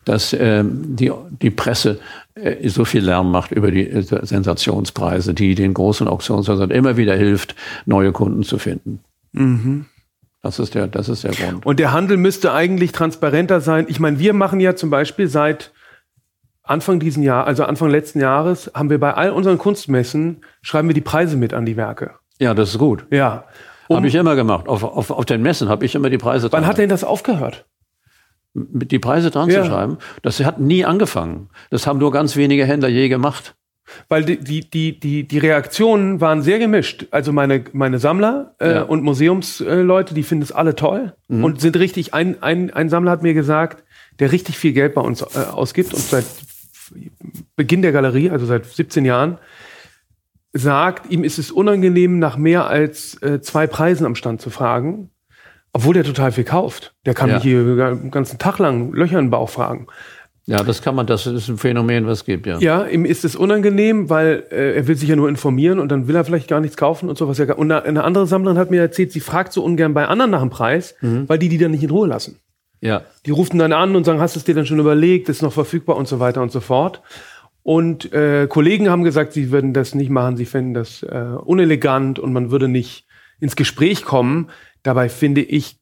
dass 0.06 0.32
ähm, 0.32 0.96
die, 0.96 1.12
die 1.42 1.50
Presse 1.50 2.00
äh, 2.36 2.70
so 2.70 2.86
viel 2.86 3.04
Lärm 3.04 3.30
macht 3.32 3.52
über 3.52 3.72
die 3.72 3.90
äh, 3.90 4.02
Sensationspreise, 4.02 5.34
die 5.34 5.54
den 5.56 5.74
großen 5.74 6.08
Auktionshäusern 6.08 6.72
immer 6.72 6.96
wieder 6.96 7.16
hilft, 7.18 7.56
neue 7.86 8.14
Kunden 8.14 8.44
zu 8.44 8.58
finden. 8.58 9.02
Mhm. 9.34 9.86
Das 10.42 10.60
ist 10.60 10.74
der, 10.74 10.88
das 10.88 11.10
ist 11.10 11.24
der 11.24 11.32
Grund. 11.32 11.66
Und 11.66 11.80
der 11.80 11.92
Handel 11.92 12.18
müsste 12.18 12.54
eigentlich 12.54 12.92
transparenter 12.92 13.60
sein. 13.60 13.86
Ich 13.90 14.00
meine, 14.00 14.20
wir 14.20 14.34
machen 14.34 14.60
ja 14.60 14.76
zum 14.76 14.90
Beispiel 14.90 15.28
seit 15.28 15.74
Anfang 16.64 17.00
diesen 17.00 17.24
Jahr, 17.24 17.46
also 17.46 17.64
Anfang 17.66 17.90
letzten 17.90 18.20
Jahres, 18.20 18.72
haben 18.74 18.90
wir 18.90 19.00
bei 19.00 19.14
all 19.14 19.32
unseren 19.32 19.58
Kunstmessen, 19.58 20.46
schreiben 20.62 20.88
wir 20.88 20.94
die 20.94 21.02
Preise 21.02 21.36
mit 21.36 21.54
an 21.54 21.66
die 21.66 21.76
Werke. 21.76 22.12
Ja, 22.40 22.54
das 22.54 22.70
ist 22.70 22.78
gut. 22.78 23.06
Ja. 23.10 23.46
Um, 23.88 23.98
habe 23.98 24.08
ich 24.08 24.16
immer 24.16 24.36
gemacht. 24.36 24.68
Auf, 24.68 24.84
auf, 24.84 25.10
auf 25.10 25.26
den 25.26 25.42
Messen 25.42 25.68
habe 25.68 25.84
ich 25.84 25.96
immer 25.96 26.10
die 26.10 26.20
Preise 26.20 26.50
dran. 26.50 26.62
Wann 26.62 26.70
hat 26.70 26.78
denn 26.78 26.90
das 26.90 27.04
aufgehört? 27.04 27.66
Die 28.54 29.00
Preise 29.00 29.32
dran 29.32 29.50
ja. 29.50 29.64
zu 29.64 29.70
schreiben? 29.70 29.98
Das 30.22 30.40
hat 30.42 30.60
nie 30.60 30.86
angefangen. 30.86 31.50
Das 31.70 31.88
haben 31.88 32.00
nur 32.00 32.12
ganz 32.12 32.36
wenige 32.36 32.66
Händler 32.66 32.88
je 32.88 33.10
gemacht. 33.10 33.56
Weil 34.08 34.24
die, 34.24 34.38
die, 34.40 34.70
die, 34.70 35.00
die, 35.00 35.28
die 35.28 35.38
Reaktionen 35.38 36.22
waren 36.22 36.42
sehr 36.42 36.60
gemischt. 36.60 37.08
Also 37.12 37.32
meine, 37.32 37.64
meine 37.74 38.00
Sammler 38.00 38.56
äh, 38.60 38.76
ja. 38.76 38.82
und 38.84 39.04
Museumsleute, 39.04 40.14
die 40.14 40.24
finden 40.24 40.44
es 40.44 40.52
alle 40.52 40.76
toll 40.76 41.14
mhm. 41.28 41.44
und 41.44 41.62
sind 41.62 41.78
richtig, 41.78 42.14
ein, 42.14 42.42
ein, 42.42 42.72
ein 42.72 42.90
Sammler 42.90 43.12
hat 43.12 43.24
mir 43.24 43.34
gesagt, 43.34 43.84
der 44.20 44.32
richtig 44.32 44.58
viel 44.58 44.74
Geld 44.74 44.94
bei 44.94 45.02
uns 45.02 45.22
äh, 45.22 45.26
ausgibt 45.52 45.94
und 45.94 46.02
seit 46.02 46.26
Beginn 47.56 47.82
der 47.82 47.92
Galerie, 47.92 48.30
also 48.30 48.46
seit 48.46 48.66
17 48.66 49.06
Jahren, 49.06 49.38
sagt, 50.54 51.12
ihm 51.12 51.24
ist 51.24 51.38
es 51.38 51.52
unangenehm, 51.52 52.20
nach 52.20 52.38
mehr 52.38 52.68
als 52.68 53.22
äh, 53.22 53.42
zwei 53.42 53.68
Preisen 53.68 54.06
am 54.06 54.16
Stand 54.16 54.42
zu 54.42 54.50
fragen, 54.50 55.12
obwohl 55.74 55.94
der 55.94 56.04
total 56.04 56.32
viel 56.32 56.44
kauft. 56.44 56.96
Der 57.06 57.14
kann 57.14 57.30
ja. 57.30 57.36
mich 57.36 57.44
hier 57.44 57.64
den 57.64 58.12
ganzen 58.12 58.40
Tag 58.40 58.58
lang 58.58 58.92
Löcher 58.94 59.20
in 59.20 59.26
den 59.26 59.32
Bauch 59.32 59.50
fragen. 59.50 59.88
Ja, 60.50 60.64
das 60.64 60.82
kann 60.82 60.96
man, 60.96 61.06
das 61.06 61.28
ist 61.28 61.48
ein 61.48 61.60
Phänomen, 61.60 62.08
was 62.08 62.20
es 62.20 62.26
gibt, 62.26 62.48
ja. 62.48 62.58
Ja, 62.58 62.86
ihm 62.88 63.06
ist 63.06 63.24
es 63.24 63.36
unangenehm, 63.36 64.10
weil 64.10 64.46
äh, 64.50 64.78
er 64.78 64.88
will 64.88 64.96
sich 64.96 65.08
ja 65.08 65.16
nur 65.16 65.30
informieren 65.30 65.80
und 65.80 65.92
dann 65.92 66.08
will 66.08 66.16
er 66.16 66.26
vielleicht 66.26 66.48
gar 66.48 66.60
nichts 66.60 66.76
kaufen 66.76 67.08
und 67.08 67.20
sowas. 67.20 67.40
Und 67.40 67.72
eine 67.72 68.04
andere 68.04 68.26
Sammlerin 68.26 68.58
hat 68.58 68.72
mir 68.72 68.82
erzählt, 68.82 69.12
sie 69.12 69.20
fragt 69.20 69.54
so 69.54 69.64
ungern 69.64 69.94
bei 69.94 70.08
anderen 70.08 70.32
nach 70.32 70.42
dem 70.42 70.50
Preis, 70.50 70.96
mhm. 71.02 71.30
weil 71.30 71.38
die 71.38 71.50
die 71.50 71.60
dann 71.60 71.70
nicht 71.70 71.84
in 71.84 71.92
Ruhe 71.92 72.08
lassen. 72.08 72.40
Ja. 72.82 73.04
Die 73.28 73.32
rufen 73.32 73.60
dann 73.60 73.74
an 73.74 73.96
und 73.96 74.06
sagen, 74.06 74.20
hast 74.20 74.36
du 74.36 74.40
es 74.40 74.44
dir 74.44 74.56
dann 74.56 74.66
schon 74.66 74.80
überlegt, 74.80 75.30
ist 75.30 75.44
noch 75.44 75.54
verfügbar 75.54 75.98
und 75.98 76.08
so 76.08 76.20
weiter 76.20 76.42
und 76.42 76.52
so 76.52 76.62
fort. 76.62 77.04
Und 77.62 78.12
äh, 78.12 78.48
Kollegen 78.48 78.90
haben 78.90 79.04
gesagt, 79.04 79.34
sie 79.34 79.52
würden 79.52 79.74
das 79.74 79.94
nicht 79.94 80.10
machen, 80.10 80.36
sie 80.36 80.46
fänden 80.46 80.74
das 80.74 81.04
äh, 81.04 81.36
unelegant 81.46 82.18
und 82.18 82.34
man 82.34 82.50
würde 82.50 82.68
nicht 82.68 83.06
ins 83.40 83.56
Gespräch 83.56 84.04
kommen. 84.04 84.50
Dabei 84.82 85.10
finde 85.10 85.42
ich, 85.42 85.79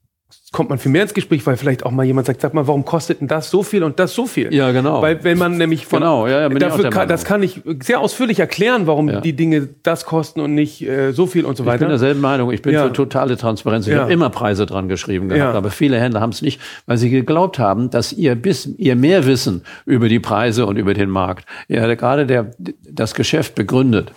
kommt 0.52 0.70
man 0.70 0.80
viel 0.80 0.92
mehr 0.92 1.04
ins 1.04 1.14
Gespräch, 1.14 1.46
weil 1.46 1.58
vielleicht 1.58 1.86
auch 1.86 1.92
mal 1.92 2.06
jemand 2.06 2.28
sagt, 2.28 2.42
sag 2.42 2.54
mal, 2.54 2.68
warum 2.68 2.86
kostet 2.86 3.20
denn 3.20 3.28
das 3.28 3.50
so 3.50 3.64
viel 3.64 3.84
und 3.84 4.00
das 4.00 4.14
so 4.14 4.26
viel? 4.26 4.54
Ja, 4.54 4.72
genau. 4.72 5.02
Weil 5.02 5.24
wenn 5.24 5.38
man 5.38 5.58
nämlich 5.58 5.86
von 5.86 6.00
genau, 6.00 6.26
ja, 6.26 6.42
ja, 6.42 6.50
dafür 6.50 6.90
kann, 6.90 7.08
das 7.08 7.26
kann 7.26 7.44
ich 7.44 7.62
sehr 7.84 8.00
ausführlich 8.00 8.40
erklären, 8.40 8.88
warum 8.88 9.10
ja. 9.10 9.22
die 9.22 9.34
Dinge 9.34 9.68
das 9.84 10.06
kosten 10.06 10.40
und 10.40 10.54
nicht 10.56 10.82
äh, 10.82 11.12
so 11.12 11.28
viel 11.28 11.46
und 11.46 11.58
so 11.58 11.66
weiter. 11.66 11.76
Ich 11.76 11.80
bin 11.82 11.90
derselben 11.90 12.22
Meinung. 12.22 12.52
Ich 12.52 12.62
bin 12.62 12.74
ja. 12.74 12.86
für 12.86 12.94
totale 12.94 13.38
Transparenz. 13.38 13.88
Ich 13.88 13.94
ja. 13.94 14.02
habe 14.02 14.14
immer 14.14 14.30
Preise 14.30 14.66
dran 14.66 14.88
geschrieben 14.88 15.30
gehabt, 15.30 15.56
aber 15.56 15.70
viele 15.70 16.00
Händler 16.00 16.22
haben 16.22 16.32
es 16.32 16.42
nicht, 16.42 16.62
weil 16.86 16.98
sie 16.98 17.10
geglaubt 17.10 17.60
haben, 17.60 17.90
dass 17.90 18.14
ihr 18.14 18.36
bis 18.36 18.66
ihr 18.66 18.96
mehr 18.96 19.26
wissen 19.26 19.64
über 19.86 20.10
die 20.10 20.20
Preise 20.20 20.66
und 20.66 20.78
über 20.78 20.94
den 20.94 21.10
Markt. 21.10 21.46
Ja, 21.68 21.94
gerade 21.94 22.26
der 22.26 22.52
das 22.90 23.16
Geschäft 23.16 23.56
begründet. 23.56 24.12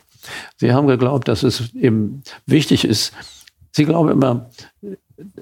Sie 0.57 0.73
haben 0.73 0.87
geglaubt, 0.87 1.29
dass 1.29 1.43
es 1.43 1.75
eben 1.75 2.23
wichtig 2.47 2.85
ist. 2.85 3.13
Sie 3.73 3.85
glauben 3.85 4.11
immer, 4.11 4.51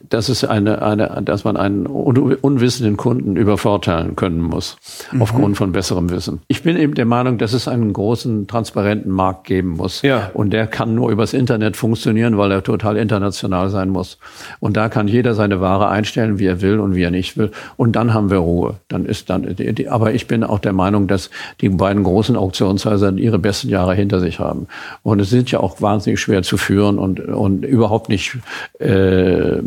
dass 0.08 0.28
es 0.28 0.44
eine, 0.44 0.82
eine, 0.82 1.22
dass 1.24 1.44
man 1.44 1.56
einen 1.56 1.86
unwissenden 1.86 2.96
Kunden 2.96 3.36
übervorteilen 3.36 4.16
können 4.16 4.40
muss, 4.40 4.76
mhm. 5.12 5.22
aufgrund 5.22 5.56
von 5.56 5.72
besserem 5.72 6.10
Wissen. 6.10 6.40
Ich 6.48 6.62
bin 6.62 6.76
eben 6.76 6.94
der 6.94 7.04
Meinung, 7.04 7.38
dass 7.38 7.52
es 7.52 7.68
einen 7.68 7.92
großen, 7.92 8.46
transparenten 8.46 9.12
Markt 9.12 9.44
geben 9.44 9.70
muss. 9.70 10.02
Ja. 10.02 10.30
Und 10.34 10.52
der 10.52 10.66
kann 10.66 10.94
nur 10.94 11.10
übers 11.10 11.34
Internet 11.34 11.76
funktionieren, 11.76 12.38
weil 12.38 12.50
er 12.52 12.62
total 12.62 12.96
international 12.96 13.70
sein 13.70 13.90
muss. 13.90 14.18
Und 14.60 14.76
da 14.76 14.88
kann 14.88 15.08
jeder 15.08 15.34
seine 15.34 15.60
Ware 15.60 15.88
einstellen, 15.88 16.38
wie 16.38 16.46
er 16.46 16.60
will 16.60 16.80
und 16.80 16.94
wie 16.94 17.02
er 17.02 17.10
nicht 17.10 17.36
will. 17.36 17.50
Und 17.76 17.92
dann 17.92 18.14
haben 18.14 18.30
wir 18.30 18.38
Ruhe. 18.38 18.76
Dann 18.88 19.04
ist 19.04 19.30
dann, 19.30 19.56
aber 19.88 20.14
ich 20.14 20.26
bin 20.26 20.44
auch 20.44 20.58
der 20.58 20.72
Meinung, 20.72 21.06
dass 21.06 21.30
die 21.60 21.68
beiden 21.68 22.02
großen 22.02 22.36
Auktionshäuser 22.36 23.12
ihre 23.14 23.38
besten 23.38 23.68
Jahre 23.68 23.94
hinter 23.94 24.20
sich 24.20 24.38
haben. 24.38 24.66
Und 25.02 25.20
es 25.20 25.30
sind 25.30 25.50
ja 25.50 25.60
auch 25.60 25.80
wahnsinnig 25.80 26.20
schwer 26.20 26.42
zu 26.42 26.56
führen 26.56 26.98
und, 26.98 27.20
und 27.20 27.64
überhaupt 27.64 28.08
nicht, 28.08 28.38
äh, 28.78 29.58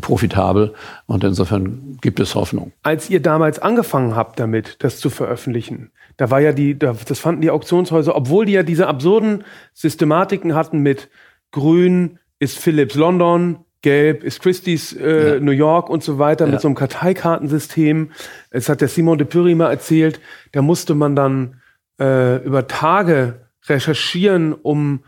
profitabel 0.00 0.74
und 1.06 1.24
insofern 1.24 1.98
gibt 2.00 2.20
es 2.20 2.34
Hoffnung. 2.34 2.72
Als 2.82 3.10
ihr 3.10 3.20
damals 3.20 3.58
angefangen 3.58 4.16
habt 4.16 4.38
damit, 4.40 4.76
das 4.80 4.98
zu 4.98 5.10
veröffentlichen, 5.10 5.90
da 6.16 6.30
war 6.30 6.40
ja 6.40 6.52
die, 6.52 6.78
das 6.78 7.18
fanden 7.18 7.42
die 7.42 7.50
Auktionshäuser, 7.50 8.14
obwohl 8.14 8.46
die 8.46 8.52
ja 8.52 8.62
diese 8.62 8.86
absurden 8.86 9.44
Systematiken 9.72 10.54
hatten 10.54 10.80
mit 10.80 11.08
Grün 11.50 12.18
ist 12.38 12.58
Philips 12.58 12.94
London, 12.94 13.58
Gelb 13.82 14.22
ist 14.22 14.40
Christie's 14.40 14.92
äh, 14.92 15.34
ja. 15.34 15.40
New 15.40 15.52
York 15.52 15.90
und 15.90 16.02
so 16.02 16.18
weiter 16.18 16.46
ja. 16.46 16.52
mit 16.52 16.60
so 16.60 16.68
einem 16.68 16.76
Karteikartensystem. 16.76 18.10
Es 18.50 18.68
hat 18.68 18.80
der 18.80 18.88
Simon 18.88 19.18
de 19.18 19.26
Pury 19.26 19.54
mal 19.54 19.70
erzählt, 19.70 20.20
da 20.52 20.62
musste 20.62 20.94
man 20.94 21.16
dann 21.16 21.60
äh, 22.00 22.42
über 22.44 22.68
Tage 22.68 23.40
recherchieren, 23.66 24.54
um 24.54 25.00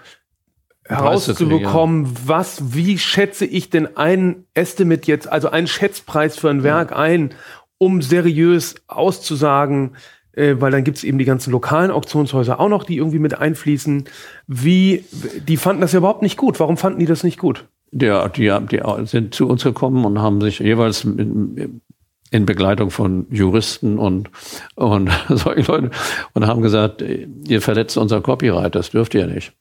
herauszubekommen, 0.87 2.09
was, 2.27 2.75
wie 2.75 2.99
schätze 2.99 3.47
ich 3.47 3.71
denn 3.71 3.97
ein 3.97 4.45
Estimate 4.55 5.07
jetzt, 5.07 5.31
also 5.31 5.51
einen 5.51 5.67
Schätzpreis 5.67 6.37
für 6.37 6.51
ein 6.51 6.63
Werk 6.63 6.91
ja. 6.91 6.99
ein, 6.99 7.31
um 7.79 8.03
seriös 8.03 8.75
auszusagen, 8.87 9.97
äh, 10.33 10.57
weil 10.59 10.71
dann 10.71 10.85
gibt 10.85 10.99
es 10.99 11.05
eben 11.05 11.19
die 11.19 11.25
ganzen 11.25 11.53
lokalen 11.53 11.91
Auktionshäuser 11.91 12.61
auch 12.61 12.69
noch, 12.69 12.85
die 12.85 12.97
irgendwie 12.97 13.19
mit 13.19 13.39
einfließen. 13.39 14.05
Wie, 14.47 15.05
die 15.47 15.57
fanden 15.57 15.81
das 15.81 15.93
ja 15.93 15.99
überhaupt 15.99 16.23
nicht 16.23 16.37
gut. 16.37 16.61
Warum 16.61 16.77
fanden 16.77 17.01
die 17.01 17.07
das 17.07 17.25
nicht 17.25 17.39
gut? 17.39 17.67
Ja, 17.93 18.29
die, 18.29 18.53
die 18.71 18.81
sind 19.07 19.35
zu 19.35 19.49
uns 19.49 19.63
gekommen 19.63 20.05
und 20.05 20.19
haben 20.21 20.41
sich 20.41 20.59
jeweils 20.59 21.05
in 21.05 22.47
Begleitung 22.47 22.91
von 22.91 23.27
Juristen 23.31 23.99
und, 23.99 24.31
und 24.75 25.11
solchen 25.29 25.65
Leuten 25.67 25.91
und 26.33 26.47
haben 26.47 26.63
gesagt, 26.63 27.03
ihr 27.47 27.63
verletzt 27.63 27.97
unser 27.97 28.21
Copyright, 28.21 28.75
das 28.75 28.91
dürft 28.91 29.15
ihr 29.15 29.29
nicht. 29.29 29.53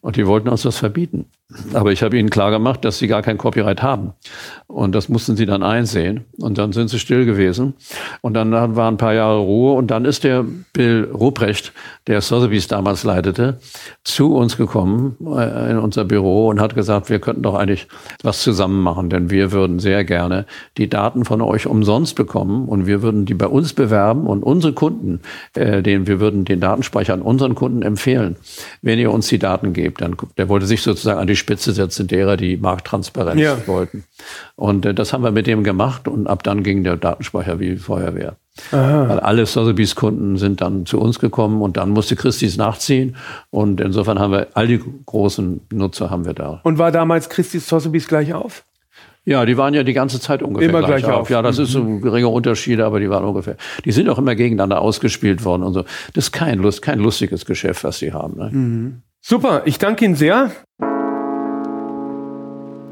Und 0.00 0.16
die 0.16 0.26
wollten 0.26 0.48
uns 0.48 0.62
das 0.62 0.78
verbieten. 0.78 1.26
Aber 1.74 1.90
ich 1.90 2.02
habe 2.02 2.16
ihnen 2.16 2.30
klar 2.30 2.50
gemacht, 2.50 2.84
dass 2.84 2.98
sie 2.98 3.08
gar 3.08 3.22
kein 3.22 3.36
Copyright 3.36 3.82
haben. 3.82 4.12
Und 4.68 4.94
das 4.94 5.08
mussten 5.08 5.36
sie 5.36 5.46
dann 5.46 5.64
einsehen. 5.64 6.24
Und 6.38 6.58
dann 6.58 6.72
sind 6.72 6.90
sie 6.90 7.00
still 7.00 7.24
gewesen. 7.24 7.74
Und 8.20 8.34
dann 8.34 8.52
waren 8.52 8.94
ein 8.94 8.96
paar 8.96 9.14
Jahre 9.14 9.40
Ruhe. 9.40 9.74
Und 9.74 9.90
dann 9.90 10.04
ist 10.04 10.22
der 10.22 10.44
Bill 10.72 11.10
Ruprecht, 11.12 11.72
der 12.06 12.20
Sotheby's 12.20 12.68
damals 12.68 13.02
leitete, 13.02 13.58
zu 14.04 14.34
uns 14.34 14.56
gekommen 14.56 15.16
äh, 15.36 15.70
in 15.70 15.78
unser 15.78 16.04
Büro 16.04 16.48
und 16.48 16.60
hat 16.60 16.74
gesagt, 16.74 17.10
wir 17.10 17.18
könnten 17.18 17.42
doch 17.42 17.54
eigentlich 17.54 17.88
was 18.22 18.42
zusammen 18.42 18.82
machen, 18.82 19.10
denn 19.10 19.30
wir 19.30 19.52
würden 19.52 19.78
sehr 19.78 20.04
gerne 20.04 20.46
die 20.76 20.88
Daten 20.88 21.24
von 21.24 21.42
euch 21.42 21.66
umsonst 21.66 22.16
bekommen 22.16 22.68
und 22.68 22.86
wir 22.86 23.02
würden 23.02 23.26
die 23.26 23.34
bei 23.34 23.46
uns 23.46 23.72
bewerben 23.72 24.26
und 24.26 24.42
unsere 24.42 24.72
Kunden, 24.72 25.20
äh, 25.54 25.82
den, 25.82 26.06
wir 26.06 26.20
würden 26.20 26.44
den 26.44 26.60
Datenspeicher 26.60 27.12
an 27.12 27.22
unseren 27.22 27.54
Kunden 27.54 27.82
empfehlen, 27.82 28.36
wenn 28.82 28.98
ihr 28.98 29.12
uns 29.12 29.28
die 29.28 29.38
Daten 29.38 29.49
gebt. 29.58 30.00
Dann, 30.00 30.16
der 30.36 30.48
wollte 30.48 30.66
sich 30.66 30.82
sozusagen 30.82 31.18
an 31.18 31.26
die 31.26 31.36
Spitze 31.36 31.72
setzen 31.72 32.06
derer, 32.06 32.36
die 32.36 32.56
Markttransparenz 32.56 33.40
ja. 33.40 33.56
wollten. 33.66 34.04
Und 34.56 34.86
äh, 34.86 34.94
das 34.94 35.12
haben 35.12 35.22
wir 35.24 35.30
mit 35.30 35.46
dem 35.46 35.64
gemacht 35.64 36.08
und 36.08 36.26
ab 36.26 36.42
dann 36.42 36.62
ging 36.62 36.84
der 36.84 36.96
Datenspeicher 36.96 37.60
wie 37.60 37.76
Feuerwehr. 37.76 38.36
Aha. 38.72 39.08
Weil 39.08 39.20
alle 39.20 39.46
Sotheby's 39.46 39.94
Kunden 39.94 40.36
sind 40.36 40.60
dann 40.60 40.86
zu 40.86 41.00
uns 41.00 41.18
gekommen 41.18 41.62
und 41.62 41.76
dann 41.76 41.90
musste 41.90 42.16
Christie's 42.16 42.56
nachziehen 42.56 43.16
und 43.50 43.80
insofern 43.80 44.18
haben 44.18 44.32
wir 44.32 44.48
all 44.54 44.66
die 44.66 44.80
großen 45.06 45.60
Nutzer 45.72 46.10
haben 46.10 46.24
wir 46.24 46.34
da. 46.34 46.60
Und 46.64 46.78
war 46.78 46.92
damals 46.92 47.28
Christie's 47.28 47.68
Sotheby's 47.68 48.08
gleich 48.08 48.34
auf? 48.34 48.64
Ja, 49.24 49.44
die 49.44 49.56
waren 49.56 49.74
ja 49.74 49.82
die 49.82 49.92
ganze 49.92 50.18
Zeit 50.18 50.42
ungefähr 50.42 50.68
immer 50.68 50.80
gleich, 50.80 51.02
gleich 51.02 51.12
auf. 51.12 51.20
auf. 51.22 51.30
Ja, 51.30 51.42
das 51.42 51.58
mhm. 51.58 51.64
ist 51.64 51.70
so 51.72 51.84
geringe 51.98 52.28
Unterschiede, 52.28 52.86
aber 52.86 53.00
die 53.00 53.10
waren 53.10 53.24
ungefähr. 53.24 53.56
Die 53.84 53.92
sind 53.92 54.08
auch 54.08 54.18
immer 54.18 54.34
gegeneinander 54.34 54.80
ausgespielt 54.80 55.44
worden 55.44 55.62
und 55.62 55.74
so. 55.74 55.84
Das 56.14 56.26
ist 56.26 56.32
kein, 56.32 56.58
Lust, 56.58 56.82
kein 56.82 56.98
lustiges 56.98 57.44
Geschäft, 57.44 57.84
was 57.84 57.98
sie 57.98 58.12
haben. 58.12 58.38
Ne? 58.38 58.50
Mhm. 58.50 59.02
Super, 59.22 59.62
ich 59.66 59.78
danke 59.78 60.04
Ihnen 60.04 60.14
sehr. 60.14 60.50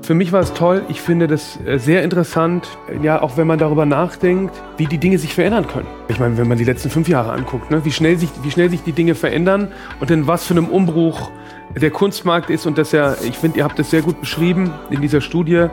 Für 0.03 0.14
mich 0.14 0.33
war 0.33 0.41
es 0.41 0.55
toll. 0.55 0.83
Ich 0.89 1.01
finde 1.01 1.26
das 1.26 1.59
äh, 1.66 1.79
sehr 1.79 2.03
interessant, 2.03 2.68
ja, 3.03 3.20
auch 3.20 3.37
wenn 3.37 3.47
man 3.47 3.59
darüber 3.59 3.85
nachdenkt, 3.85 4.55
wie 4.76 4.87
die 4.87 4.99
Dinge 4.99 5.18
sich 5.18 5.35
verändern 5.35 5.66
können. 5.66 5.87
Ich 6.09 6.18
meine, 6.18 6.39
wenn 6.39 6.49
man 6.49 6.57
die 6.57 6.64
letzten 6.64 6.91
fünf 6.91 7.09
Jahre 7.09 7.33
anguckt, 7.33 7.70
ne, 7.70 7.85
wie, 7.85 7.91
schnell 7.91 8.16
sich, 8.16 8.31
wie 8.43 8.51
schnell 8.51 8.70
sich 8.70 8.83
die 8.83 8.93
Dinge 8.93 9.14
verändern 9.14 9.68
und 10.01 10.11
in 10.11 10.26
was 10.26 10.47
für 10.47 10.55
einem 10.55 10.68
Umbruch 10.68 11.31
der 11.76 11.91
Kunstmarkt 11.91 12.51
ist 12.51 12.66
und 12.66 12.79
dass 12.79 12.93
ja, 12.93 13.16
ich 13.22 13.37
finde, 13.37 13.59
ihr 13.59 13.64
habt 13.64 13.79
das 13.79 13.91
sehr 13.91 14.03
gut 14.03 14.20
beschrieben 14.20 14.72
in 14.91 15.01
dieser 15.01 15.20
Studie, 15.20 15.66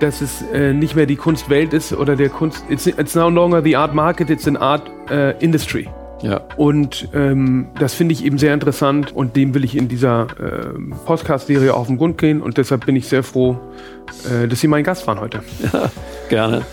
dass 0.00 0.20
es 0.20 0.42
äh, 0.52 0.72
nicht 0.72 0.94
mehr 0.94 1.06
die 1.06 1.16
Kunstwelt 1.16 1.72
ist 1.72 1.92
oder 1.92 2.16
der 2.16 2.28
Kunst, 2.28 2.64
it's, 2.68 2.86
it's 2.86 3.14
no 3.14 3.28
longer 3.28 3.62
the 3.62 3.76
art 3.76 3.94
market, 3.94 4.30
it's 4.30 4.46
an 4.46 4.56
art 4.56 4.90
uh, 5.10 5.32
industry. 5.40 5.88
Ja. 6.22 6.40
Und 6.56 7.08
ähm, 7.14 7.68
das 7.78 7.94
finde 7.94 8.12
ich 8.12 8.24
eben 8.24 8.38
sehr 8.38 8.54
interessant 8.54 9.14
und 9.14 9.36
dem 9.36 9.54
will 9.54 9.64
ich 9.64 9.76
in 9.76 9.88
dieser 9.88 10.26
äh, 10.40 10.78
Podcast-Serie 11.06 11.74
auf 11.74 11.86
den 11.86 11.98
Grund 11.98 12.18
gehen 12.18 12.40
und 12.42 12.58
deshalb 12.58 12.86
bin 12.86 12.96
ich 12.96 13.08
sehr 13.08 13.22
froh, 13.22 13.58
äh, 14.24 14.48
dass 14.48 14.60
Sie 14.60 14.68
mein 14.68 14.84
Gast 14.84 15.06
waren 15.06 15.20
heute. 15.20 15.42
Ja, 15.72 15.90
gerne. 16.28 16.64